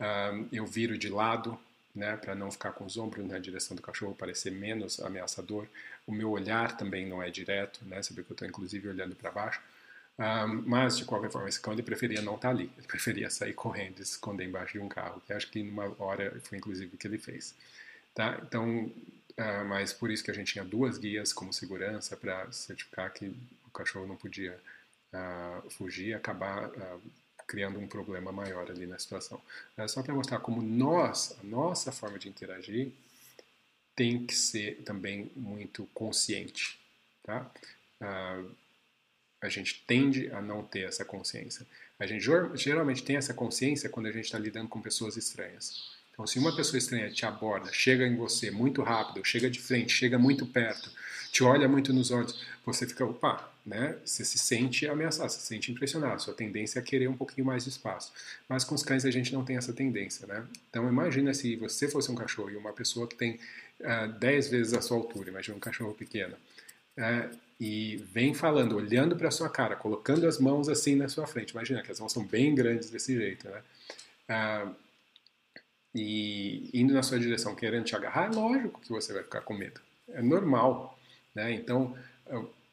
uh, 0.00 0.48
eu 0.52 0.66
viro 0.66 0.96
de 0.98 1.08
lado, 1.08 1.58
né, 1.94 2.16
para 2.16 2.34
não 2.34 2.50
ficar 2.50 2.72
com 2.72 2.84
os 2.84 2.96
ombros 2.96 3.26
na 3.26 3.38
direção 3.38 3.76
do 3.76 3.82
cachorro, 3.82 4.14
parecer 4.14 4.50
menos 4.50 5.00
ameaçador. 5.00 5.66
O 6.06 6.12
meu 6.12 6.30
olhar 6.30 6.76
também 6.76 7.06
não 7.06 7.22
é 7.22 7.30
direto, 7.30 7.84
né, 7.84 8.00
vê 8.10 8.22
que 8.22 8.30
eu 8.30 8.34
estou 8.34 8.48
inclusive 8.48 8.88
olhando 8.88 9.14
para 9.14 9.30
baixo. 9.30 9.60
Mas, 10.66 10.98
de 10.98 11.04
qualquer 11.04 11.30
forma, 11.30 11.48
esse 11.48 11.60
cão 11.60 11.72
ele 11.72 11.82
preferia 11.82 12.20
não 12.20 12.34
estar 12.34 12.48
tá 12.48 12.54
ali, 12.54 12.68
ele 12.76 12.86
preferia 12.88 13.30
sair 13.30 13.54
correndo 13.54 14.00
e 14.00 14.04
se 14.04 14.12
esconder 14.12 14.44
embaixo 14.46 14.72
de 14.72 14.80
um 14.80 14.88
carro, 14.88 15.22
que 15.24 15.32
acho 15.32 15.48
que 15.48 15.62
numa 15.62 15.94
hora 16.02 16.40
foi 16.40 16.58
inclusive 16.58 16.92
o 16.92 16.98
que 16.98 17.06
ele 17.06 17.18
fez. 17.18 17.54
Tá? 18.14 18.40
Então, 18.42 18.90
Uh, 19.38 19.64
mas 19.64 19.92
por 19.92 20.10
isso 20.10 20.24
que 20.24 20.32
a 20.32 20.34
gente 20.34 20.52
tinha 20.52 20.64
duas 20.64 20.98
guias 20.98 21.32
como 21.32 21.52
segurança 21.52 22.16
para 22.16 22.50
certificar 22.50 23.12
que 23.12 23.26
o 23.64 23.70
cachorro 23.70 24.04
não 24.04 24.16
podia 24.16 24.58
uh, 25.12 25.70
fugir 25.70 26.12
acabar 26.12 26.68
uh, 26.70 27.00
criando 27.48 27.80
um 27.80 27.88
problema 27.88 28.30
maior 28.30 28.70
ali 28.70 28.86
na 28.86 28.98
situação. 28.98 29.40
É 29.76 29.88
só 29.88 30.02
para 30.02 30.14
mostrar 30.14 30.38
como 30.38 30.62
nós, 30.62 31.36
a 31.40 31.42
nossa 31.44 31.90
forma 31.90 32.18
de 32.18 32.28
interagir 32.28 32.92
tem 33.96 34.24
que 34.24 34.34
ser 34.36 34.82
também 34.84 35.32
muito 35.34 35.88
consciente, 35.92 36.78
tá? 37.24 37.50
a 39.40 39.48
gente 39.48 39.82
tende 39.86 40.30
a 40.30 40.40
não 40.40 40.62
ter 40.62 40.86
essa 40.86 41.04
consciência. 41.04 41.66
A 41.98 42.06
gente 42.06 42.24
geralmente 42.54 43.02
tem 43.02 43.16
essa 43.16 43.34
consciência 43.34 43.88
quando 43.88 44.06
a 44.06 44.12
gente 44.12 44.26
está 44.26 44.38
lidando 44.38 44.68
com 44.68 44.80
pessoas 44.80 45.16
estranhas. 45.16 45.96
Então, 46.12 46.26
se 46.26 46.38
uma 46.38 46.54
pessoa 46.54 46.78
estranha 46.78 47.10
te 47.10 47.24
aborda, 47.24 47.72
chega 47.72 48.06
em 48.06 48.16
você 48.16 48.50
muito 48.50 48.82
rápido, 48.82 49.24
chega 49.24 49.48
de 49.48 49.60
frente, 49.60 49.92
chega 49.92 50.18
muito 50.18 50.44
perto, 50.46 50.90
te 51.30 51.44
olha 51.44 51.68
muito 51.68 51.92
nos 51.92 52.10
olhos, 52.10 52.44
você 52.64 52.86
fica, 52.86 53.04
opa, 53.04 53.48
né? 53.68 53.96
Você 54.02 54.24
se 54.24 54.38
sente 54.38 54.86
ameaçado, 54.88 55.28
se 55.28 55.40
sente 55.40 55.70
impressionado. 55.70 56.22
Sua 56.22 56.32
tendência 56.32 56.78
é 56.78 56.82
querer 56.82 57.06
um 57.06 57.16
pouquinho 57.16 57.46
mais 57.46 57.64
de 57.64 57.70
espaço. 57.70 58.12
Mas 58.48 58.64
com 58.64 58.74
os 58.74 58.82
cães 58.82 59.04
a 59.04 59.10
gente 59.10 59.32
não 59.32 59.44
tem 59.44 59.58
essa 59.58 59.74
tendência, 59.74 60.26
né? 60.26 60.44
Então 60.70 60.88
imagina 60.88 61.34
se 61.34 61.54
você 61.56 61.86
fosse 61.86 62.10
um 62.10 62.14
cachorro 62.14 62.50
e 62.50 62.56
uma 62.56 62.72
pessoa 62.72 63.06
que 63.06 63.14
tem 63.14 63.38
uh, 63.80 64.10
10 64.18 64.48
vezes 64.48 64.72
a 64.72 64.80
sua 64.80 64.96
altura, 64.96 65.28
imagina 65.28 65.54
um 65.56 65.60
cachorro 65.60 65.92
pequeno, 65.92 66.34
uh, 66.96 67.36
e 67.60 67.96
vem 68.10 68.32
falando, 68.34 68.76
olhando 68.76 69.16
para 69.16 69.30
sua 69.30 69.50
cara, 69.50 69.76
colocando 69.76 70.26
as 70.26 70.38
mãos 70.38 70.68
assim 70.68 70.94
na 70.94 71.08
sua 71.08 71.26
frente. 71.26 71.50
Imagina 71.50 71.82
que 71.82 71.92
as 71.92 72.00
mãos 72.00 72.12
são 72.12 72.24
bem 72.24 72.54
grandes 72.54 72.88
desse 72.88 73.14
jeito, 73.14 73.48
né? 73.48 73.62
Uh, 74.30 74.74
e 75.94 76.70
indo 76.72 76.94
na 76.94 77.02
sua 77.02 77.18
direção, 77.18 77.54
querendo 77.54 77.84
te 77.84 77.94
agarrar, 77.94 78.32
é 78.32 78.34
lógico 78.34 78.80
que 78.80 78.88
você 78.88 79.12
vai 79.12 79.22
ficar 79.22 79.42
com 79.42 79.52
medo. 79.52 79.80
É 80.08 80.22
normal, 80.22 80.98
né? 81.34 81.52
Então, 81.52 81.94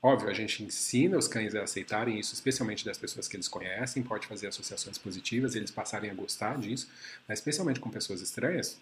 óbvio, 0.06 0.30
a 0.30 0.34
gente 0.34 0.62
ensina 0.62 1.18
os 1.18 1.28
cães 1.28 1.56
a 1.56 1.64
aceitarem 1.64 2.20
isso, 2.20 2.36
especialmente 2.36 2.86
das 2.86 2.96
pessoas 2.96 3.28
que 3.28 3.36
eles 3.36 3.48
conhecem, 3.48 4.04
pode 4.04 4.28
fazer 4.28 4.48
associações 4.48 5.00
positivas, 5.00 5.56
eles 5.56 5.72
passarem 5.72 6.12
a 6.12 6.14
gostar 6.14 6.60
disso, 6.60 6.88
mas 7.28 7.40
especialmente 7.40 7.80
com 7.80 7.90
pessoas 7.90 8.22
estranhas, 8.22 8.80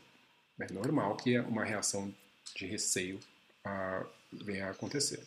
é 0.60 0.72
normal 0.74 1.16
que 1.16 1.40
uma 1.40 1.64
reação 1.64 2.14
de 2.54 2.66
receio 2.66 3.20
uh, 3.66 4.06
venha 4.32 4.68
a 4.68 4.72
acontecer. 4.72 5.24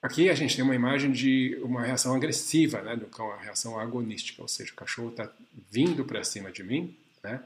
Aqui 0.00 0.30
a 0.30 0.34
gente 0.34 0.56
tem 0.56 0.64
uma 0.64 0.74
imagem 0.74 1.12
de 1.12 1.58
uma 1.62 1.82
reação 1.82 2.14
agressiva, 2.14 2.80
né, 2.80 2.96
do 2.96 3.06
cão, 3.06 3.26
uma 3.26 3.40
reação 3.40 3.78
agonística, 3.78 4.40
ou 4.40 4.48
seja, 4.48 4.72
o 4.72 4.76
cachorro 4.76 5.10
está 5.10 5.30
vindo 5.70 6.04
para 6.06 6.24
cima 6.24 6.50
de 6.50 6.62
mim, 6.62 6.96
né, 7.22 7.42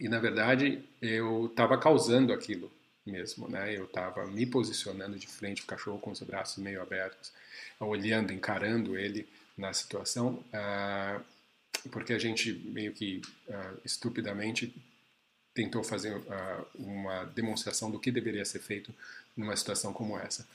e 0.00 0.08
na 0.08 0.18
verdade 0.18 0.82
eu 1.00 1.46
estava 1.46 1.76
causando 1.76 2.32
aquilo 2.32 2.72
mesmo, 3.04 3.48
né, 3.48 3.76
eu 3.76 3.84
estava 3.84 4.26
me 4.26 4.46
posicionando 4.46 5.18
de 5.18 5.26
frente, 5.26 5.62
o 5.62 5.66
cachorro 5.66 5.98
com 5.98 6.10
os 6.10 6.20
braços 6.20 6.62
meio 6.62 6.80
abertos, 6.80 7.32
olhando, 7.80 8.32
encarando 8.32 8.96
ele 8.96 9.28
na 9.56 9.72
situação, 9.72 10.44
uh, 10.52 11.22
porque 11.90 12.12
a 12.12 12.18
gente 12.18 12.52
meio 12.52 12.92
que 12.92 13.20
uh, 13.48 13.80
estupidamente 13.84 14.74
tentou 15.54 15.82
fazer 15.82 16.16
uh, 16.16 16.66
uma 16.74 17.24
demonstração 17.24 17.90
do 17.90 17.98
que 17.98 18.10
deveria 18.10 18.44
ser 18.44 18.60
feito 18.60 18.94
numa 19.36 19.56
situação 19.56 19.92
como 19.92 20.18
essa 20.18 20.46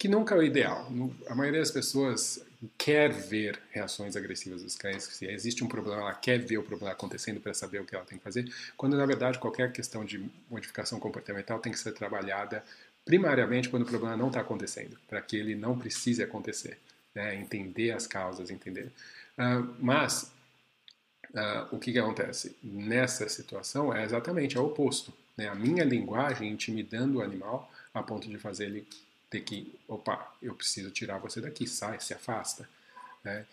que 0.00 0.08
nunca 0.08 0.34
é 0.34 0.38
o 0.38 0.42
ideal. 0.42 0.90
A 1.28 1.34
maioria 1.34 1.60
das 1.60 1.70
pessoas 1.70 2.42
quer 2.78 3.12
ver 3.12 3.60
reações 3.70 4.16
agressivas 4.16 4.62
dos 4.62 4.74
cães. 4.74 5.04
Se 5.04 5.26
existe 5.26 5.62
um 5.62 5.68
problema, 5.68 6.00
ela 6.00 6.14
quer 6.14 6.38
ver 6.38 6.56
o 6.56 6.62
problema 6.62 6.92
acontecendo 6.92 7.38
para 7.38 7.52
saber 7.52 7.82
o 7.82 7.84
que 7.84 7.94
ela 7.94 8.06
tem 8.06 8.16
que 8.16 8.24
fazer. 8.24 8.50
Quando 8.78 8.96
na 8.96 9.04
verdade 9.04 9.38
qualquer 9.38 9.70
questão 9.72 10.02
de 10.02 10.26
modificação 10.50 10.98
comportamental 10.98 11.58
tem 11.58 11.70
que 11.70 11.78
ser 11.78 11.92
trabalhada 11.92 12.64
primariamente 13.04 13.68
quando 13.68 13.82
o 13.82 13.86
problema 13.86 14.16
não 14.16 14.28
está 14.28 14.40
acontecendo, 14.40 14.96
para 15.06 15.20
que 15.20 15.36
ele 15.36 15.54
não 15.54 15.78
precise 15.78 16.22
acontecer. 16.22 16.78
Né? 17.14 17.34
Entender 17.34 17.90
as 17.90 18.06
causas, 18.06 18.50
entender. 18.50 18.90
Uh, 19.36 19.74
mas 19.78 20.32
uh, 21.34 21.74
o 21.76 21.78
que, 21.78 21.92
que 21.92 21.98
acontece 21.98 22.56
nessa 22.62 23.28
situação 23.28 23.94
é 23.94 24.02
exatamente 24.02 24.58
o 24.58 24.64
oposto. 24.64 25.12
Né? 25.36 25.46
A 25.46 25.54
minha 25.54 25.84
linguagem 25.84 26.48
intimidando 26.48 27.18
o 27.18 27.22
animal 27.22 27.70
a 27.92 28.02
ponto 28.02 28.26
de 28.26 28.38
fazer 28.38 28.64
ele 28.64 28.86
ter 29.30 29.40
que, 29.42 29.72
opa, 29.88 30.34
eu 30.42 30.54
preciso 30.54 30.90
tirar 30.90 31.18
você 31.18 31.40
daqui, 31.40 31.66
sai, 31.66 32.00
se 32.00 32.12
afasta. 32.12 32.68
Né? 33.24 33.46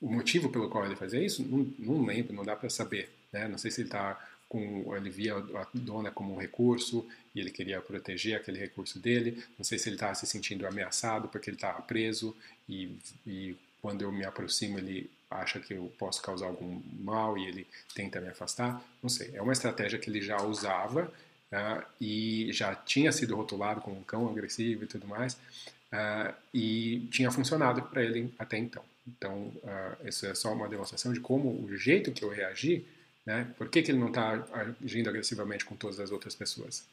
O 0.00 0.10
motivo 0.10 0.48
pelo 0.48 0.68
qual 0.68 0.86
ele 0.86 0.96
fazia 0.96 1.22
isso, 1.22 1.42
não, 1.42 1.66
não 1.78 2.06
lembro, 2.06 2.32
não 2.32 2.44
dá 2.44 2.54
para 2.54 2.70
saber. 2.70 3.10
Né? 3.32 3.48
Não 3.48 3.58
sei 3.58 3.70
se 3.70 3.80
ele 3.80 3.88
está 3.88 4.18
com, 4.48 4.94
ele 4.96 5.10
via 5.10 5.34
a 5.36 5.66
dona 5.74 6.10
como 6.10 6.34
um 6.34 6.38
recurso 6.38 7.06
e 7.34 7.40
ele 7.40 7.50
queria 7.50 7.80
proteger 7.80 8.36
aquele 8.36 8.58
recurso 8.58 8.98
dele. 8.98 9.42
Não 9.58 9.64
sei 9.64 9.78
se 9.78 9.88
ele 9.88 9.96
estava 9.96 10.14
se 10.14 10.26
sentindo 10.26 10.66
ameaçado 10.66 11.28
porque 11.28 11.50
ele 11.50 11.56
estava 11.56 11.82
preso 11.82 12.36
e, 12.68 12.96
e 13.26 13.56
quando 13.82 14.02
eu 14.02 14.12
me 14.12 14.24
aproximo 14.24 14.78
ele 14.78 15.10
acha 15.28 15.58
que 15.58 15.74
eu 15.74 15.92
posso 15.98 16.22
causar 16.22 16.46
algum 16.46 16.80
mal 17.00 17.36
e 17.36 17.46
ele 17.46 17.66
tenta 17.94 18.20
me 18.20 18.28
afastar. 18.28 18.80
Não 19.02 19.10
sei. 19.10 19.32
É 19.34 19.42
uma 19.42 19.52
estratégia 19.52 19.98
que 19.98 20.08
ele 20.08 20.22
já 20.22 20.40
usava 20.40 21.12
uh, 21.54 21.84
e 22.00 22.52
já 22.52 22.74
tinha 22.74 23.12
sido 23.12 23.36
rotulado 23.36 23.80
como 23.80 23.98
um 23.98 24.02
cão 24.02 24.28
agressivo 24.28 24.84
e 24.84 24.86
tudo 24.86 25.06
mais, 25.06 25.34
uh, 25.34 26.34
e 26.52 27.06
tinha 27.10 27.30
funcionado 27.30 27.82
para 27.82 28.02
ele 28.02 28.34
até 28.38 28.58
então. 28.58 28.82
Então, 29.06 29.52
uh, 29.62 30.08
isso 30.08 30.26
é 30.26 30.34
só 30.34 30.52
uma 30.52 30.68
demonstração 30.68 31.12
de 31.12 31.20
como 31.20 31.48
o 31.62 31.76
jeito 31.76 32.12
que 32.12 32.24
eu 32.24 32.28
reagi, 32.28 32.84
né, 33.24 33.52
por 33.56 33.68
que, 33.68 33.82
que 33.82 33.90
ele 33.90 33.98
não 33.98 34.08
está 34.08 34.46
agindo 34.82 35.08
agressivamente 35.08 35.64
com 35.64 35.76
todas 35.76 36.00
as 36.00 36.10
outras 36.10 36.34
pessoas? 36.34 36.84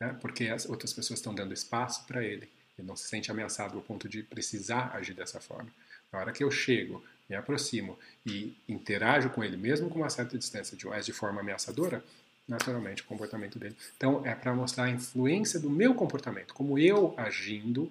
Né? 0.00 0.16
Porque 0.20 0.48
as 0.48 0.66
outras 0.66 0.92
pessoas 0.92 1.20
estão 1.20 1.34
dando 1.34 1.52
espaço 1.52 2.06
para 2.06 2.24
ele. 2.24 2.48
Ele 2.76 2.88
não 2.88 2.96
se 2.96 3.06
sente 3.08 3.30
ameaçado 3.30 3.76
ao 3.76 3.82
ponto 3.82 4.08
de 4.08 4.22
precisar 4.22 4.90
agir 4.94 5.14
dessa 5.14 5.40
forma. 5.40 5.70
Na 6.12 6.18
hora 6.18 6.32
que 6.32 6.42
eu 6.42 6.50
chego, 6.50 7.04
me 7.28 7.36
aproximo 7.36 7.96
e 8.26 8.56
interajo 8.68 9.30
com 9.30 9.44
ele, 9.44 9.56
mesmo 9.56 9.88
com 9.88 10.00
uma 10.00 10.10
certa 10.10 10.36
distância, 10.36 10.76
de, 10.76 10.86
de 11.04 11.12
forma 11.12 11.40
ameaçadora, 11.40 12.02
naturalmente 12.50 13.02
o 13.02 13.06
comportamento 13.06 13.58
dele. 13.58 13.76
Então 13.96 14.26
é 14.26 14.34
para 14.34 14.52
mostrar 14.52 14.84
a 14.84 14.90
influência 14.90 15.60
do 15.60 15.70
meu 15.70 15.94
comportamento, 15.94 16.52
como 16.52 16.76
eu 16.76 17.14
agindo, 17.16 17.90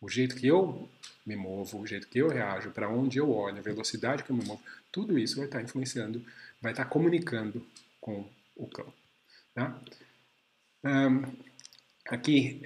o 0.00 0.08
jeito 0.08 0.34
que 0.34 0.48
eu 0.48 0.88
me 1.24 1.36
movo, 1.36 1.78
o 1.78 1.86
jeito 1.86 2.08
que 2.08 2.18
eu 2.18 2.28
reajo, 2.28 2.72
para 2.72 2.88
onde 2.88 3.18
eu 3.18 3.30
olho, 3.30 3.58
a 3.58 3.62
velocidade 3.62 4.24
que 4.24 4.30
eu 4.30 4.36
me 4.36 4.44
movo, 4.44 4.60
tudo 4.90 5.16
isso 5.16 5.36
vai 5.36 5.44
estar 5.44 5.58
tá 5.58 5.64
influenciando, 5.64 6.24
vai 6.60 6.72
estar 6.72 6.84
tá 6.84 6.90
comunicando 6.90 7.64
com 8.00 8.28
o 8.56 8.66
cão. 8.66 8.92
Tá? 9.54 9.80
Um, 10.82 11.22
aqui 12.06 12.60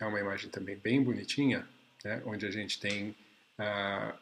é 0.00 0.04
uma 0.06 0.20
imagem 0.20 0.48
também 0.48 0.76
bem 0.76 1.02
bonitinha, 1.02 1.68
né, 2.04 2.22
onde 2.24 2.46
a 2.46 2.50
gente 2.50 2.80
tem 2.80 3.10
uh, 3.58 4.16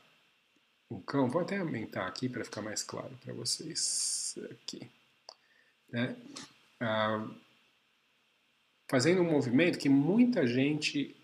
um 0.91 1.01
cão. 1.01 1.29
Vou 1.29 1.43
até 1.43 1.59
aumentar 1.59 2.09
aqui 2.09 2.29
para 2.29 2.45
ficar 2.45 2.63
mais 2.63 2.83
claro 2.83 3.17
para 3.23 3.33
vocês 3.33 4.37
aqui. 4.51 4.91
Né? 5.93 6.17
Ah, 6.81 7.27
fazendo 8.91 9.23
um 9.23 9.31
movimento 9.31 9.79
que 9.79 9.89
muita 9.89 10.47
gente, 10.47 11.17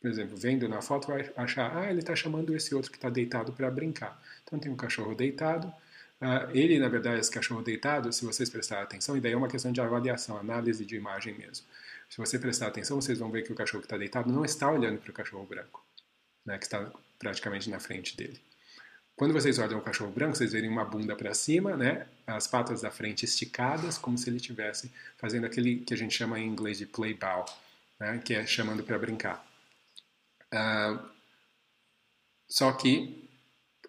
por 0.00 0.10
exemplo, 0.10 0.36
vendo 0.36 0.68
na 0.68 0.80
foto, 0.82 1.08
vai 1.08 1.30
achar, 1.36 1.76
ah, 1.76 1.90
ele 1.90 2.00
está 2.00 2.14
chamando 2.14 2.54
esse 2.54 2.74
outro 2.74 2.90
que 2.90 2.98
está 2.98 3.10
deitado 3.10 3.52
para 3.52 3.70
brincar. 3.70 4.20
Então 4.44 4.58
tem 4.58 4.70
um 4.70 4.76
cachorro 4.76 5.14
deitado, 5.14 5.72
Uh, 6.20 6.50
ele, 6.52 6.80
na 6.80 6.88
verdade, 6.88 7.20
esse 7.20 7.30
cachorro 7.30 7.62
deitado, 7.62 8.12
se 8.12 8.24
vocês 8.24 8.50
prestarem 8.50 8.82
atenção, 8.82 9.16
e 9.16 9.20
daí 9.20 9.32
é 9.32 9.36
uma 9.36 9.46
questão 9.48 9.70
de 9.70 9.80
avaliação, 9.80 10.36
análise 10.36 10.84
de 10.84 10.96
imagem 10.96 11.34
mesmo. 11.34 11.64
Se 12.08 12.18
você 12.18 12.38
prestar 12.38 12.66
atenção, 12.66 13.00
vocês 13.00 13.18
vão 13.18 13.30
ver 13.30 13.42
que 13.44 13.52
o 13.52 13.54
cachorro 13.54 13.82
que 13.82 13.86
está 13.86 13.96
deitado 13.96 14.32
não 14.32 14.44
está 14.44 14.68
olhando 14.70 14.98
para 14.98 15.10
o 15.10 15.14
cachorro 15.14 15.46
branco, 15.46 15.84
né, 16.44 16.58
que 16.58 16.64
está 16.64 16.90
praticamente 17.18 17.70
na 17.70 17.78
frente 17.78 18.16
dele. 18.16 18.40
Quando 19.18 19.32
vocês 19.32 19.58
olham 19.58 19.80
o 19.80 19.82
cachorro 19.82 20.12
branco, 20.12 20.36
vocês 20.36 20.52
verem 20.52 20.70
uma 20.70 20.84
bunda 20.84 21.16
para 21.16 21.34
cima, 21.34 21.76
né? 21.76 22.06
As 22.24 22.46
patas 22.46 22.82
da 22.82 22.90
frente 22.92 23.24
esticadas, 23.24 23.98
como 23.98 24.16
se 24.16 24.30
ele 24.30 24.36
estivesse 24.36 24.92
fazendo 25.16 25.44
aquele 25.44 25.80
que 25.80 25.92
a 25.92 25.96
gente 25.96 26.16
chama 26.16 26.38
em 26.38 26.46
inglês 26.46 26.78
de 26.78 26.86
play 26.86 27.14
bow, 27.14 27.44
né? 27.98 28.18
Que 28.24 28.34
é 28.34 28.46
chamando 28.46 28.84
para 28.84 28.96
brincar. 28.96 29.44
Uh, 30.54 31.04
só 32.48 32.70
que 32.70 33.28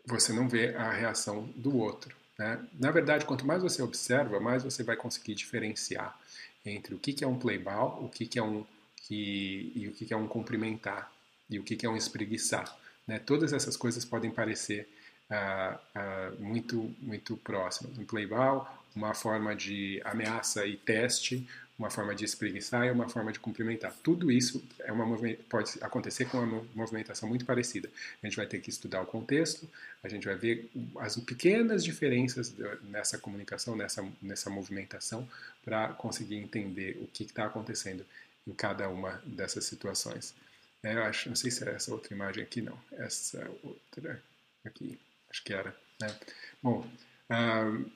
você 0.04 0.34
não 0.34 0.50
vê 0.50 0.76
a 0.76 0.92
reação 0.92 1.44
do 1.56 1.78
outro. 1.78 2.16
Né? 2.40 2.68
Na 2.74 2.90
verdade, 2.90 3.24
quanto 3.26 3.46
mais 3.46 3.62
você 3.62 3.84
observa, 3.84 4.40
mais 4.40 4.64
você 4.64 4.82
vai 4.82 4.96
conseguir 4.96 5.36
diferenciar 5.36 6.20
entre 6.66 6.96
o 6.96 6.98
que, 6.98 7.14
que 7.14 7.24
é 7.24 7.28
um 7.28 7.38
play 7.38 7.60
bow, 7.60 8.04
o 8.04 8.10
que, 8.10 8.26
que 8.26 8.40
é 8.40 8.44
um 8.44 8.66
que, 8.96 9.72
e 9.76 9.88
o 9.90 9.92
que, 9.92 10.08
que 10.08 10.14
é 10.14 10.18
um 10.18 10.28
cumprimentar 10.28 11.12
e 11.48 11.60
o 11.60 11.64
que, 11.64 11.76
que 11.76 11.86
é 11.86 11.90
um 11.90 11.96
espreguiçar. 11.96 12.76
Né? 13.06 13.20
Todas 13.20 13.54
essas 13.54 13.78
coisas 13.78 14.04
podem 14.04 14.32
parecer 14.32 14.90
uh, 15.30 15.78
uh, 15.96 16.42
muito, 16.42 16.94
muito 17.00 17.38
próximas. 17.38 17.98
Um 17.98 18.06
playball, 18.06 18.68
uma 18.96 19.14
forma 19.14 19.56
de 19.56 20.02
ameaça 20.04 20.66
e 20.66 20.76
teste, 20.76 21.48
uma 21.78 21.90
forma 21.90 22.14
de 22.14 22.26
espreguiçar 22.26 22.86
e 22.86 22.92
uma 22.92 23.08
forma 23.08 23.32
de 23.32 23.40
cumprimentar. 23.40 23.94
Tudo 24.04 24.30
isso 24.30 24.62
é 24.80 24.92
uma 24.92 25.06
pode 25.48 25.72
acontecer 25.82 26.26
com 26.26 26.40
uma 26.40 26.66
movimentação 26.76 27.30
muito 27.30 27.46
parecida. 27.46 27.90
A 28.22 28.28
gente 28.28 28.36
vai 28.36 28.46
ter 28.46 28.60
que 28.60 28.70
estudar 28.70 29.02
o 29.02 29.06
contexto, 29.06 29.70
a 30.04 30.10
gente 30.10 30.26
vai 30.26 30.36
ver 30.36 30.70
as 30.98 31.16
pequenas 31.16 31.82
diferenças 31.82 32.54
nessa 32.84 33.18
comunicação, 33.18 33.78
nessa, 33.78 34.06
nessa 34.22 34.50
movimentação, 34.50 35.28
para 35.64 35.90
conseguir 35.94 36.36
entender 36.36 37.00
o 37.02 37.08
que 37.08 37.24
está 37.24 37.46
acontecendo 37.46 38.06
em 38.46 38.52
cada 38.52 38.90
uma 38.90 39.22
dessas 39.26 39.64
situações. 39.64 40.36
É, 40.84 40.96
eu 40.96 41.04
acho, 41.04 41.30
não 41.30 41.36
sei 41.36 41.50
se 41.50 41.64
é 41.64 41.74
essa 41.74 41.94
outra 41.94 42.14
imagem 42.14 42.44
aqui, 42.44 42.62
não. 42.62 42.78
Essa 42.92 43.50
outra 43.64 44.22
aqui 44.66 45.00
acho 45.30 45.44
que 45.44 45.54
era. 45.54 45.76
Né? 46.02 46.16
Bom, 46.62 46.86
uh, 47.30 47.92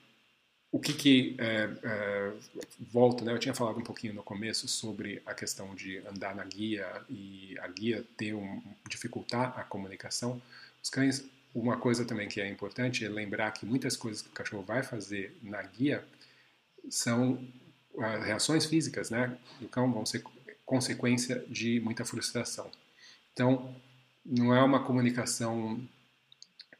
o 0.74 0.80
que 0.80 0.92
que 0.92 1.36
é, 1.38 1.70
é, 1.84 2.32
volta, 2.92 3.24
né? 3.24 3.32
Eu 3.32 3.38
tinha 3.38 3.54
falado 3.54 3.78
um 3.78 3.84
pouquinho 3.84 4.12
no 4.12 4.24
começo 4.24 4.66
sobre 4.66 5.22
a 5.24 5.32
questão 5.32 5.72
de 5.72 5.98
andar 5.98 6.34
na 6.34 6.42
guia 6.42 6.84
e 7.08 7.56
a 7.60 7.68
guia 7.68 8.04
ter 8.16 8.34
um, 8.34 8.60
dificultar 8.88 9.56
a 9.56 9.62
comunicação. 9.62 10.42
Os 10.82 10.90
cães, 10.90 11.24
uma 11.54 11.76
coisa 11.76 12.04
também 12.04 12.28
que 12.28 12.40
é 12.40 12.48
importante 12.48 13.04
é 13.04 13.08
lembrar 13.08 13.52
que 13.52 13.64
muitas 13.64 13.96
coisas 13.96 14.20
que 14.20 14.30
o 14.30 14.32
cachorro 14.32 14.64
vai 14.64 14.82
fazer 14.82 15.38
na 15.44 15.62
guia 15.62 16.04
são 16.90 17.34
uh, 17.94 18.00
reações 18.24 18.66
físicas, 18.66 19.10
né? 19.10 19.38
Do 19.60 19.68
cão 19.68 19.92
vão 19.92 20.04
ser 20.04 20.24
consequência 20.66 21.44
de 21.48 21.78
muita 21.78 22.04
frustração. 22.04 22.68
Então, 23.32 23.76
não 24.26 24.52
é 24.52 24.60
uma 24.60 24.82
comunicação 24.82 25.80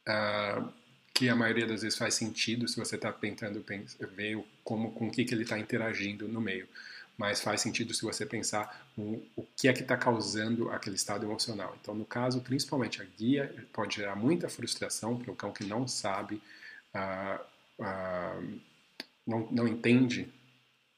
uh, 0.07 0.71
que 1.13 1.29
a 1.29 1.35
maioria 1.35 1.65
das 1.65 1.81
vezes 1.81 1.97
faz 1.97 2.13
sentido 2.13 2.67
se 2.67 2.77
você 2.77 2.95
está 2.95 3.11
tentando 3.11 3.63
ver 4.15 4.43
como 4.63 4.91
com 4.91 5.07
o 5.07 5.11
que, 5.11 5.23
que 5.23 5.33
ele 5.33 5.43
está 5.43 5.57
interagindo 5.57 6.27
no 6.27 6.41
meio. 6.41 6.67
Mas 7.17 7.39
faz 7.39 7.61
sentido 7.61 7.93
se 7.93 8.01
você 8.01 8.25
pensar 8.25 8.85
o 8.97 9.45
que 9.55 9.69
é 9.69 9.73
que 9.73 9.81
está 9.81 9.95
causando 9.95 10.69
aquele 10.69 10.97
estado 10.97 11.25
emocional. 11.25 11.77
Então, 11.81 11.95
no 11.95 12.03
caso, 12.03 12.41
principalmente 12.41 13.01
a 13.01 13.05
guia 13.17 13.55
pode 13.71 13.95
gerar 13.95 14.17
muita 14.17 14.49
frustração 14.49 15.17
para 15.17 15.31
o 15.31 15.35
cão 15.35 15.53
que 15.53 15.63
não 15.63 15.87
sabe, 15.87 16.41
uh, 16.93 17.41
uh, 17.79 18.59
não, 19.25 19.47
não 19.49 19.65
entende 19.65 20.27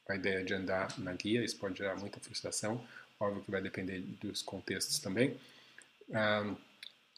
a 0.09 0.15
ideia 0.15 0.43
de 0.43 0.55
andar 0.55 0.97
na 0.97 1.13
guia. 1.13 1.45
Isso 1.45 1.57
pode 1.57 1.77
gerar 1.77 1.95
muita 1.97 2.19
frustração. 2.19 2.83
Óbvio 3.19 3.43
que 3.43 3.51
vai 3.51 3.61
depender 3.61 3.99
dos 4.19 4.41
contextos 4.41 4.97
também. 4.97 5.39
Uh, 6.09 6.57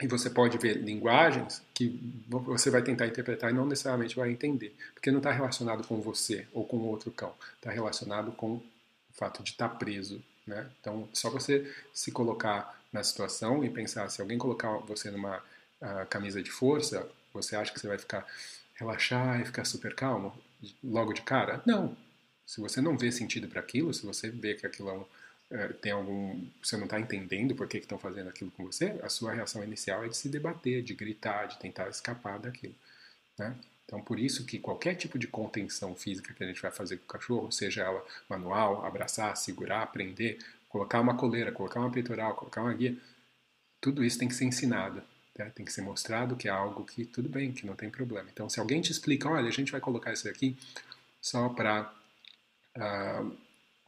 e 0.02 0.08
você 0.08 0.30
pode 0.30 0.58
ver 0.58 0.78
linguagens 0.78 1.62
que 1.74 2.00
você 2.28 2.70
vai 2.70 2.82
tentar 2.82 3.08
interpretar 3.08 3.52
e 3.52 3.54
não 3.54 3.66
necessariamente 3.66 4.16
vai 4.16 4.32
entender, 4.32 4.76
porque 4.94 5.12
não 5.12 5.18
está 5.18 5.32
relacionado 5.32 5.86
com 5.86 6.00
você 6.00 6.48
ou 6.54 6.66
com 6.66 6.78
outro 6.78 7.12
cão, 7.12 7.34
está 7.56 7.70
relacionado 7.70 8.32
com 8.32 8.54
o 8.54 8.64
fato 9.14 9.44
de 9.44 9.52
estar 9.52 9.70
tá 9.70 9.76
preso. 9.76 10.24
Né? 10.48 10.66
Então, 10.80 11.08
só 11.14 11.30
você 11.30 11.70
se 11.94 12.12
colocar 12.12 12.80
na 12.92 13.04
situação 13.04 13.64
e 13.64 13.70
pensar, 13.70 14.10
se 14.10 14.22
alguém 14.22 14.38
colocar 14.38 14.78
você 14.78 15.12
numa 15.12 15.38
uh, 15.38 16.06
camisa 16.10 16.42
de 16.42 16.50
força, 16.50 17.08
você 17.34 17.56
acha 17.56 17.72
que 17.72 17.80
você 17.80 17.88
vai 17.88 17.98
ficar 17.98 18.26
relaxar 18.76 19.42
e 19.42 19.46
ficar 19.46 19.66
super 19.66 19.94
calmo 19.94 20.34
logo 20.84 21.14
de 21.14 21.22
cara? 21.22 21.62
Não. 21.66 21.96
Se 22.46 22.60
você 22.62 22.82
não 22.82 22.98
vê 22.98 23.12
sentido 23.12 23.48
para 23.48 23.60
aquilo, 23.60 23.94
se 23.94 24.06
você 24.06 24.30
vê 24.30 24.56
que 24.56 24.66
aquilo 24.66 24.90
é 24.90 24.94
um 24.94 25.06
tem 25.82 25.92
algum, 25.92 26.46
você 26.62 26.78
não 26.78 26.86
está 26.86 27.00
entendendo 27.00 27.56
por 27.56 27.68
que 27.68 27.78
estão 27.78 27.98
fazendo 27.98 28.30
aquilo 28.30 28.52
com 28.52 28.66
você, 28.66 29.00
a 29.02 29.10
sua 29.10 29.34
reação 29.34 29.64
inicial 29.64 30.06
é 30.06 30.08
de 30.08 30.16
se 30.16 30.30
debater, 30.30 30.84
de 30.84 30.94
gritar, 30.94 31.48
de 31.48 31.58
tentar 31.58 31.90
escapar 31.90 32.38
daquilo. 32.38 32.76
Né? 33.38 33.56
Então, 33.86 34.00
por 34.00 34.20
isso 34.20 34.46
que 34.46 34.60
qualquer 34.60 34.94
tipo 34.94 35.18
de 35.18 35.26
contenção 35.26 35.96
física 35.96 36.34
que 36.34 36.44
a 36.44 36.48
gente 36.48 36.62
vai 36.62 36.70
fazer 36.70 36.98
com 36.98 37.06
o 37.06 37.08
cachorro, 37.08 37.52
seja 37.52 37.82
ela 37.82 38.06
manual, 38.30 38.86
abraçar, 38.86 39.36
segurar, 39.36 39.88
prender, 39.88 40.38
colocar 40.70 41.02
uma 41.02 41.18
coleira, 41.18 41.52
colocar 41.52 41.80
uma 41.80 41.92
peitoral, 41.92 42.36
colocar 42.36 42.62
uma 42.62 42.74
guia, 42.74 42.96
tudo 43.82 44.04
isso 44.04 44.20
tem 44.20 44.28
que 44.28 44.36
ser 44.36 44.46
ensinado. 44.46 45.02
Né? 45.36 45.52
Tem 45.56 45.66
que 45.66 45.74
ser 45.74 45.82
mostrado 45.82 46.36
que 46.36 46.48
é 46.48 46.52
algo 46.52 46.84
que 46.86 47.06
tudo 47.06 47.28
bem, 47.28 47.52
que 47.52 47.66
não 47.66 47.76
tem 47.76 47.90
problema. 47.90 48.30
Então, 48.32 48.48
se 48.48 48.60
alguém 48.60 48.80
te 48.82 48.92
explica, 48.92 49.28
olha, 49.28 49.48
a 49.48 49.52
gente 49.52 49.72
vai 49.72 49.82
colocar 49.82 50.14
isso 50.14 50.30
aqui 50.30 50.56
só 51.20 51.50
para 51.50 51.92
uh, 52.78 52.82
ah, 52.82 53.32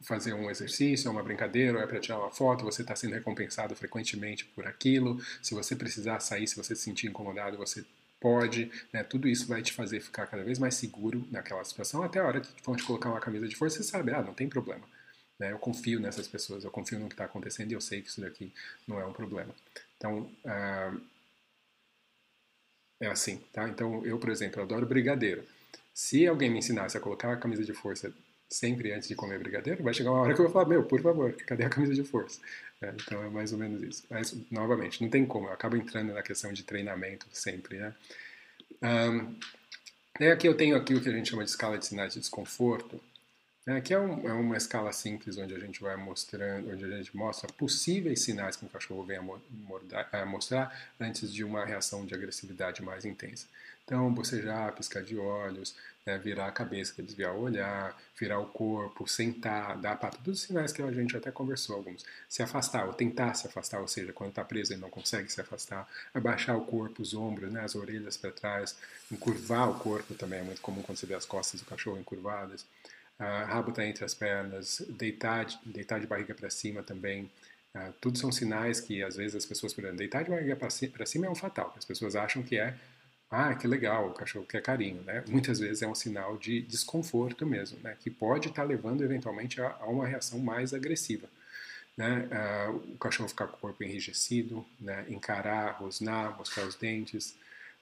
fazer 0.02 0.32
um 0.34 0.50
exercício, 0.50 1.08
é 1.08 1.10
uma 1.10 1.22
brincadeira, 1.22 1.78
ou 1.78 1.84
é 1.84 1.86
para 1.86 2.00
tirar 2.00 2.18
uma 2.18 2.30
foto, 2.30 2.64
você 2.64 2.82
está 2.82 2.94
sendo 2.94 3.14
recompensado 3.14 3.74
frequentemente 3.74 4.44
por 4.44 4.66
aquilo. 4.66 5.20
Se 5.42 5.54
você 5.54 5.76
precisar 5.76 6.20
sair, 6.20 6.46
se 6.46 6.56
você 6.56 6.74
se 6.74 6.82
sentir 6.82 7.06
incomodado, 7.06 7.56
você 7.56 7.84
pode. 8.20 8.70
Né? 8.92 9.02
Tudo 9.02 9.28
isso 9.28 9.46
vai 9.46 9.62
te 9.62 9.72
fazer 9.72 10.00
ficar 10.00 10.26
cada 10.26 10.44
vez 10.44 10.58
mais 10.58 10.74
seguro 10.74 11.26
naquela 11.30 11.64
situação, 11.64 12.02
até 12.02 12.20
a 12.20 12.24
hora 12.24 12.40
que 12.40 12.48
vão 12.64 12.76
te 12.76 12.84
colocar 12.84 13.10
uma 13.10 13.20
camisa 13.20 13.48
de 13.48 13.56
força, 13.56 13.78
você 13.78 13.84
sabe, 13.84 14.12
ah, 14.12 14.22
não 14.22 14.34
tem 14.34 14.48
problema. 14.48 14.84
Né? 15.38 15.52
Eu 15.52 15.58
confio 15.58 15.98
nessas 15.98 16.28
pessoas, 16.28 16.64
eu 16.64 16.70
confio 16.70 16.98
no 16.98 17.08
que 17.08 17.14
está 17.14 17.24
acontecendo 17.24 17.72
e 17.72 17.74
eu 17.74 17.80
sei 17.80 18.00
que 18.00 18.08
isso 18.08 18.20
daqui 18.20 18.52
não 18.86 19.00
é 19.00 19.04
um 19.04 19.12
problema. 19.12 19.54
Então, 19.96 20.30
uh, 20.44 21.00
é 23.00 23.08
assim, 23.08 23.38
tá? 23.52 23.68
Então, 23.68 24.04
eu, 24.06 24.18
por 24.18 24.30
exemplo, 24.30 24.62
adoro 24.62 24.86
brigadeiro. 24.86 25.44
Se 25.92 26.26
alguém 26.26 26.48
me 26.48 26.58
ensinasse 26.58 26.96
a 26.96 27.00
colocar 27.00 27.32
a 27.32 27.36
camisa 27.36 27.64
de 27.64 27.72
força 27.72 28.12
sempre 28.52 28.92
antes 28.92 29.08
de 29.08 29.14
comer 29.14 29.38
brigadeiro, 29.38 29.82
vai 29.82 29.94
chegar 29.94 30.10
uma 30.10 30.20
hora 30.20 30.34
que 30.34 30.40
eu 30.40 30.44
vou 30.44 30.52
falar, 30.52 30.66
meu, 30.66 30.84
por 30.84 31.00
favor, 31.00 31.32
cadê 31.46 31.64
a 31.64 31.70
camisa 31.70 31.94
de 31.94 32.04
força? 32.04 32.40
É, 32.80 32.92
então 32.94 33.22
é 33.22 33.28
mais 33.28 33.52
ou 33.52 33.58
menos 33.58 33.82
isso. 33.82 34.04
Mas, 34.10 34.34
novamente, 34.50 35.02
não 35.02 35.08
tem 35.08 35.24
como, 35.24 35.48
eu 35.48 35.52
acabo 35.52 35.76
entrando 35.76 36.12
na 36.12 36.22
questão 36.22 36.52
de 36.52 36.62
treinamento 36.62 37.26
sempre, 37.32 37.78
né? 37.78 37.94
Um, 38.82 39.36
aqui 40.30 40.46
eu 40.46 40.56
tenho 40.56 40.76
aqui 40.76 40.94
o 40.94 41.00
que 41.00 41.08
a 41.08 41.12
gente 41.12 41.30
chama 41.30 41.44
de 41.44 41.50
escala 41.50 41.78
de 41.78 41.86
sinais 41.86 42.12
de 42.12 42.20
desconforto, 42.20 43.00
né? 43.64 43.76
Aqui 43.76 43.94
é, 43.94 43.98
um, 43.98 44.28
é, 44.28 44.32
uma 44.32 44.56
escala 44.56 44.92
simples 44.92 45.38
onde 45.38 45.54
a 45.54 45.58
gente 45.58 45.80
vai 45.80 45.96
mostrando, 45.96 46.70
onde 46.72 46.84
a 46.84 46.88
gente 46.88 47.16
mostra 47.16 47.50
possíveis 47.52 48.22
sinais 48.22 48.56
que 48.56 48.64
o 48.64 48.68
cachorro 48.68 49.04
vem 49.04 49.18
a, 49.18 50.26
mostrar 50.26 50.92
antes 51.00 51.32
de 51.32 51.44
uma 51.44 51.64
reação 51.64 52.04
de 52.04 52.14
agressividade 52.14 52.82
mais 52.82 53.04
intensa. 53.04 53.46
Então, 53.84 54.12
bocejar, 54.12 54.72
piscar 54.74 55.02
de 55.02 55.16
olhos, 55.16 55.74
né, 56.04 56.18
virar 56.18 56.48
a 56.48 56.52
cabeça, 56.52 57.00
desviar 57.02 57.34
o 57.34 57.40
olhar, 57.40 57.96
virar 58.18 58.38
o 58.38 58.46
corpo, 58.46 59.06
sentar, 59.08 59.78
dar 59.78 59.96
para 59.96 60.10
todos 60.10 60.40
os 60.40 60.46
sinais 60.46 60.72
que 60.72 60.82
a 60.82 60.90
gente 60.90 61.16
até 61.16 61.30
conversou 61.30 61.76
alguns. 61.76 62.04
Se 62.28 62.42
afastar, 62.42 62.86
ou 62.86 62.92
tentar 62.92 63.34
se 63.34 63.46
afastar, 63.46 63.80
ou 63.80 63.88
seja, 63.88 64.12
quando 64.12 64.30
está 64.30 64.44
preso 64.44 64.72
e 64.72 64.76
não 64.76 64.90
consegue 64.90 65.30
se 65.30 65.40
afastar, 65.40 65.88
abaixar 66.12 66.56
o 66.56 66.64
corpo, 66.64 67.02
os 67.02 67.14
ombros, 67.14 67.52
né, 67.52 67.60
as 67.60 67.74
orelhas 67.74 68.16
para 68.16 68.32
trás, 68.32 68.76
encurvar 69.10 69.70
o 69.70 69.78
corpo 69.78 70.14
também 70.14 70.40
é 70.40 70.42
muito 70.42 70.60
comum 70.60 70.82
quando 70.82 70.98
você 70.98 71.06
vê 71.06 71.14
as 71.14 71.24
costas 71.24 71.60
do 71.60 71.66
cachorro 71.66 71.98
encurvadas. 71.98 72.62
Uh, 73.20 73.46
rabo 73.46 73.70
está 73.70 73.86
entre 73.86 74.04
as 74.04 74.14
pernas, 74.14 74.84
deitar, 74.88 75.46
deitar 75.64 76.00
de 76.00 76.06
barriga 76.06 76.34
para 76.34 76.50
cima 76.50 76.82
também. 76.82 77.30
Uh, 77.74 77.92
tudo 78.00 78.18
são 78.18 78.32
sinais 78.32 78.80
que 78.80 79.02
às 79.02 79.16
vezes 79.16 79.36
as 79.36 79.46
pessoas, 79.46 79.72
por 79.72 79.82
exemplo, 79.82 79.98
deitar 79.98 80.24
de 80.24 80.30
barriga 80.30 80.56
para 80.56 81.06
cima 81.06 81.26
é 81.26 81.30
um 81.30 81.34
fatal. 81.34 81.72
As 81.76 81.84
pessoas 81.84 82.16
acham 82.16 82.42
que 82.42 82.58
é 82.58 82.74
ah, 83.34 83.54
que 83.54 83.66
legal, 83.66 84.08
o 84.08 84.12
cachorro 84.12 84.44
quer 84.44 84.60
carinho, 84.60 85.00
né? 85.04 85.24
Muitas 85.26 85.58
vezes 85.58 85.80
é 85.80 85.88
um 85.88 85.94
sinal 85.94 86.36
de 86.36 86.60
desconforto 86.60 87.46
mesmo, 87.46 87.78
né? 87.82 87.96
Que 87.98 88.10
pode 88.10 88.48
estar 88.48 88.60
tá 88.60 88.68
levando 88.68 89.02
eventualmente 89.02 89.58
a, 89.58 89.74
a, 89.80 89.86
uma 89.86 90.06
reação 90.06 90.38
mais 90.38 90.74
agressiva. 90.74 91.26
Né? 91.96 92.28
Uh, 92.30 92.92
o 92.92 92.98
cachorro 92.98 93.30
ficar 93.30 93.46
com 93.46 93.56
o 93.56 93.60
corpo 93.60 93.82
enrijecido, 93.82 94.66
né? 94.78 95.06
encarar, 95.08 95.78
rosnar, 95.78 96.36
mostrar 96.36 96.66
os 96.66 96.74
dentes, 96.74 97.34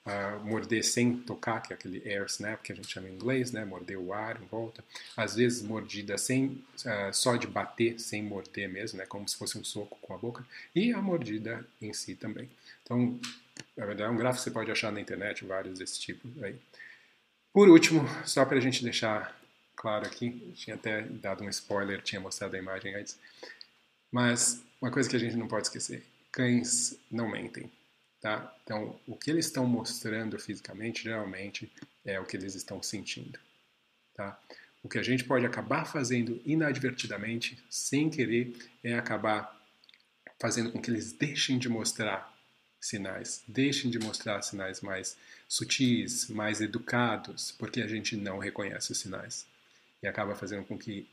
uh, 0.06 0.38
morder 0.44 0.84
sem 0.84 1.16
tocar, 1.16 1.60
que 1.60 1.72
é 1.72 1.76
aquele 1.76 2.08
air 2.08 2.26
snap 2.26 2.62
que 2.62 2.70
a 2.70 2.76
gente 2.76 2.88
chama 2.88 3.08
em 3.08 3.14
inglês, 3.14 3.50
né? 3.50 3.64
morder 3.64 3.98
o 3.98 4.12
ar 4.12 4.40
em 4.40 4.46
volta. 4.46 4.84
Às 5.16 5.34
vezes 5.34 5.62
mordida 5.62 6.16
sem, 6.16 6.64
uh, 6.84 7.12
só 7.12 7.34
de 7.34 7.48
bater, 7.48 7.98
sem 7.98 8.22
morder 8.22 8.68
mesmo, 8.68 8.98
né? 8.98 9.06
como 9.06 9.28
se 9.28 9.36
fosse 9.36 9.58
um 9.58 9.64
soco 9.64 9.98
com 10.00 10.14
a 10.14 10.18
boca. 10.18 10.46
E 10.76 10.92
a 10.92 11.02
mordida 11.02 11.66
em 11.82 11.92
si 11.92 12.14
também. 12.14 12.48
Então, 12.84 13.18
na 13.76 13.86
verdade, 13.86 14.08
é 14.08 14.12
um 14.12 14.16
gráfico 14.16 14.44
que 14.44 14.50
você 14.50 14.50
pode 14.50 14.70
achar 14.70 14.92
na 14.92 15.00
internet, 15.00 15.44
vários 15.44 15.78
desse 15.78 15.98
tipo 16.00 16.28
aí. 16.42 16.56
Por 17.52 17.68
último, 17.68 18.02
só 18.24 18.44
para 18.44 18.58
a 18.58 18.60
gente 18.60 18.82
deixar 18.82 19.36
claro 19.74 20.06
aqui, 20.06 20.52
tinha 20.54 20.76
até 20.76 21.02
dado 21.02 21.42
um 21.42 21.48
spoiler, 21.48 22.02
tinha 22.02 22.20
mostrado 22.20 22.54
a 22.54 22.58
imagem 22.58 22.94
antes, 22.94 23.18
mas 24.12 24.62
uma 24.80 24.90
coisa 24.90 25.08
que 25.08 25.16
a 25.16 25.18
gente 25.18 25.36
não 25.36 25.48
pode 25.48 25.66
esquecer, 25.66 26.04
cães 26.30 26.98
não 27.10 27.28
mentem, 27.28 27.70
tá? 28.20 28.54
Então, 28.62 28.98
o 29.06 29.16
que 29.16 29.30
eles 29.30 29.46
estão 29.46 29.66
mostrando 29.66 30.38
fisicamente, 30.38 31.04
geralmente, 31.04 31.72
é 32.04 32.20
o 32.20 32.24
que 32.24 32.36
eles 32.36 32.54
estão 32.54 32.82
sentindo, 32.82 33.38
tá? 34.14 34.38
O 34.82 34.88
que 34.88 34.98
a 34.98 35.02
gente 35.02 35.24
pode 35.24 35.44
acabar 35.44 35.84
fazendo 35.84 36.40
inadvertidamente, 36.44 37.62
sem 37.68 38.08
querer, 38.08 38.54
é 38.82 38.94
acabar 38.94 39.58
fazendo 40.38 40.72
com 40.72 40.80
que 40.80 40.90
eles 40.90 41.12
deixem 41.12 41.58
de 41.58 41.68
mostrar 41.68 42.34
sinais. 42.80 43.42
Deixem 43.46 43.90
de 43.90 43.98
mostrar 43.98 44.40
sinais 44.42 44.80
mais 44.80 45.16
sutis, 45.46 46.28
mais 46.28 46.60
educados, 46.60 47.52
porque 47.58 47.82
a 47.82 47.86
gente 47.86 48.16
não 48.16 48.38
reconhece 48.38 48.92
os 48.92 48.98
sinais. 48.98 49.46
E 50.02 50.06
acaba 50.06 50.34
fazendo 50.34 50.64
com 50.64 50.78
que, 50.78 51.06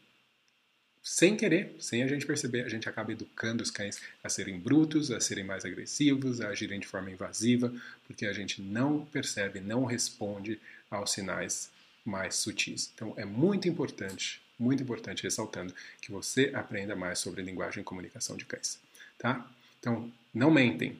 sem 1.04 1.36
querer, 1.36 1.76
sem 1.80 2.04
a 2.04 2.08
gente 2.08 2.26
perceber, 2.26 2.64
a 2.64 2.70
gente 2.70 2.88
acaba 2.88 3.12
educando 3.12 3.62
os 3.62 3.70
cães 3.70 4.00
a 4.24 4.30
serem 4.30 4.60
brutos, 4.60 5.12
a 5.12 5.20
serem 5.20 5.44
mais 5.44 5.66
agressivos, 5.66 6.40
a 6.40 6.50
agirem 6.50 6.80
de 6.80 6.88
forma 6.88 7.12
invasiva, 7.12 7.74
porque 8.06 8.26
a 8.26 8.34
gente 8.34 8.62
não 8.62 9.06
percebe, 9.06 9.60
não 9.60 9.84
responde 9.84 10.60
aos 10.90 11.12
sinais 11.12 11.70
mais 12.06 12.36
sutis. 12.36 12.92
Então 12.96 13.14
é 13.18 13.26
muito 13.26 13.68
importante, 13.68 14.42
muito 14.58 14.82
importante 14.82 15.24
ressaltando 15.24 15.74
que 16.02 16.12
você 16.12 16.52
aprenda 16.54 16.96
mais 16.96 17.20
sobre 17.20 17.42
linguagem 17.42 17.82
e 17.82 17.84
comunicação 17.84 18.38
de 18.38 18.46
cães, 18.46 18.80
tá? 19.18 19.46
Então, 19.80 20.12
não 20.34 20.50
mentem, 20.50 21.00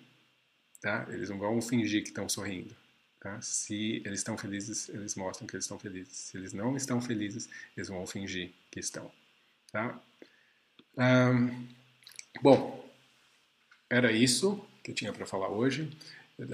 Tá? 0.82 1.08
Eles 1.10 1.30
não 1.30 1.38
vão 1.38 1.62
fingir 1.62 2.04
que 2.04 2.10
estão 2.10 2.30
sorrindo. 2.30 2.76
Tá? 3.20 3.42
Se 3.42 4.02
eles 4.06 4.20
estão 4.20 4.38
felizes, 4.38 4.90
eles 4.90 5.16
mostram 5.16 5.48
que 5.48 5.56
eles 5.56 5.66
estão 5.66 5.80
felizes. 5.80 6.16
Se 6.16 6.38
eles 6.38 6.54
não 6.54 6.76
estão 6.78 7.02
felizes, 7.02 7.50
eles 7.76 7.90
vão 7.90 8.06
fingir 8.06 8.52
que 8.72 8.80
estão. 8.80 9.12
Tá? 9.72 10.00
Um, 10.98 11.68
bom, 12.42 12.88
era 13.90 14.12
isso 14.12 14.64
que 14.84 14.92
eu 14.92 14.96
tinha 14.96 15.14
para 15.14 15.26
falar 15.26 15.50
hoje. 15.50 15.90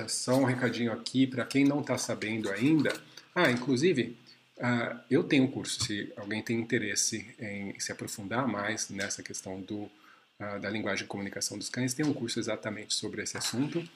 Só 0.08 0.36
um 0.36 0.46
recadinho 0.46 0.94
aqui 0.94 1.28
para 1.28 1.46
quem 1.46 1.66
não 1.66 1.82
está 1.82 1.98
sabendo 1.98 2.50
ainda. 2.50 2.94
Ah, 3.36 3.52
inclusive, 3.52 4.18
uh, 4.58 5.00
eu 5.10 5.24
tenho 5.24 5.44
um 5.44 5.52
curso. 5.52 5.84
Se 5.84 6.12
alguém 6.16 6.42
tem 6.42 6.60
interesse 6.60 7.36
em 7.40 7.78
se 7.80 7.92
aprofundar 7.92 8.48
mais 8.48 8.90
nessa 8.90 9.22
questão 9.22 9.60
do, 9.62 9.92
da 10.60 10.70
linguagem 10.70 11.04
de 11.04 11.10
comunicação 11.10 11.58
dos 11.58 11.70
cães, 11.70 11.94
tem 11.94 12.06
um 12.06 12.14
curso 12.14 12.39
exatamente 12.39 12.94
sobre 12.94 13.22
esse 13.22 13.38
assunto. 13.38 13.88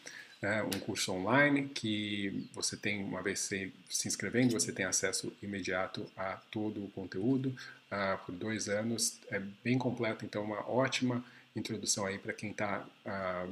é 0.42 0.62
um 0.62 0.80
curso 0.82 1.12
online 1.12 1.68
que 1.70 2.48
você 2.54 2.78
tem, 2.78 3.04
uma 3.04 3.22
vez 3.22 3.40
se, 3.40 3.74
se 3.90 4.08
inscrevendo, 4.08 4.54
você 4.54 4.72
tem 4.72 4.86
acesso 4.86 5.34
imediato 5.42 6.06
a 6.16 6.34
todo 6.52 6.84
o 6.84 6.90
conteúdo 6.90 7.56
uh, 7.92 8.26
por 8.26 8.34
dois 8.36 8.70
anos. 8.70 9.20
É 9.32 9.40
bem 9.64 9.78
completo, 9.78 10.26
então 10.26 10.44
uma 10.44 10.70
ótima 10.70 11.24
introdução 11.56 12.06
aí 12.06 12.20
para 12.20 12.34
quem 12.34 12.52
está 12.52 12.82
uh, 12.82 12.86
ah, 13.06 13.48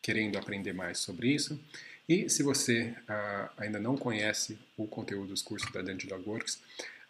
querendo 0.00 0.38
aprender 0.38 0.72
mais 0.72 0.98
sobre 0.98 1.28
isso. 1.28 1.60
E 2.08 2.28
se 2.28 2.42
você 2.42 2.94
uh, 3.08 3.50
ainda 3.56 3.78
não 3.78 3.96
conhece 3.96 4.58
o 4.76 4.86
conteúdo 4.86 5.28
dos 5.28 5.42
cursos 5.42 5.70
da 5.70 5.82
Dante 5.82 6.06
Dog 6.06 6.28
Works, 6.28 6.60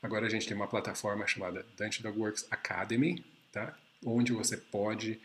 agora 0.02 0.26
a 0.26 0.28
gente 0.28 0.46
tem 0.46 0.56
uma 0.56 0.66
plataforma 0.66 1.26
chamada 1.26 1.64
Dante 1.76 2.02
Dog 2.02 2.18
Works 2.18 2.46
Academy, 2.50 3.24
tá? 3.52 3.74
Onde 4.04 4.32
você 4.32 4.56
pode 4.56 5.20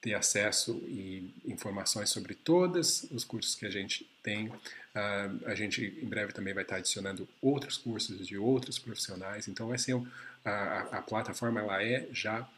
ter 0.00 0.14
acesso 0.14 0.72
e 0.86 1.34
informações 1.44 2.10
sobre 2.10 2.34
todos 2.34 3.04
os 3.10 3.24
cursos 3.24 3.54
que 3.54 3.66
a 3.66 3.70
gente 3.70 4.08
tem. 4.22 4.48
Uh, 4.48 5.46
a 5.46 5.54
gente 5.54 5.98
em 6.02 6.06
breve 6.06 6.32
também 6.32 6.54
vai 6.54 6.62
estar 6.62 6.76
adicionando 6.76 7.28
outros 7.40 7.76
cursos 7.76 8.26
de 8.26 8.38
outros 8.38 8.78
profissionais. 8.78 9.48
Então 9.48 9.68
vai 9.68 9.78
ser 9.78 9.94
um, 9.94 10.06
a, 10.44 10.98
a, 10.98 11.02
plataforma 11.02 11.60
ela 11.60 11.82
é 11.82 12.08
já 12.12 12.48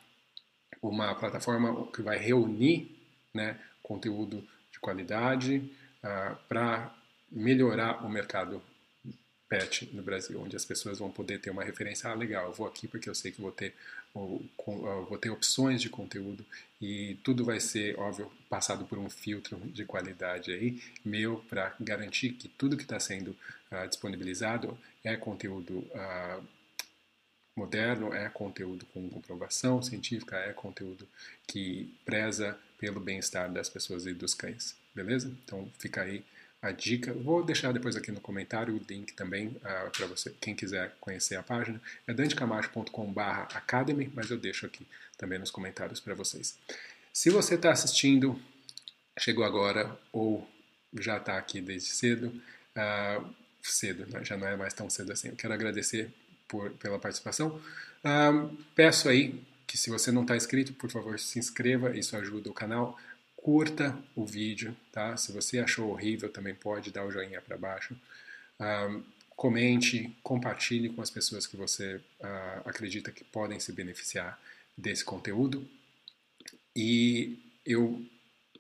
uma 0.82 1.14
plataforma 1.14 1.86
que 1.90 2.02
vai 2.02 2.18
reunir 2.18 2.94
né, 3.32 3.58
conteúdo 3.82 4.46
de 4.70 4.78
qualidade 4.78 5.70
uh, 6.04 6.36
para 6.48 6.94
melhorar 7.30 8.04
o 8.04 8.08
mercado 8.08 8.62
pet 9.48 9.88
no 9.94 10.02
Brasil, 10.02 10.40
onde 10.40 10.54
as 10.54 10.64
pessoas 10.64 10.98
vão 10.98 11.10
poder 11.10 11.40
ter 11.40 11.50
uma 11.50 11.64
referência, 11.64 12.10
ah, 12.10 12.14
legal, 12.14 12.46
eu 12.46 12.52
vou 12.52 12.66
aqui 12.66 12.86
porque 12.86 13.08
eu 13.08 13.14
sei 13.14 13.32
que 13.32 13.40
vou 13.40 13.50
ter, 13.50 13.74
vou 15.08 15.18
ter 15.18 15.30
opções 15.30 15.80
de 15.80 15.88
conteúdo 15.88 16.44
e 16.80 17.18
tudo 17.22 17.44
vai 17.44 17.60
ser, 17.60 17.98
óbvio, 17.98 18.30
passado 18.48 18.84
por 18.84 18.98
um 18.98 19.10
filtro 19.10 19.58
de 19.58 19.84
qualidade 19.84 20.52
aí, 20.52 20.82
meu, 21.04 21.44
para 21.48 21.74
garantir 21.80 22.32
que 22.32 22.48
tudo 22.48 22.76
que 22.76 22.82
está 22.82 23.00
sendo 23.00 23.36
uh, 23.72 23.88
disponibilizado 23.88 24.78
é 25.02 25.16
conteúdo 25.16 25.78
uh, 25.78 26.44
moderno, 27.56 28.14
é 28.14 28.28
conteúdo 28.28 28.86
com 28.86 29.08
comprovação 29.10 29.82
científica, 29.82 30.36
é 30.36 30.52
conteúdo 30.52 31.06
que 31.46 31.92
preza 32.04 32.58
pelo 32.78 33.00
bem-estar 33.00 33.52
das 33.52 33.68
pessoas 33.68 34.06
e 34.06 34.14
dos 34.14 34.34
cães, 34.34 34.76
beleza? 34.94 35.32
Então 35.44 35.68
fica 35.78 36.02
aí 36.02 36.24
a 36.61 36.70
dica. 36.72 37.12
Vou 37.12 37.42
deixar 37.42 37.72
depois 37.72 37.96
aqui 37.96 38.11
no 38.11 38.20
comentário 38.20 38.74
o 38.74 38.80
link 38.88 39.12
também 39.14 39.48
uh, 39.48 39.61
ah, 39.64 39.90
para 39.96 40.06
você, 40.06 40.34
quem 40.40 40.54
quiser 40.54 40.94
conhecer 41.00 41.36
a 41.36 41.42
página. 41.42 41.80
É 42.06 42.12
dantecamacho.com/academy, 42.12 44.11
mas 44.14 44.30
eu 44.30 44.38
deixo 44.38 44.66
aqui 44.66 44.86
também 45.16 45.38
nos 45.38 45.50
comentários 45.50 46.00
para 46.00 46.14
vocês. 46.14 46.59
Se 47.12 47.30
você 47.30 47.54
está 47.54 47.70
assistindo, 47.72 48.40
chegou 49.18 49.44
agora 49.44 49.98
ou 50.12 50.48
já 50.98 51.16
está 51.16 51.36
aqui 51.36 51.61
desde 51.61 51.90
cedo, 51.90 52.28
uh, 52.76 53.34
cedo, 53.62 54.06
né? 54.06 54.24
já 54.24 54.36
não 54.36 54.46
é 54.46 54.56
mais 54.56 54.74
tão 54.74 54.88
cedo 54.88 55.12
assim. 55.12 55.28
Eu 55.28 55.36
quero 55.36 55.52
agradecer 55.52 56.11
por, 56.48 56.70
pela 56.72 56.98
participação. 56.98 57.61
Uh, 58.04 58.56
peço 58.74 59.09
aí 59.09 59.40
que 59.66 59.76
se 59.76 59.90
você 59.90 60.11
não 60.11 60.22
está 60.22 60.34
inscrito, 60.34 60.72
por 60.72 60.90
favor, 60.90 61.18
se 61.18 61.38
inscreva, 61.38 61.96
isso 61.96 62.16
ajuda 62.16 62.48
o 62.48 62.54
canal 62.54 62.98
curta 63.43 63.97
o 64.14 64.24
vídeo, 64.24 64.76
tá? 64.93 65.16
Se 65.16 65.32
você 65.32 65.59
achou 65.59 65.91
horrível, 65.91 66.28
também 66.28 66.55
pode 66.55 66.91
dar 66.91 67.05
o 67.05 67.11
joinha 67.11 67.41
para 67.41 67.57
baixo. 67.57 67.97
Um, 68.61 69.03
comente, 69.36 70.16
compartilhe 70.22 70.89
com 70.89 71.01
as 71.01 71.11
pessoas 71.11 71.47
que 71.47 71.57
você 71.57 71.97
uh, 71.97 72.68
acredita 72.68 73.12
que 73.12 73.24
podem 73.24 73.61
se 73.61 73.72
beneficiar 73.72 74.39
desse 74.76 75.05
conteúdo. 75.05 75.68
E 76.74 77.39
eu 77.64 78.05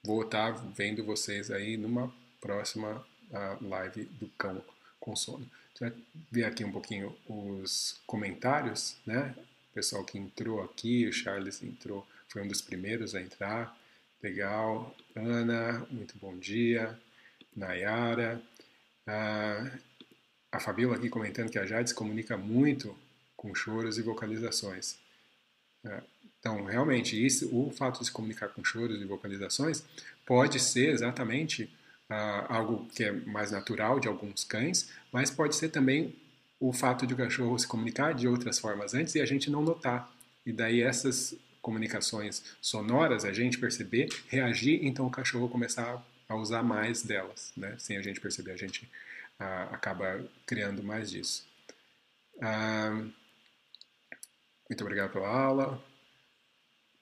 vou 0.04 0.22
estar 0.22 0.54
tá 0.54 0.64
vendo 0.74 1.04
vocês 1.04 1.50
aí 1.50 1.76
numa 1.76 2.12
próxima 2.40 3.04
uh, 3.30 3.68
live 3.68 4.04
do 4.04 4.28
Cão 4.38 4.62
com 5.00 5.16
Sono. 5.16 5.48
Você 5.74 5.90
vai 5.90 5.98
ver 6.30 6.44
aqui 6.44 6.64
um 6.64 6.72
pouquinho 6.72 7.16
os 7.28 8.00
comentários, 8.06 8.96
né? 9.04 9.34
O 9.70 9.74
pessoal 9.74 10.04
que 10.04 10.18
entrou 10.18 10.62
aqui, 10.62 11.06
o 11.06 11.12
Charles 11.12 11.62
entrou, 11.62 12.06
foi 12.28 12.42
um 12.42 12.48
dos 12.48 12.60
primeiros 12.60 13.14
a 13.14 13.20
entrar. 13.20 13.77
Legal. 14.22 14.94
Ana, 15.14 15.86
muito 15.90 16.18
bom 16.18 16.36
dia. 16.36 16.98
Nayara. 17.54 18.42
Ah, 19.06 19.70
a 20.50 20.58
Fabíola 20.58 20.96
aqui 20.96 21.08
comentando 21.08 21.50
que 21.50 21.58
a 21.58 21.66
Jade 21.66 21.90
se 21.90 21.94
comunica 21.94 22.36
muito 22.36 22.96
com 23.36 23.54
choros 23.54 23.96
e 23.96 24.02
vocalizações. 24.02 24.96
Ah, 25.84 26.02
então, 26.40 26.64
realmente, 26.64 27.24
isso, 27.24 27.48
o 27.54 27.70
fato 27.70 28.00
de 28.00 28.06
se 28.06 28.12
comunicar 28.12 28.48
com 28.48 28.64
choros 28.64 29.00
e 29.00 29.04
vocalizações 29.04 29.84
pode 30.26 30.58
ser 30.58 30.90
exatamente 30.90 31.72
ah, 32.10 32.46
algo 32.48 32.86
que 32.86 33.04
é 33.04 33.12
mais 33.12 33.52
natural 33.52 34.00
de 34.00 34.08
alguns 34.08 34.42
cães, 34.42 34.90
mas 35.12 35.30
pode 35.30 35.54
ser 35.54 35.68
também 35.68 36.14
o 36.58 36.72
fato 36.72 37.06
de 37.06 37.14
o 37.14 37.16
cachorro 37.16 37.56
se 37.56 37.68
comunicar 37.68 38.14
de 38.14 38.26
outras 38.26 38.58
formas 38.58 38.94
antes 38.94 39.14
e 39.14 39.20
a 39.20 39.26
gente 39.26 39.48
não 39.48 39.62
notar. 39.62 40.12
E 40.44 40.52
daí 40.52 40.82
essas 40.82 41.36
comunicações 41.68 42.42
sonoras, 42.62 43.26
a 43.26 43.32
gente 43.32 43.58
perceber, 43.58 44.08
reagir, 44.26 44.80
então 44.82 45.06
o 45.06 45.10
cachorro 45.10 45.50
começar 45.50 46.02
a 46.26 46.34
usar 46.34 46.62
mais 46.62 47.02
delas, 47.02 47.52
né? 47.54 47.74
Sem 47.76 47.98
a 47.98 48.00
gente 48.00 48.22
perceber, 48.22 48.52
a 48.52 48.56
gente 48.56 48.90
ah, 49.38 49.64
acaba 49.70 50.24
criando 50.46 50.82
mais 50.82 51.10
disso. 51.10 51.46
Ah, 52.40 53.04
muito 54.66 54.80
obrigado 54.80 55.12
pela 55.12 55.28
aula. 55.28 55.84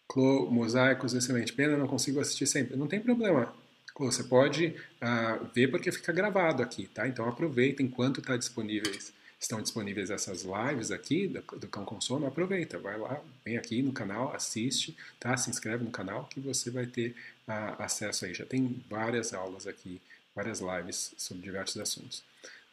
Clô, 0.09 0.51
mosaicos, 0.51 1.15
excelente. 1.15 1.53
Pena, 1.53 1.77
não 1.77 1.87
consigo 1.87 2.19
assistir 2.19 2.49
sempre. 2.49 2.77
Não 2.77 2.89
tem 2.89 2.99
problema. 2.99 3.55
Clô, 3.95 4.11
você 4.11 4.25
pode 4.25 4.75
ah, 5.01 5.39
ver 5.55 5.69
porque 5.69 5.93
fica 5.93 6.13
gravado 6.13 6.61
aqui, 6.61 6.89
tá? 6.89 7.07
Então 7.07 7.29
aproveita 7.29 7.85
enquanto 7.85 8.19
está 8.19 8.37
disponíveis 8.37 9.13
estão 9.39 9.61
disponíveis 9.61 10.11
essas 10.11 10.45
lives 10.45 10.91
aqui 10.91 11.29
do, 11.29 11.43
do 11.59 11.69
Cão 11.69 11.85
com 11.85 12.01
Sono, 12.01 12.27
aproveita, 12.27 12.79
vai 12.79 12.99
lá, 12.99 13.21
vem 13.45 13.57
aqui 13.57 13.83
no 13.83 13.93
canal, 13.93 14.35
assiste, 14.35 14.97
tá? 15.21 15.37
Se 15.37 15.51
inscreve 15.51 15.85
no 15.85 15.91
canal 15.91 16.25
que 16.25 16.41
você 16.41 16.71
vai 16.71 16.87
ter 16.87 17.15
uh, 17.47 17.83
acesso 17.83 18.25
aí. 18.25 18.35
Já 18.35 18.47
tem 18.47 18.83
várias 18.89 19.35
aulas 19.35 19.67
aqui, 19.67 20.01
várias 20.35 20.61
lives 20.61 21.13
sobre 21.17 21.43
diversos 21.43 21.81
assuntos. 21.81 22.23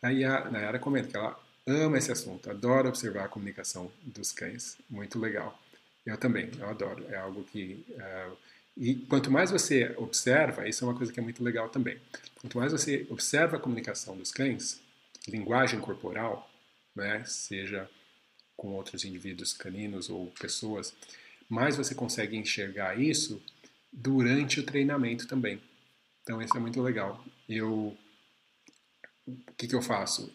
Aí 0.02 0.24
a 0.24 0.50
Nayara 0.50 0.80
comenta 0.80 1.08
que 1.10 1.18
ela 1.18 1.40
ama 1.66 1.98
esse 1.98 2.12
assunto, 2.12 2.50
adora 2.50 2.90
observar 2.90 3.26
a 3.26 3.30
comunicação 3.30 3.92
dos 4.02 4.32
cães, 4.32 4.78
muito 4.90 5.20
legal. 5.20 5.58
Eu 6.06 6.18
também, 6.18 6.50
eu 6.58 6.70
adoro, 6.70 7.06
é 7.10 7.18
algo 7.18 7.44
que... 7.44 7.86
Uh, 7.92 8.38
e 8.76 8.96
quanto 8.96 9.30
mais 9.30 9.52
você 9.52 9.94
observa, 9.98 10.68
isso 10.68 10.84
é 10.84 10.88
uma 10.88 10.98
coisa 10.98 11.14
que 11.14 11.20
é 11.20 11.24
muito 11.24 11.44
legal 11.44 11.70
também. 11.70 12.00
Quanto 12.42 12.58
mais 12.58 12.72
você 12.72 13.06
observa 13.10 13.58
a 13.58 13.60
comunicação 13.60 14.18
dos 14.18 14.32
cães, 14.32 14.82
linguagem 15.28 15.80
corporal, 15.80 16.50
né, 16.96 17.24
seja 17.26 17.90
com 18.56 18.70
outros 18.74 19.04
indivíduos 19.04 19.54
caninos 19.54 20.10
ou 20.10 20.28
pessoas, 20.40 20.94
mais 21.50 21.76
você 21.76 21.94
consegue 21.94 22.38
enxergar 22.38 23.00
isso 23.00 23.42
durante 23.92 24.60
o 24.60 24.64
treinamento 24.64 25.28
também. 25.28 25.62
Então 26.22 26.42
isso 26.42 26.56
é 26.56 26.60
muito 26.60 26.82
legal. 26.82 27.24
Eu, 27.48 27.98
o 29.28 29.54
que, 29.58 29.68
que 29.68 29.76
eu 29.76 29.82
faço 29.82 30.34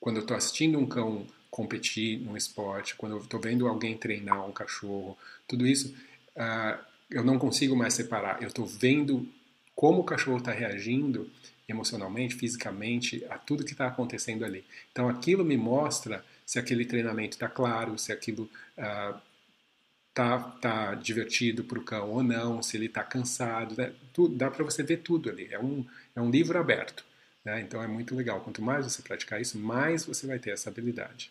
quando 0.00 0.16
eu 0.16 0.22
estou 0.22 0.36
assistindo 0.36 0.78
um 0.78 0.86
cão 0.86 1.26
competir 1.50 2.18
num 2.18 2.36
esporte, 2.36 2.96
quando 2.96 3.12
eu 3.12 3.22
estou 3.22 3.40
vendo 3.40 3.66
alguém 3.66 3.96
treinar 3.96 4.44
um 4.46 4.52
cachorro, 4.52 5.16
tudo 5.46 5.66
isso, 5.66 5.94
uh, 6.36 6.78
eu 7.08 7.24
não 7.24 7.38
consigo 7.38 7.76
mais 7.76 7.94
separar. 7.94 8.42
Eu 8.42 8.48
estou 8.48 8.66
vendo 8.66 9.26
como 9.74 10.00
o 10.00 10.04
cachorro 10.04 10.38
está 10.38 10.52
reagindo 10.52 11.30
emocionalmente, 11.68 12.34
fisicamente, 12.34 13.24
a 13.30 13.38
tudo 13.38 13.64
que 13.64 13.72
está 13.72 13.86
acontecendo 13.86 14.44
ali. 14.44 14.64
Então 14.92 15.08
aquilo 15.08 15.44
me 15.44 15.56
mostra 15.56 16.24
se 16.44 16.58
aquele 16.58 16.84
treinamento 16.84 17.36
está 17.36 17.48
claro, 17.48 17.98
se 17.98 18.12
aquilo 18.12 18.48
está 18.76 20.36
uh, 20.36 20.60
tá 20.60 20.94
divertido 20.94 21.64
para 21.64 21.78
o 21.78 21.84
cão 21.84 22.10
ou 22.10 22.22
não, 22.22 22.62
se 22.62 22.76
ele 22.76 22.86
está 22.86 23.02
cansado. 23.02 23.74
Né? 23.76 23.92
Tudo, 24.12 24.34
dá 24.34 24.50
para 24.50 24.64
você 24.64 24.82
ver 24.82 24.98
tudo 24.98 25.30
ali. 25.30 25.48
É 25.50 25.58
um, 25.58 25.84
é 26.14 26.20
um 26.20 26.30
livro 26.30 26.58
aberto. 26.58 27.04
Né? 27.44 27.60
Então 27.60 27.82
é 27.82 27.86
muito 27.86 28.14
legal. 28.14 28.40
Quanto 28.40 28.60
mais 28.60 28.84
você 28.84 29.02
praticar 29.02 29.40
isso, 29.40 29.58
mais 29.58 30.04
você 30.04 30.26
vai 30.26 30.38
ter 30.38 30.50
essa 30.50 30.68
habilidade. 30.68 31.30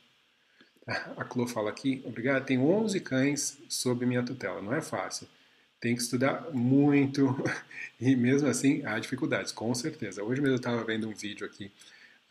A 1.16 1.24
Clô 1.24 1.48
fala 1.48 1.70
aqui, 1.70 2.02
obrigado, 2.04 2.46
tenho 2.46 2.68
11 2.68 3.00
cães 3.00 3.58
sob 3.70 4.06
minha 4.06 4.24
tutela. 4.24 4.62
Não 4.62 4.74
é 4.74 4.82
fácil 4.82 5.28
tem 5.84 5.98
que 5.98 6.02
estudar 6.02 6.50
muito 6.54 7.36
e 8.00 8.16
mesmo 8.16 8.48
assim 8.48 8.86
há 8.86 8.98
dificuldades, 8.98 9.52
com 9.52 9.76
certeza. 9.76 10.24
Hoje 10.24 10.40
mesmo 10.40 10.56
eu 10.56 10.60
estava 10.60 10.82
vendo 10.86 11.10
um 11.10 11.14
vídeo 11.14 11.46
aqui 11.46 11.70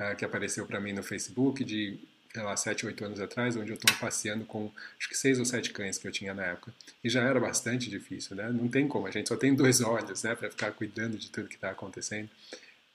uh, 0.00 0.16
que 0.16 0.24
apareceu 0.24 0.66
para 0.66 0.80
mim 0.80 0.94
no 0.94 1.02
Facebook 1.02 1.62
de, 1.62 1.98
sei 2.32 2.42
lá, 2.42 2.56
7, 2.56 2.86
8 2.86 3.04
anos 3.04 3.20
atrás, 3.20 3.54
onde 3.54 3.70
eu 3.70 3.74
estou 3.74 3.94
passeando 3.96 4.46
com 4.46 4.72
acho 4.98 5.06
que 5.06 5.14
seis 5.14 5.38
ou 5.38 5.44
sete 5.44 5.70
cães 5.70 5.98
que 5.98 6.08
eu 6.08 6.10
tinha 6.10 6.32
na 6.32 6.46
época. 6.46 6.72
E 7.04 7.10
já 7.10 7.20
era 7.24 7.38
bastante 7.38 7.90
difícil, 7.90 8.34
né? 8.34 8.48
Não 8.48 8.68
tem 8.68 8.88
como, 8.88 9.06
a 9.06 9.10
gente 9.10 9.28
só 9.28 9.36
tem 9.36 9.54
dois 9.54 9.82
olhos, 9.84 10.22
né, 10.22 10.34
para 10.34 10.48
ficar 10.50 10.72
cuidando 10.72 11.18
de 11.18 11.28
tudo 11.28 11.46
que 11.46 11.56
está 11.56 11.72
acontecendo. 11.72 12.30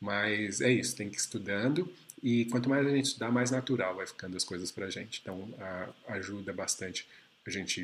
Mas 0.02 0.60
é 0.60 0.72
isso, 0.72 0.96
tem 0.96 1.08
que 1.08 1.18
ir 1.18 1.20
estudando 1.20 1.88
e 2.24 2.46
quanto 2.46 2.68
mais 2.68 2.88
a 2.88 2.90
gente 2.90 3.06
estudar, 3.06 3.32
mais 3.32 3.52
natural 3.52 3.96
vai 3.96 4.08
ficando 4.08 4.36
as 4.36 4.44
coisas 4.44 4.72
para 4.72 4.88
a 4.88 4.90
gente. 4.90 5.20
Então 5.22 5.36
uh, 5.36 5.94
ajuda 6.08 6.52
bastante 6.52 7.08
a 7.46 7.50
gente 7.52 7.84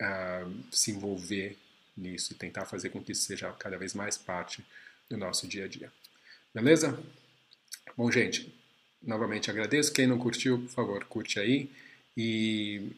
uh, 0.00 0.50
se 0.72 0.90
envolver 0.90 1.58
nisso 1.96 2.32
e 2.32 2.36
tentar 2.36 2.64
fazer 2.64 2.90
com 2.90 3.02
que 3.02 3.12
isso 3.12 3.22
seja 3.22 3.50
cada 3.52 3.76
vez 3.76 3.94
mais 3.94 4.16
parte 4.16 4.64
do 5.08 5.16
nosso 5.16 5.46
dia 5.46 5.64
a 5.64 5.68
dia. 5.68 5.92
Beleza? 6.54 6.98
Bom, 7.96 8.10
gente, 8.10 8.52
novamente 9.02 9.50
agradeço. 9.50 9.92
Quem 9.92 10.06
não 10.06 10.18
curtiu, 10.18 10.58
por 10.58 10.70
favor, 10.70 11.04
curte 11.04 11.38
aí. 11.38 11.70
E 12.16 12.92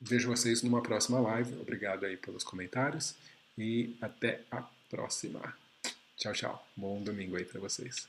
vejo 0.00 0.28
vocês 0.28 0.62
numa 0.62 0.82
próxima 0.82 1.20
live. 1.20 1.54
Obrigado 1.60 2.04
aí 2.04 2.16
pelos 2.16 2.44
comentários. 2.44 3.14
E 3.56 3.96
até 4.00 4.42
a 4.50 4.62
próxima. 4.90 5.56
Tchau, 6.16 6.32
tchau. 6.32 6.68
Bom 6.76 7.02
domingo 7.02 7.36
aí 7.36 7.44
para 7.44 7.60
vocês. 7.60 8.08